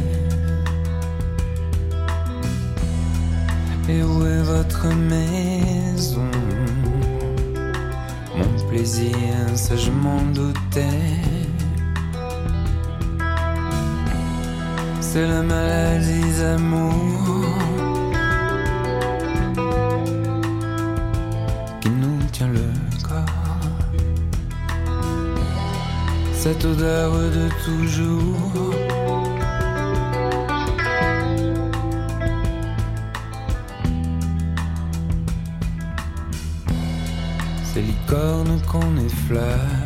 Et 3.91 4.03
où 4.03 4.25
est 4.25 4.43
votre 4.43 4.87
maison? 4.87 6.29
Mon 8.37 8.69
plaisir, 8.69 9.15
ça 9.55 9.75
je. 9.75 9.89
C'est 15.11 15.27
la 15.27 15.41
maladie 15.41 16.39
d'amour 16.39 16.93
qui 21.81 21.89
nous 21.89 22.19
tient 22.31 22.47
le 22.47 22.71
corps. 23.01 23.25
Cette 26.31 26.63
odeur 26.63 27.11
de 27.11 27.49
toujours. 27.65 28.88
Qu'on 38.69 38.95
effleure. 38.97 39.83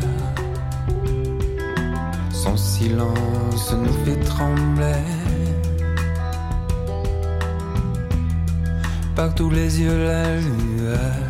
Son 2.30 2.56
silence 2.56 3.72
nous 3.72 3.96
fait 4.04 4.20
trembler. 4.20 5.04
Par 9.16 9.34
tous 9.34 9.50
les 9.50 9.80
yeux 9.80 10.04
la 10.04 10.36
lueur 10.36 11.24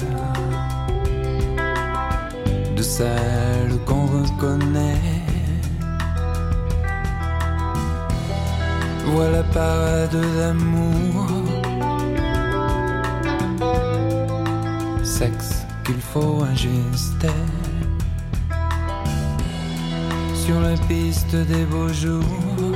de 2.76 2.82
celle 2.82 3.78
qu'on 3.86 4.06
reconnaît. 4.06 5.22
Voilà 9.06 9.42
parade 9.44 10.16
d'amour. 10.36 11.43
Faut 16.14 16.44
ajuster 16.44 17.26
sur 20.32 20.60
la 20.60 20.76
piste 20.86 21.34
des 21.34 21.64
beaux 21.64 21.88
jours. 21.88 22.73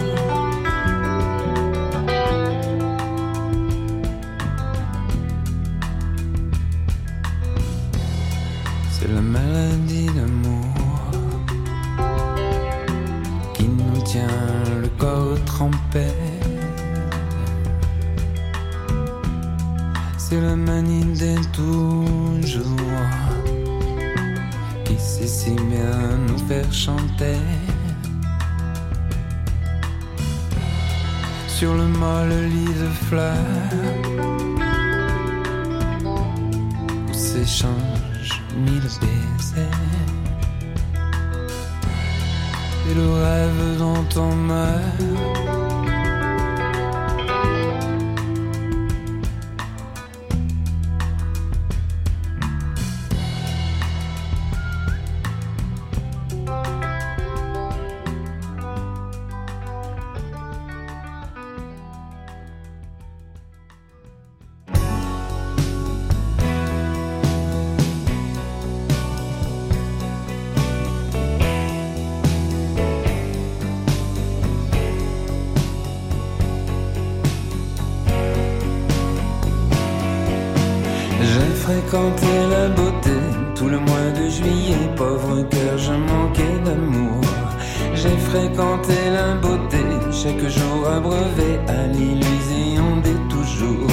Chaque 90.28 90.48
jour 90.50 90.88
abreuvé 90.88 91.58
à 91.68 91.86
l'illusion 91.86 92.96
des 93.02 93.16
toujours. 93.30 93.90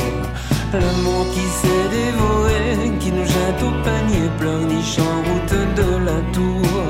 L'amour 0.74 1.26
qui 1.34 1.46
s'est 1.60 1.90
dévoré, 1.92 2.92
qui 3.00 3.12
nous 3.12 3.26
jette 3.26 3.62
au 3.64 3.72
panier, 3.84 4.28
pleurniche 4.38 5.00
en 5.00 5.16
route 5.28 5.58
de 5.80 6.06
la 6.06 6.20
tour. 6.34 6.86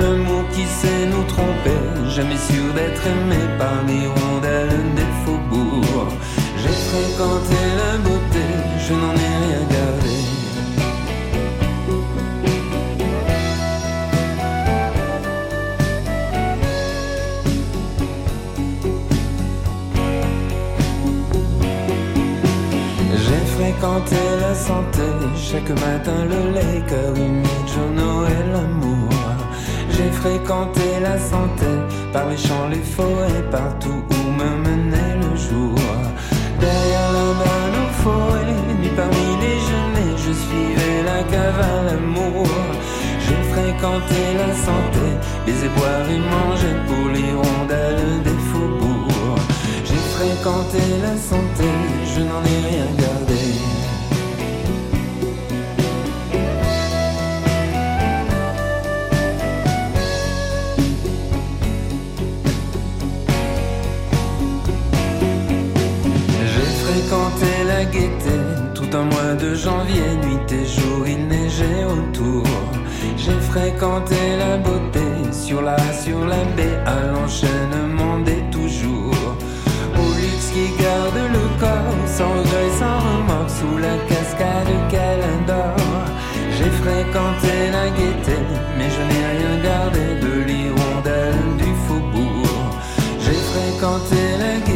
L'amour 0.00 0.44
qui 0.52 0.64
sait 0.64 1.06
nous 1.12 1.24
tromper, 1.24 1.80
jamais 2.08 2.38
sûr 2.38 2.72
d'être 2.74 3.06
aimé 3.06 3.40
par 3.58 3.82
les 3.86 4.06
rondelles 4.06 4.94
des 4.96 5.10
faubourgs. 5.22 6.12
J'ai 6.56 6.78
fréquenté 6.88 7.58
la 7.82 7.98
fréquenter 23.78 24.16
la 24.40 24.54
santé, 24.54 25.06
chaque 25.36 25.70
matin 25.70 26.24
le 26.24 26.52
lait, 26.52 26.82
cœur 26.88 27.14
humide, 27.14 27.46
journaux 27.72 28.24
l'amour. 28.52 29.08
J'ai 29.90 30.10
fréquenté 30.10 30.82
la 31.00 31.16
santé, 31.16 31.66
par 32.12 32.28
les 32.28 32.36
champs, 32.36 32.68
les 32.70 32.82
forêts, 32.82 33.44
partout 33.52 34.02
où 34.10 34.30
me 34.32 34.50
menait 34.66 35.16
le 35.22 35.36
jour. 35.36 35.78
Derrière 36.58 37.12
la 37.12 37.28
balle 37.40 37.76
aux 37.84 37.94
forêts, 38.02 38.56
ni 38.82 38.88
parmi 38.88 39.26
les 39.42 39.58
jeunes, 39.68 40.16
je 40.16 40.32
suivais 40.32 41.02
la 41.04 41.22
cave 41.30 41.60
à 41.60 41.82
l'amour. 41.86 42.48
J'ai 43.24 43.42
fréquenté 43.52 44.20
la 44.42 44.54
santé, 44.66 45.06
les 45.46 45.68
boire 45.76 46.06
et 46.10 46.22
manger 46.34 46.74
pour 46.88 47.08
les 47.10 47.32
rondelles 47.42 48.22
des 48.24 48.40
faubourgs. 48.50 49.38
J'ai 49.84 50.02
fréquenté 50.16 50.82
la 51.00 51.16
santé, 51.16 51.68
je 52.12 52.20
n'en 52.22 52.42
ai 52.42 52.58
rien 52.70 52.86
gardé. 52.98 53.27
Tout 68.74 68.96
un 68.96 69.04
mois 69.04 69.34
de 69.34 69.54
janvier, 69.54 70.02
nuit 70.24 70.52
et 70.52 70.66
jour, 70.66 71.06
il 71.06 71.26
neigeait 71.26 71.84
autour. 71.84 72.44
J'ai 73.16 73.40
fréquenté 73.50 74.16
la 74.38 74.56
beauté 74.58 75.06
sur 75.32 75.62
la, 75.62 75.76
sur 75.92 76.24
la 76.26 76.42
baie, 76.56 76.78
à 76.86 77.12
l'enchaînement 77.12 78.18
des 78.20 78.42
toujours. 78.50 79.36
Au 80.02 80.08
luxe 80.20 80.50
qui 80.54 80.68
garde 80.82 81.20
le 81.36 81.44
corps, 81.60 82.06
sans 82.06 82.30
regret, 82.30 82.70
sans 82.78 82.98
remords, 83.06 83.50
sous 83.50 83.78
la 83.78 83.96
cascade 84.08 84.74
calendor. 84.90 85.76
J'ai 86.56 86.70
fréquenté 86.82 87.54
la 87.72 87.88
gaieté, 87.90 88.38
mais 88.76 88.88
je 88.90 89.02
n'ai 89.08 89.24
rien 89.34 89.54
gardé 89.62 90.06
de 90.24 90.32
l'hirondelle 90.48 91.56
du 91.58 91.72
faubourg. 91.86 92.70
J'ai 93.20 93.40
fréquenté 93.50 94.20
la 94.38 94.67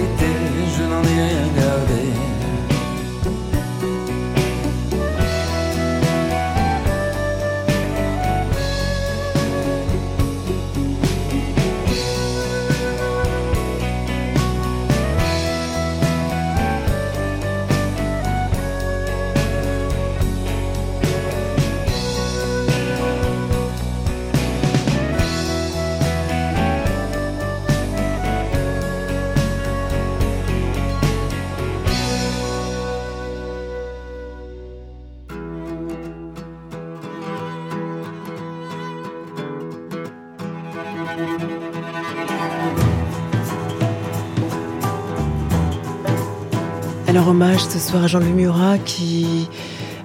ce 47.43 47.79
soir 47.81 48.05
à 48.05 48.07
Jean-Louis 48.07 48.31
Murat 48.31 48.79
qui 48.79 49.49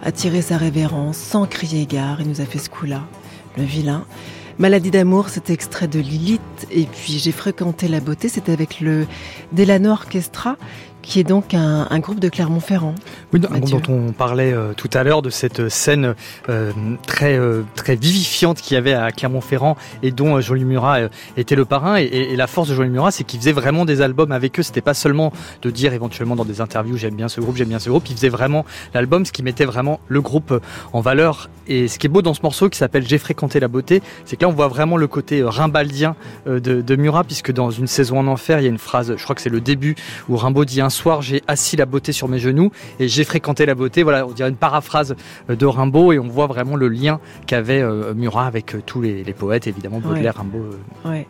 a 0.04 0.12
tiré 0.12 0.42
sa 0.42 0.58
révérence 0.58 1.18
sans 1.18 1.46
crier 1.46 1.86
gare. 1.86 2.20
Il 2.20 2.28
nous 2.28 2.42
a 2.42 2.46
fait 2.46 2.58
ce 2.58 2.68
coup-là, 2.68 3.04
le 3.58 3.64
vilain. 3.64 4.06
Maladie 4.58 4.90
d'amour, 4.90 5.30
c'était 5.30 5.54
extrait 5.54 5.88
de 5.88 6.00
Lilith. 6.00 6.42
Et 6.72 6.86
puis 6.86 7.20
j'ai 7.20 7.32
fréquenté 7.32 7.88
la 7.88 8.00
beauté, 8.00 8.28
c'était 8.28 8.52
avec 8.52 8.82
le 8.82 9.06
Delano 9.52 9.92
Orchestra 9.92 10.58
qui 11.08 11.22
est 11.22 11.24
donc 11.24 11.53
un, 11.53 11.99
groupe 11.99 12.20
de 12.20 12.28
Clermont-Ferrand. 12.28 12.93
Oui, 13.32 13.39
un 13.49 13.60
groupe 13.60 13.82
dont 13.88 14.08
on 14.08 14.12
parlait 14.12 14.51
euh, 14.51 14.74
tout 14.76 14.89
à 14.93 15.03
l'heure 15.03 15.22
de 15.22 15.30
cette 15.30 15.70
scène 15.70 16.16
euh, 16.49 16.72
très 17.08 17.39
euh, 17.39 17.64
très 17.76 17.95
vivifiante 17.95 18.62
qu'il 18.62 18.76
y 18.76 18.78
avait 18.78 18.93
à 18.93 19.12
Clermont-Ferrand 19.12 19.78
et 20.03 20.12
dont 20.12 20.39
Jean-Louis 20.41 20.66
Murat 20.66 20.99
était 21.38 21.55
le 21.55 21.64
parrain. 21.64 21.95
Et, 21.95 22.36
la 22.36 22.45
force 22.45 22.68
de 22.68 22.76
Jean-Louis 22.76 22.91
Murat, 22.91 23.12
c'est 23.12 23.24
qu'il 23.24 23.39
faisait 23.39 23.53
vraiment 23.53 23.86
des 23.86 24.01
albums 24.01 24.34
avec 24.34 24.60
eux. 24.60 24.64
C'était 24.64 24.82
pas 24.82 24.93
seulement 24.93 25.32
de 25.62 25.72
dire 25.72 25.93
éventuellement 25.93 26.36
dans 26.36 26.45
des 26.45 26.60
interviews 26.60 26.97
j'aime 26.97 27.16
bien 27.16 27.30
ce 27.30 27.39
groupe, 27.39 27.55
j'aime 27.55 27.70
bien 27.70 27.80
ce 27.80 27.89
groupe. 27.89 28.03
Il 28.10 28.16
faisait 28.16 28.28
vraiment 28.28 28.66
l'album, 28.93 29.26
ce 29.26 29.32
qui 29.32 29.43
mettait 29.43 29.66
vraiment 29.66 30.01
le 30.10 30.22
groupe 30.22 30.62
en 30.91 30.99
valeur. 30.99 31.49
Et 31.70 31.88
ce 31.88 31.99
qui 31.99 32.08
est 32.08 32.10
beau 32.10 32.22
dans 32.22 32.34
ce 32.34 32.41
morceau 32.43 32.70
qui 32.70 32.78
s'appelle 32.78 33.08
J'ai 33.08 33.18
fréquenté 33.18 33.62
la 33.62 33.70
beauté, 33.70 34.01
c'est 34.26 34.36
que 34.36 34.41
là 34.41 34.49
on 34.49 34.53
voit 34.53 34.68
vraiment 34.68 34.97
le 34.97 35.08
côté 35.08 35.41
rimbaldien 35.43 36.16
de, 36.45 36.60
de 36.60 36.95
Murat, 36.95 37.24
puisque 37.24 37.53
dans 37.53 37.72
une 37.72 37.88
saison 37.88 38.20
en 38.20 38.28
enfer, 38.28 38.60
il 38.60 38.64
y 38.64 38.68
a 38.68 38.70
une 38.70 38.78
phrase, 38.78 39.16
je 39.18 39.24
crois 39.24 39.36
que 39.36 39.41
c'est 39.41 39.49
le 39.49 39.62
début, 39.62 39.95
où 40.28 40.36
Rimbaud 40.36 40.66
dit 40.66 40.82
un 40.82 40.89
soir 40.98 41.22
j'ai 41.22 41.41
assis 41.48 41.76
la 41.76 41.86
beauté 41.86 42.12
sur 42.12 42.28
mes 42.28 42.39
genoux 42.39 42.72
et 43.00 43.08
j'ai 43.08 43.24
fréquenté 43.24 43.66
la 43.66 43.76
beauté. 43.76 44.04
Voilà, 44.04 44.26
on 44.26 44.32
dirait 44.32 44.50
une 44.50 44.56
paraphrase 44.56 45.16
euh, 45.50 45.56
de 45.56 45.66
Rimbaud 45.66 46.12
et 46.14 46.20
on 46.20 46.28
voit 46.28 46.48
vraiment 46.48 46.76
le 46.76 46.88
lien 46.89 47.20
qu'avait 47.45 47.82
euh, 47.82 48.14
Murat 48.14 48.45
avec 48.45 48.76
euh, 48.76 48.82
tous 48.86 49.02
les, 49.02 49.24
poètes, 49.34 49.68
évidemment 49.68 50.00
Baudelaire, 50.00 50.36
Rimbaud. 50.38 50.66
Ouais. 51.06 51.28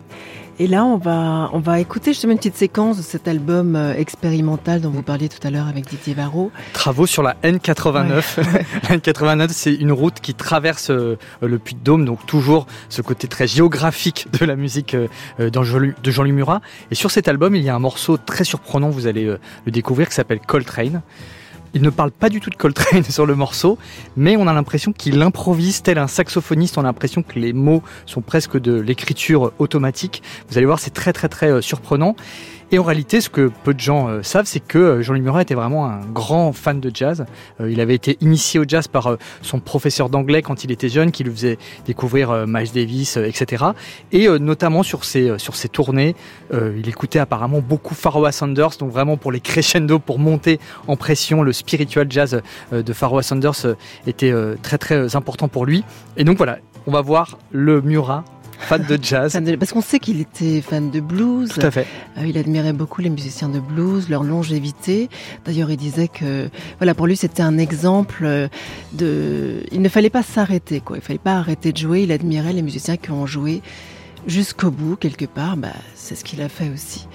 Et 0.60 0.66
là, 0.66 0.86
on 0.86 0.98
va, 0.98 1.52
on 1.54 1.60
va 1.60 1.80
écouter 1.80 2.14
justement 2.14 2.34
une 2.34 2.40
petite 2.40 2.56
séquence 2.56 2.98
de 2.98 3.04
cet 3.04 3.28
album 3.28 3.76
expérimental 3.96 4.82
dont 4.82 4.90
vous 4.90 5.04
parliez 5.04 5.30
tout 5.30 5.46
à 5.46 5.52
l'heure 5.52 5.68
avec 5.68 5.88
Didier 5.88 6.16
Varro. 6.16 6.52
Travaux 6.74 7.06
sur 7.06 7.22
la 7.22 7.36
N89. 7.44 8.42
la 8.90 8.98
N89, 8.98 9.50
c'est 9.52 9.76
une 9.76 9.92
route 9.92 10.20
qui 10.20 10.34
traverse 10.34 10.90
le 10.90 11.60
Puy-de-Dôme, 11.60 12.06
donc 12.06 12.26
toujours 12.26 12.66
ce 12.90 13.04
côté 13.04 13.28
très 13.28 13.46
géographique 13.46 14.28
de 14.40 14.46
la 14.46 14.56
musique 14.56 14.96
de 14.96 16.12
Jean-Louis 16.12 16.32
Murat. 16.32 16.62
Et 16.90 16.96
sur 16.96 17.12
cet 17.12 17.28
album, 17.28 17.56
il 17.56 17.62
y 17.62 17.70
a 17.70 17.76
un 17.76 17.80
morceau 17.80 18.18
très 18.18 18.44
surprenant, 18.44 18.90
vous 18.90 19.06
allez 19.06 19.26
le 19.26 19.72
découvrir, 19.72 20.10
qui 20.10 20.16
s'appelle 20.16 20.40
Coltrane. 20.40 21.04
Il 21.74 21.82
ne 21.82 21.90
parle 21.90 22.12
pas 22.12 22.30
du 22.30 22.40
tout 22.40 22.50
de 22.50 22.56
Coltrane 22.56 23.04
sur 23.10 23.26
le 23.26 23.36
morceau, 23.36 23.78
mais 24.16 24.38
on 24.38 24.48
a 24.48 24.54
l'impression 24.54 24.94
qu'il 24.94 25.22
improvise 25.22 25.82
tel 25.82 25.98
un 25.98 26.08
saxophoniste. 26.08 26.78
On 26.78 26.82
a 26.82 26.86
l'impression 26.86 27.24
que 27.24 27.40
les 27.40 27.54
mots 27.54 27.84
sont 28.06 28.22
presque 28.22 28.58
de 28.58 28.80
l'écriture 28.80 29.52
automatique. 29.60 30.24
Vous 30.50 30.58
allez 30.58 30.66
voir, 30.66 30.80
c'est 30.80 30.94
très 30.94 31.14
très 31.14 31.30
très 31.30 31.52
euh, 31.52 31.62
surprenant. 31.62 32.16
Et 32.72 32.80
en 32.80 32.84
réalité, 32.84 33.22
ce 33.22 33.30
que 33.30 33.50
peu 33.64 33.74
de 33.74 33.80
gens 33.80 34.10
euh, 34.10 34.24
savent, 34.24 34.46
c'est 34.46 34.60
que 34.60 34.78
euh, 34.78 35.02
Jean-Louis 35.02 35.22
Murat 35.22 35.42
était 35.42 35.56
vraiment 35.56 35.86
un 35.86 36.02
grand 36.02 36.52
fan 36.52 36.82
de 36.82 36.92
jazz. 36.94 37.26
Euh, 37.62 37.72
il 37.72 37.80
avait 37.80 37.96
été 37.96 38.18
initié 38.20 38.60
au 38.60 38.66
jazz 38.68 38.90
par 38.90 39.16
son 39.42 39.62
professeur 39.62 40.10
d'anglais 40.10 40.42
quand 40.42 40.66
il 40.66 40.72
était 40.72 40.90
jeune, 40.90 41.12
qui 41.12 41.24
lui 41.24 41.32
faisait 41.32 41.58
découvrir 41.86 42.46
Miles 42.46 42.72
Davis, 42.74 43.16
etc. 43.16 43.66
Et 44.12 44.28
notamment 44.40 44.84
sur 44.84 45.06
ses, 45.06 45.38
sur 45.38 45.56
ses 45.56 45.70
tournées, 45.70 46.16
il 46.54 46.88
écoutait 46.88 47.20
apparemment 47.20 47.62
beaucoup 47.62 47.96
Pharoah 47.96 48.32
Sanders, 48.32 48.72
donc 48.80 48.92
vraiment 48.92 49.18
pour 49.18 49.32
les 49.32 49.40
crescendo, 49.40 50.00
pour 50.00 50.20
monter 50.20 50.60
en 50.88 50.96
pression, 50.96 51.44
le 51.44 51.54
spiritual 51.54 52.08
jazz 52.10 52.42
de 52.72 52.94
Pharoah 52.94 53.24
Sanders 53.24 53.76
était 54.06 54.34
très 54.62 54.78
très 54.78 55.16
important 55.16 55.48
pour 55.48 55.66
lui. 55.66 55.84
Et 56.18 56.24
donc 56.24 56.38
voilà, 56.38 56.60
on 56.86 56.92
va 56.92 57.02
voir 57.02 57.38
le 57.52 57.82
Murat 57.82 58.24
fan 58.60 58.84
de 58.84 58.98
jazz. 59.02 59.40
parce 59.60 59.72
qu'on 59.72 59.82
sait 59.82 60.00
qu'il 60.00 60.20
était 60.20 60.62
fan 60.62 60.90
de 60.90 61.00
blues. 61.00 61.50
Tout 61.50 61.66
à 61.66 61.72
fait. 61.72 61.88
Euh, 62.18 62.26
il 62.26 62.38
admirait 62.38 62.74
beaucoup 62.74 63.02
les 63.02 63.10
musiciens 63.10 63.50
de 63.50 63.60
blues, 63.60 64.10
leur 64.10 64.24
longévité. 64.24 65.10
D'ailleurs, 65.46 65.72
il 65.72 65.78
disait 65.78 66.08
que, 66.08 66.50
voilà, 66.80 66.94
pour 66.94 67.08
lui, 67.08 67.16
c'était 67.16 67.44
un 67.44 67.58
exemple 67.58 68.24
euh, 68.24 68.48
de. 68.94 69.64
Il 69.72 69.82
ne 69.82 69.90
fallait 69.90 70.10
pas 70.10 70.24
s'arrêter, 70.24 70.80
quoi. 70.80 70.98
Il 70.98 71.04
fallait 71.04 71.20
pas 71.20 71.36
arrêter 71.36 71.72
de 71.72 71.78
jouer. 71.78 72.04
Il 72.04 72.12
admirait 72.12 72.54
les 72.54 72.62
musiciens 72.62 72.98
qui 72.98 73.12
ont 73.12 73.26
joué 73.26 73.62
jusqu'au 74.28 74.72
bout, 74.72 74.96
quelque 74.96 75.26
part. 75.26 75.58
Bah, 75.58 75.70
c'est 75.96 76.16
ce 76.16 76.24
qu'il 76.24 76.42
a 76.42 76.50
fait 76.50 76.70
aussi. 76.74 77.08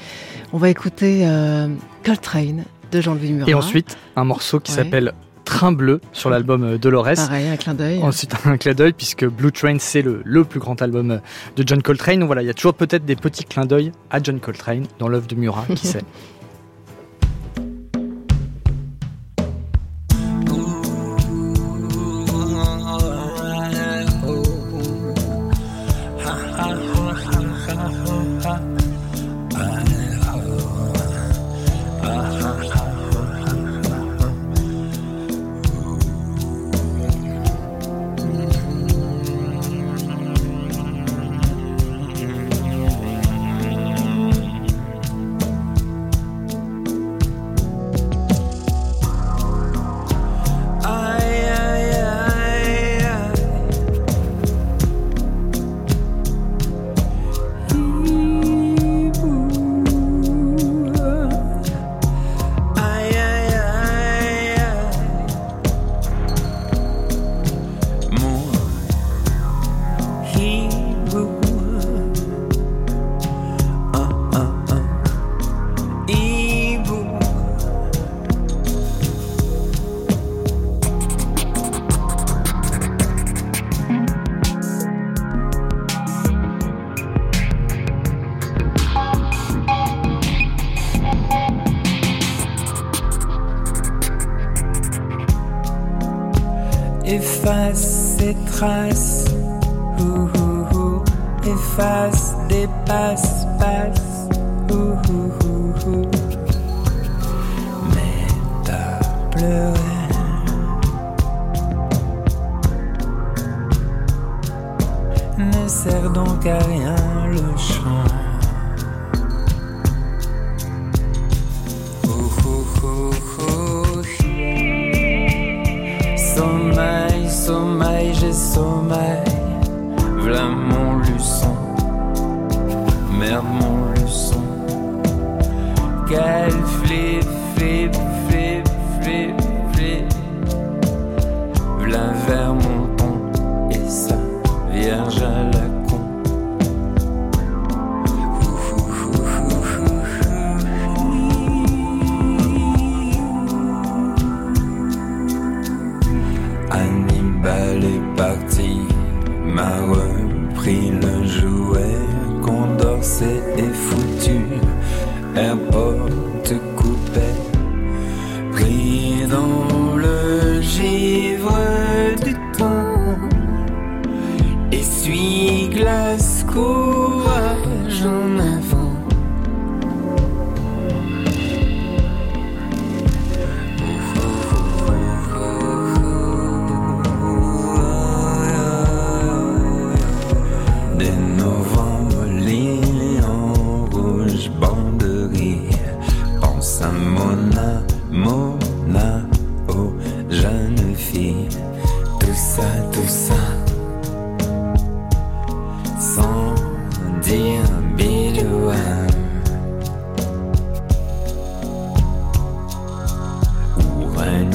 On 0.52 0.58
va 0.58 0.70
écouter 0.70 1.26
euh, 1.26 1.68
Coltrane 2.04 2.64
de 2.90 3.00
Jean-Louis 3.00 3.32
Murat. 3.32 3.50
Et 3.50 3.54
ensuite, 3.54 3.96
un 4.16 4.24
morceau 4.24 4.60
qui 4.60 4.72
s'appelle 4.72 5.12
Train 5.44 5.72
bleu 5.72 6.00
sur 6.12 6.30
l'album 6.30 6.62
euh, 6.64 6.78
Dolores. 6.78 7.14
Pareil, 7.16 7.48
un 7.48 7.56
clin 7.56 7.74
d'œil. 7.74 8.02
Ensuite, 8.02 8.34
un 8.44 8.56
clin 8.56 8.74
d'œil, 8.74 8.92
puisque 8.92 9.26
Blue 9.26 9.52
Train, 9.52 9.76
c'est 9.78 10.02
le, 10.02 10.22
le, 10.24 10.44
plus 10.44 10.60
grand 10.60 10.80
album 10.82 11.10
euh, 11.10 11.18
de 11.56 11.64
John 11.66 11.82
Coltrane. 11.82 12.20
Donc 12.20 12.26
voilà, 12.26 12.42
il 12.42 12.46
y 12.46 12.50
a 12.50 12.54
toujours 12.54 12.74
peut-être 12.74 13.04
des 13.04 13.16
petits 13.16 13.44
clins 13.44 13.66
d'œil 13.66 13.92
à 14.10 14.22
John 14.22 14.40
Coltrane 14.40 14.86
dans 14.98 15.08
l'œuvre 15.08 15.26
de 15.26 15.34
Murat, 15.34 15.66
qui 15.74 15.86
sait. 15.88 16.02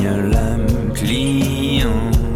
Des 0.07 0.21
vendredis. 0.21 1.83
Il 1.83 2.26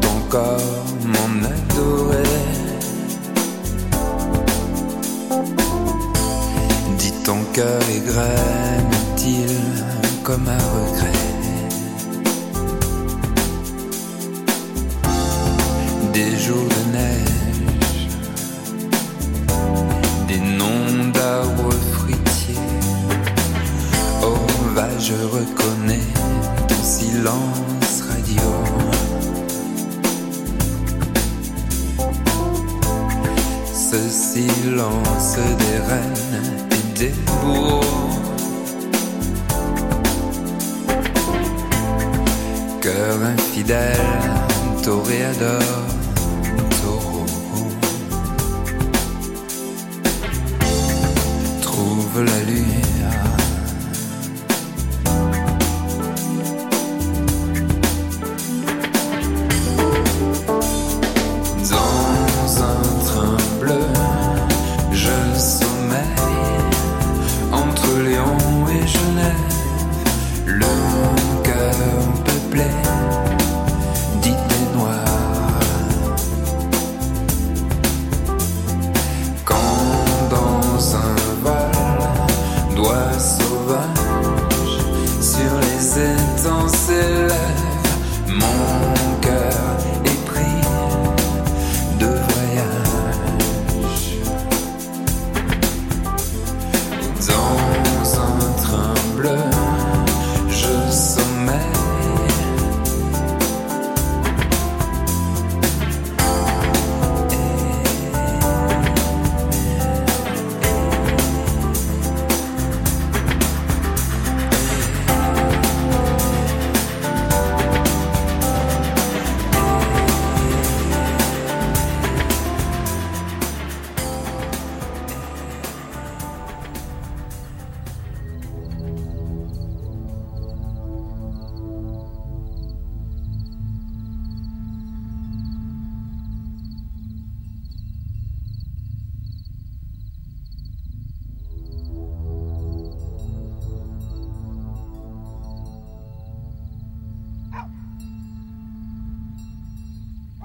ton 0.00 0.20
corps 0.28 0.59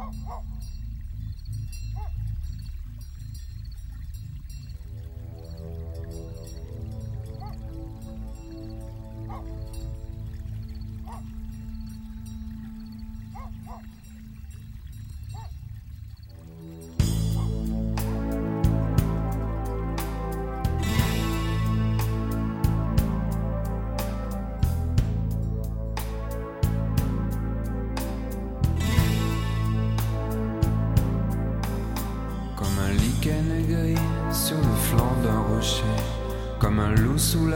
Oh, 0.07 0.11
oh. 0.29 0.43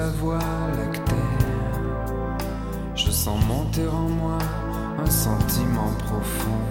la 0.09 0.15
voie 0.21 0.39
lactée. 0.77 1.29
Je 2.95 3.11
sens 3.11 3.39
monter 3.45 3.87
en 3.87 4.09
moi 4.21 4.39
un 4.97 5.09
sentiment 5.09 5.91
profond 6.05 6.63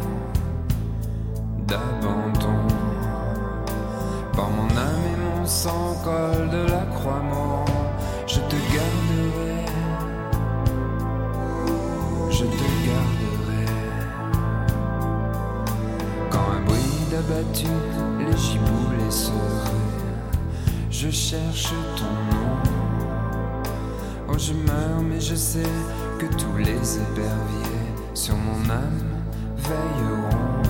d'abandon. 1.66 2.62
Par 4.36 4.50
mon 4.50 4.70
âme 4.88 5.04
et 5.12 5.18
mon 5.40 5.46
sang 5.46 5.94
col 6.04 6.48
de 6.50 6.62
la 6.74 6.84
croix 6.96 7.22
mort, 7.30 7.64
je 8.26 8.40
te 8.50 8.58
garderai. 8.74 9.58
Je 12.30 12.44
te 12.58 12.68
garderai. 12.88 13.66
Quand 16.30 16.46
un 16.56 16.62
bruit 16.66 17.00
d'abattu, 17.10 17.72
les 18.18 18.36
gibous 18.36 18.90
les 18.98 19.10
je 20.90 21.10
cherche 21.10 21.72
ton 21.96 22.36
nom. 22.36 22.37
Je 24.38 24.52
meurs, 24.52 25.02
mais 25.02 25.20
je 25.20 25.34
sais 25.34 25.72
que 26.20 26.26
tous 26.26 26.56
les 26.58 26.96
éperviers 26.96 27.88
sur 28.14 28.36
mon 28.36 28.70
âme 28.70 29.16
veilleront. 29.56 30.62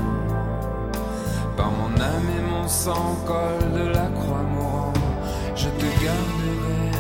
Par 1.55 1.71
mon 1.73 1.93
âme 2.01 2.29
et 2.39 2.51
mon 2.51 2.67
sang, 2.67 3.19
col 3.27 3.73
de 3.79 3.89
la 3.89 4.07
croix 4.07 4.43
mourant, 4.55 4.95
je 5.55 5.69
te 5.69 5.85
garderai. 6.03 6.93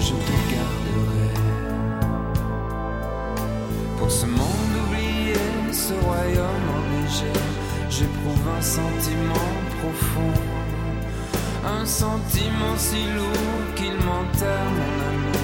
Je 0.00 0.14
te 0.26 0.36
garderai. 0.52 1.30
Pour 3.96 4.10
ce 4.10 4.26
monde 4.26 4.74
oublié, 4.88 5.34
ce 5.70 5.94
royaume 6.04 6.68
enneigé, 6.78 7.32
j'éprouve 7.88 8.48
un 8.58 8.60
sentiment 8.60 9.50
profond. 9.78 10.49
Un 11.62 11.84
sentiment 11.84 12.76
si 12.78 13.04
lourd 13.14 13.74
qu'il 13.76 13.92
m'enterre 13.92 14.70
mon 14.70 15.04
amour. 15.08 15.39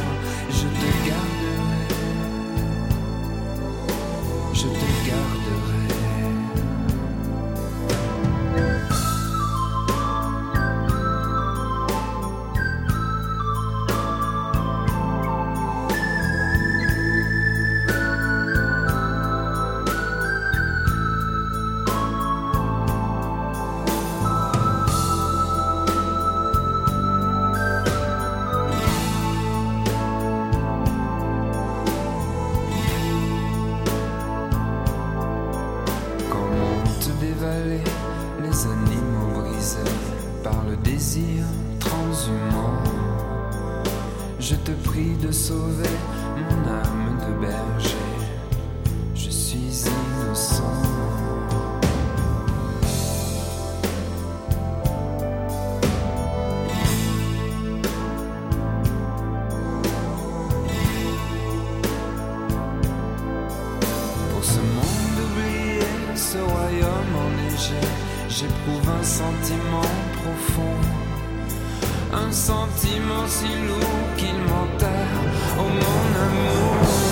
J'éprouve 68.28 68.88
un 68.88 69.02
sentiment 69.02 69.90
profond. 70.18 70.76
Un 72.12 72.32
sentiment 72.32 73.26
si 73.26 73.46
lourd 73.46 74.16
qu'il 74.16 74.38
m'enterre, 74.48 75.20
oh 75.58 75.62
mon 75.62 76.08
amour. 76.24 77.05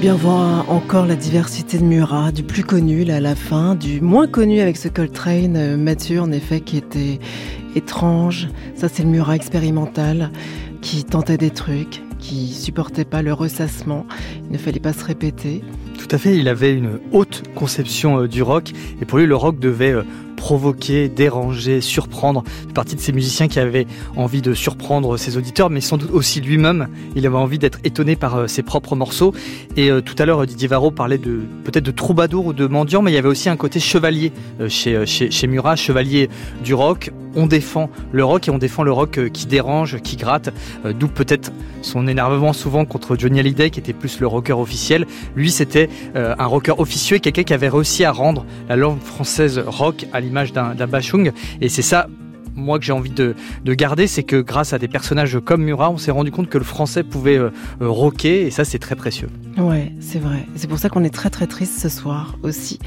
Bien, 0.00 0.14
on 0.14 0.18
voit 0.18 0.64
encore 0.68 1.04
la 1.04 1.14
diversité 1.14 1.76
de 1.76 1.84
Murat, 1.84 2.32
du 2.32 2.42
plus 2.42 2.64
connu 2.64 3.04
là, 3.04 3.16
à 3.16 3.20
la 3.20 3.34
fin, 3.34 3.74
du 3.74 4.00
moins 4.00 4.26
connu 4.26 4.60
avec 4.60 4.78
ce 4.78 4.88
Coltrane, 4.88 5.56
euh, 5.56 5.76
Mathieu, 5.76 6.22
en 6.22 6.32
effet, 6.32 6.60
qui 6.62 6.78
était 6.78 7.18
étrange. 7.76 8.48
Ça, 8.74 8.88
c'est 8.88 9.02
le 9.02 9.10
Murat 9.10 9.36
expérimental 9.36 10.30
qui 10.80 11.04
tentait 11.04 11.36
des 11.36 11.50
trucs, 11.50 12.02
qui 12.18 12.48
supportait 12.48 13.04
pas 13.04 13.20
le 13.20 13.34
ressassement. 13.34 14.06
Il 14.46 14.52
ne 14.52 14.58
fallait 14.58 14.80
pas 14.80 14.94
se 14.94 15.04
répéter. 15.04 15.62
Tout 15.98 16.08
à 16.10 16.16
fait, 16.16 16.34
il 16.34 16.48
avait 16.48 16.72
une 16.72 16.98
haute 17.12 17.42
conception 17.54 18.20
euh, 18.20 18.28
du 18.28 18.42
rock 18.42 18.72
et 19.02 19.04
pour 19.04 19.18
lui 19.18 19.26
le 19.26 19.36
rock 19.36 19.58
devait 19.58 19.92
euh, 19.92 20.02
provoquer, 20.50 21.08
déranger, 21.08 21.80
surprendre. 21.80 22.42
Fait 22.66 22.72
partie 22.72 22.96
de 22.96 23.00
ces 23.00 23.12
musiciens 23.12 23.46
qui 23.46 23.60
avaient 23.60 23.86
envie 24.16 24.42
de 24.42 24.52
surprendre 24.52 25.16
ses 25.16 25.36
auditeurs, 25.36 25.70
mais 25.70 25.80
sans 25.80 25.96
doute 25.96 26.10
aussi 26.12 26.40
lui-même. 26.40 26.88
Il 27.14 27.24
avait 27.24 27.36
envie 27.36 27.60
d'être 27.60 27.78
étonné 27.84 28.16
par 28.16 28.34
euh, 28.34 28.46
ses 28.48 28.64
propres 28.64 28.96
morceaux. 28.96 29.32
Et 29.76 29.92
euh, 29.92 30.00
tout 30.00 30.16
à 30.18 30.26
l'heure, 30.26 30.44
Didier 30.48 30.66
Varro 30.66 30.90
parlait 30.90 31.18
de 31.18 31.42
peut-être 31.62 31.84
de 31.84 31.92
troubadour 31.92 32.46
ou 32.46 32.52
de 32.52 32.66
mendiant, 32.66 33.00
mais 33.00 33.12
il 33.12 33.14
y 33.14 33.18
avait 33.18 33.28
aussi 33.28 33.48
un 33.48 33.56
côté 33.56 33.78
chevalier 33.78 34.32
chez, 34.66 34.96
euh, 34.96 35.06
chez, 35.06 35.30
chez 35.30 35.46
Murat, 35.46 35.76
chevalier 35.76 36.28
du 36.64 36.74
rock. 36.74 37.12
On 37.34 37.46
défend 37.46 37.90
le 38.12 38.24
rock 38.24 38.48
et 38.48 38.50
on 38.50 38.58
défend 38.58 38.82
le 38.82 38.92
rock 38.92 39.18
euh, 39.18 39.28
qui 39.28 39.46
dérange, 39.46 40.00
qui 40.00 40.16
gratte, 40.16 40.52
euh, 40.84 40.92
d'où 40.92 41.08
peut-être 41.08 41.52
son 41.82 42.08
énervement 42.08 42.52
souvent 42.52 42.84
contre 42.84 43.16
Johnny 43.16 43.38
Hallyday, 43.38 43.70
qui 43.70 43.78
était 43.78 43.92
plus 43.92 44.20
le 44.20 44.26
rocker 44.26 44.58
officiel. 44.58 45.06
Lui, 45.36 45.50
c'était 45.50 45.88
euh, 46.16 46.34
un 46.38 46.46
rocker 46.46 46.74
officieux 46.78 47.18
et 47.18 47.20
quelqu'un 47.20 47.44
qui 47.44 47.54
avait 47.54 47.68
réussi 47.68 48.04
à 48.04 48.12
rendre 48.12 48.44
la 48.68 48.76
langue 48.76 49.00
française 49.00 49.62
rock 49.64 50.06
à 50.12 50.20
l'image 50.20 50.52
d'un 50.52 50.74
Bachung. 50.86 51.32
Et 51.60 51.68
c'est 51.68 51.82
ça, 51.82 52.08
moi, 52.56 52.78
que 52.78 52.84
j'ai 52.84 52.92
envie 52.92 53.10
de, 53.10 53.34
de 53.64 53.74
garder, 53.74 54.06
c'est 54.06 54.24
que 54.24 54.40
grâce 54.40 54.72
à 54.72 54.78
des 54.78 54.88
personnages 54.88 55.38
comme 55.44 55.62
Murat, 55.62 55.90
on 55.90 55.98
s'est 55.98 56.10
rendu 56.10 56.32
compte 56.32 56.48
que 56.48 56.58
le 56.58 56.64
français 56.64 57.04
pouvait 57.04 57.38
rocker, 57.80 58.46
et 58.46 58.50
ça, 58.50 58.64
c'est 58.64 58.80
très 58.80 58.96
précieux. 58.96 59.28
Ouais, 59.56 59.92
c'est 60.00 60.18
vrai. 60.18 60.46
C'est 60.56 60.68
pour 60.68 60.78
ça 60.78 60.88
qu'on 60.88 61.04
est 61.04 61.14
très 61.14 61.30
très 61.30 61.46
triste 61.46 61.78
ce 61.80 61.88
soir 61.88 62.36
aussi. 62.42 62.78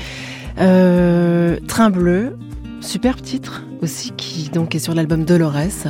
Train 0.57 1.89
bleu, 1.89 2.37
superbe 2.83 3.21
titre 3.21 3.63
aussi 3.81 4.11
qui 4.11 4.49
donc 4.49 4.75
est 4.75 4.79
sur 4.79 4.93
l'album 4.93 5.25
Dolores 5.25 5.87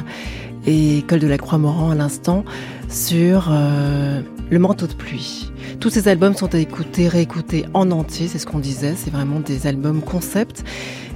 et 0.66 1.04
Col 1.08 1.20
de 1.20 1.28
la 1.28 1.38
Croix-Moran 1.38 1.92
à 1.92 1.96
l'instant 1.96 2.46
sur 2.90 3.50
euh, 3.52 4.22
Le 4.50 4.60
manteau 4.60 4.88
de 4.88 4.94
pluie. 4.94 5.52
Tous 5.80 5.90
ces 5.90 6.08
albums 6.08 6.36
sont 6.36 6.54
à 6.56 6.60
écouter, 6.60 7.08
réécouter 7.08 7.66
en 7.74 7.92
entier, 7.92 8.28
c'est 8.28 8.40
ce 8.40 8.46
qu'on 8.46 8.60
disait, 8.60 8.94
c'est 8.96 9.10
vraiment 9.10 9.40
des 9.40 9.68
albums 9.68 10.02
concept. 10.02 10.64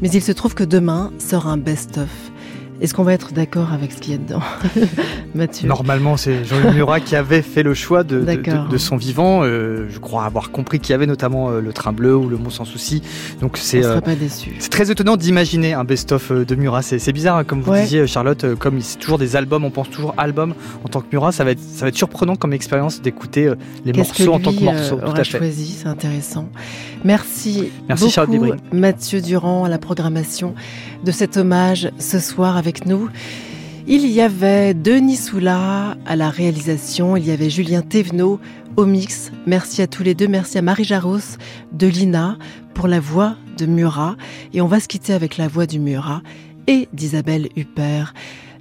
Mais 0.01 0.09
il 0.09 0.21
se 0.21 0.31
trouve 0.31 0.55
que 0.55 0.63
demain 0.63 1.11
sort 1.19 1.47
un 1.47 1.57
best-of 1.57 2.09
Est-ce 2.79 2.93
qu'on 2.93 3.03
va 3.03 3.13
être 3.13 3.33
d'accord 3.33 3.73
avec 3.73 3.91
ce 3.91 3.97
qu'il 3.97 4.13
y 4.13 4.15
a 4.15 4.19
dedans, 4.19 4.41
Mathieu? 5.35 5.67
Normalement, 5.67 6.15
c'est 6.15 6.45
Jean-Luc 6.45 6.75
Murat 6.75 6.99
qui 6.99 7.15
avait 7.15 7.41
fait 7.41 7.63
le 7.63 7.73
choix 7.73 8.03
de, 8.03 8.23
de, 8.23 8.77
son 8.77 8.97
vivant. 8.97 9.43
Euh, 9.43 9.87
je 9.89 9.97
crois 9.97 10.25
avoir 10.25 10.51
compris 10.51 10.79
qu'il 10.79 10.91
y 10.91 10.93
avait 10.93 11.07
notamment 11.07 11.49
euh, 11.49 11.59
le 11.59 11.73
Train 11.73 11.91
Bleu 11.91 12.15
ou 12.15 12.29
le 12.29 12.37
Mont 12.37 12.51
Sans 12.51 12.65
Souci. 12.65 13.01
Donc 13.41 13.57
c'est 13.57 13.83
euh. 13.83 13.99
C'est 14.59 14.69
très 14.69 14.91
étonnant 14.91 15.17
d'imaginer 15.17 15.73
un 15.73 15.83
best-of 15.83 16.31
de 16.31 16.55
Murat. 16.55 16.83
C'est 16.83 17.11
bizarre, 17.13 17.37
hein, 17.37 17.43
comme 17.43 17.61
vous 17.61 17.73
disiez, 17.73 18.05
Charlotte. 18.05 18.55
Comme 18.55 18.79
c'est 18.81 18.99
toujours 18.99 19.17
des 19.17 19.35
albums, 19.35 19.65
on 19.65 19.71
pense 19.71 19.89
toujours 19.89 20.13
album 20.17 20.53
en 20.83 20.87
tant 20.87 21.01
que 21.01 21.07
Murat. 21.11 21.31
Ça 21.31 21.43
va 21.43 21.51
être, 21.51 21.61
ça 21.61 21.85
va 21.85 21.89
être 21.89 21.97
surprenant 21.97 22.35
comme 22.35 22.53
expérience 22.53 23.01
d'écouter 23.01 23.51
les 23.85 23.93
morceaux 23.93 24.33
en 24.33 24.39
tant 24.39 24.53
que 24.53 24.63
morceaux. 24.63 24.97
Tout 24.97 25.11
à 25.11 25.23
fait. 25.23 25.39
choisi, 25.39 25.77
c'est 25.81 25.87
intéressant. 25.87 26.47
Merci, 27.03 27.71
Merci 27.87 28.19
beaucoup, 28.27 28.51
Mathieu 28.71 29.21
Durand 29.21 29.63
à 29.63 29.69
la 29.69 29.77
programmation 29.77 30.53
de 31.03 31.11
cet 31.11 31.37
hommage 31.37 31.91
ce 31.99 32.19
soir 32.19 32.57
avec 32.57 32.85
nous. 32.85 33.09
Il 33.87 34.05
y 34.05 34.21
avait 34.21 34.73
Denis 34.73 35.15
Soula 35.15 35.95
à 36.05 36.15
la 36.15 36.29
réalisation, 36.29 37.15
il 37.15 37.25
y 37.25 37.31
avait 37.31 37.49
Julien 37.49 37.81
Thévenot 37.81 38.39
au 38.75 38.85
mix. 38.85 39.31
Merci 39.45 39.81
à 39.81 39.87
tous 39.87 40.03
les 40.03 40.13
deux, 40.13 40.27
merci 40.27 40.57
à 40.57 40.61
Marie 40.61 40.83
Jaros 40.83 41.37
de 41.71 41.87
Lina 41.87 42.37
pour 42.73 42.87
la 42.87 42.99
voix 42.99 43.35
de 43.57 43.65
Murat. 43.65 44.17
Et 44.53 44.61
on 44.61 44.67
va 44.67 44.79
se 44.79 44.87
quitter 44.87 45.13
avec 45.13 45.37
la 45.37 45.47
voix 45.47 45.65
du 45.65 45.79
Murat 45.79 46.21
et 46.67 46.89
d'Isabelle 46.93 47.49
Huppert. 47.55 48.13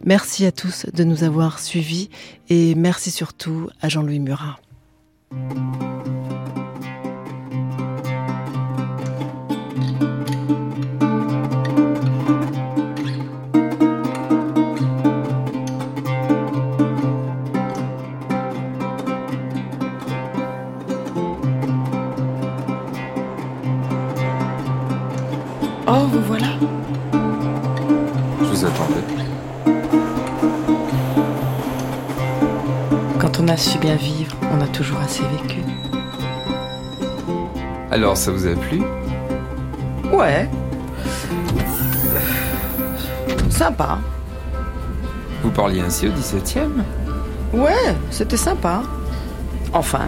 Merci 0.05 0.47
à 0.47 0.53
tous 0.53 0.87
de 0.95 1.05
nous 1.05 1.25
avoir 1.25 1.59
suivis 1.59 2.09
et 2.49 2.75
merci 2.75 3.11
surtout 3.11 3.69
à 3.83 3.89
Jean-Louis 3.89 4.21
Murat. 4.21 4.59
Vous 26.17 26.23
voilà. 26.23 26.47
Je 28.41 28.45
vous 28.45 28.65
attendais. 28.65 29.05
Quand 33.19 33.41
on 33.41 33.49
a 33.49 33.57
su 33.57 33.79
bien 33.79 33.97
vivre, 33.97 34.35
on 34.53 34.61
a 34.61 34.67
toujours 34.69 34.99
assez 35.01 35.23
vécu. 35.25 35.61
Alors, 37.91 38.17
ça 38.17 38.31
vous 38.31 38.47
a 38.47 38.55
plu? 38.55 38.83
Ouais. 40.13 40.49
Sympa. 43.51 43.99
Vous 45.43 45.51
parliez 45.51 45.81
ainsi 45.81 46.09
au 46.09 46.13
17e 46.13 46.83
Ouais, 47.53 47.95
c'était 48.11 48.37
sympa. 48.37 48.83
Enfin, 49.73 50.07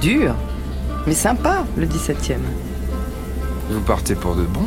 dur, 0.00 0.34
mais 1.06 1.14
sympa 1.14 1.64
le 1.76 1.86
17e. 1.86 2.38
Vous 3.70 3.80
partez 3.80 4.14
pour 4.14 4.34
de 4.34 4.42
bon? 4.42 4.66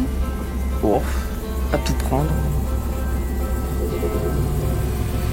Oh, 0.84 1.02
à 1.74 1.78
tout 1.78 1.94
prendre. 1.94 2.30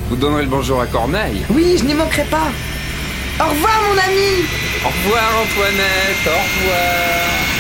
Vous 0.09 0.17
donnerez 0.17 0.43
le 0.43 0.49
bonjour 0.49 0.81
à 0.81 0.87
Corneille 0.87 1.45
Oui, 1.51 1.77
je 1.79 1.85
n'y 1.85 1.95
manquerai 1.95 2.25
pas. 2.25 2.49
Au 3.41 3.49
revoir, 3.51 3.81
mon 3.89 3.99
ami 3.99 4.45
Au 4.85 4.89
revoir, 4.89 5.43
Antoinette, 5.43 6.27
au 6.27 6.31
revoir 6.31 7.54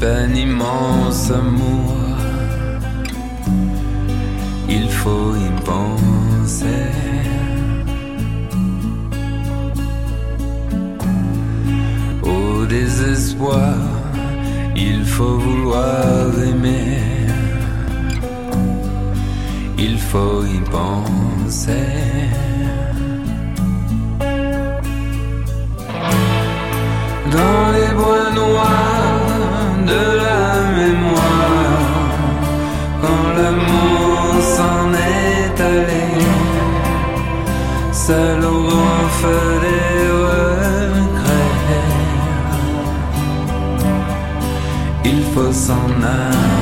peine 0.00 0.36
immense 0.36 1.30
amour. 1.30 1.94
Il 4.68 4.88
faut 4.88 5.34
y 5.46 5.50
penser. 5.64 6.88
Au 12.22 12.64
désespoir, 12.64 13.76
il 14.74 15.04
faut 15.04 15.36
vouloir 15.38 16.26
aimer. 16.50 16.98
Il 19.78 19.98
faut 19.98 20.44
y 20.56 20.60
penser. 20.70 22.39
Dans 27.30 27.70
les 27.76 27.94
bois 27.94 28.30
noirs 28.34 29.26
de 29.86 30.02
la 30.24 30.44
mémoire 30.78 32.00
quand 33.02 33.26
l'amour 33.36 34.42
s'en 34.56 34.92
est 34.94 35.60
allé 35.60 36.06
seul 37.92 38.44
au 38.44 38.62
grand 38.68 39.08
feu 39.20 39.44
des 39.66 40.08
regrets. 40.30 41.50
Il 45.04 45.22
faut 45.32 45.52
s'en 45.52 45.88
aller 46.02 46.59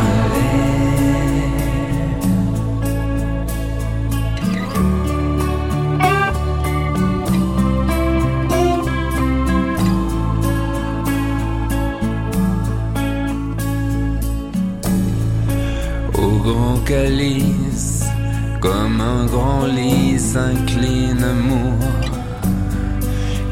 comme 18.61 19.01
un 19.01 19.27
grand 19.27 19.67
lit 19.67 20.19
s'incline 20.19 21.23
amour, 21.23 21.77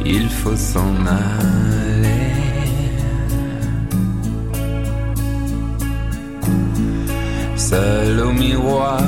il 0.07 0.27
faut 0.31 0.57
s'en 0.57 0.95
aller. 1.05 2.33
Seul 7.57 8.21
au 8.21 8.33
miroir, 8.33 9.03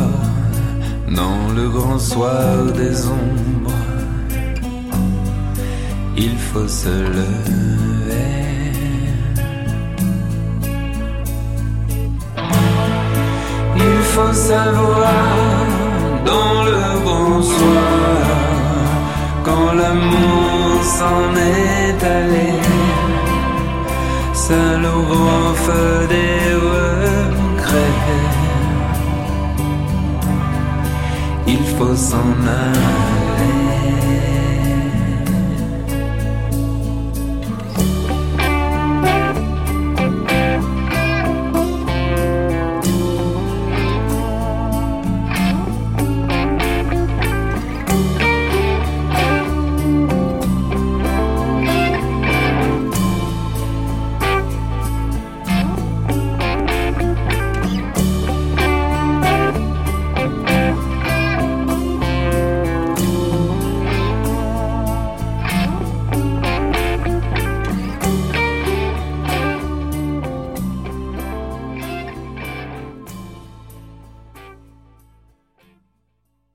dans 1.09 1.49
le 1.57 1.71
grand 1.71 1.99
soir 1.99 2.67
des 2.77 3.07
ombres, 3.07 3.73
il 6.19 6.37
faut 6.37 6.69
se 6.69 6.89
lever. 6.89 7.88
Faut 14.19 14.33
savoir 14.33 15.65
dans 16.31 16.55
le 16.71 16.83
bonsoir 17.09 18.27
quand 19.47 19.73
l'amour 19.81 20.83
s'en 20.99 21.23
est 21.37 22.01
allé, 22.17 22.53
seul 24.35 24.81
au 24.97 25.03
grand 25.13 25.55
feu 25.67 25.91
des 26.15 26.41
regrets, 26.69 27.99
il 31.47 31.63
faut 31.77 31.97
s'en 31.97 32.31
aller. 32.63 33.08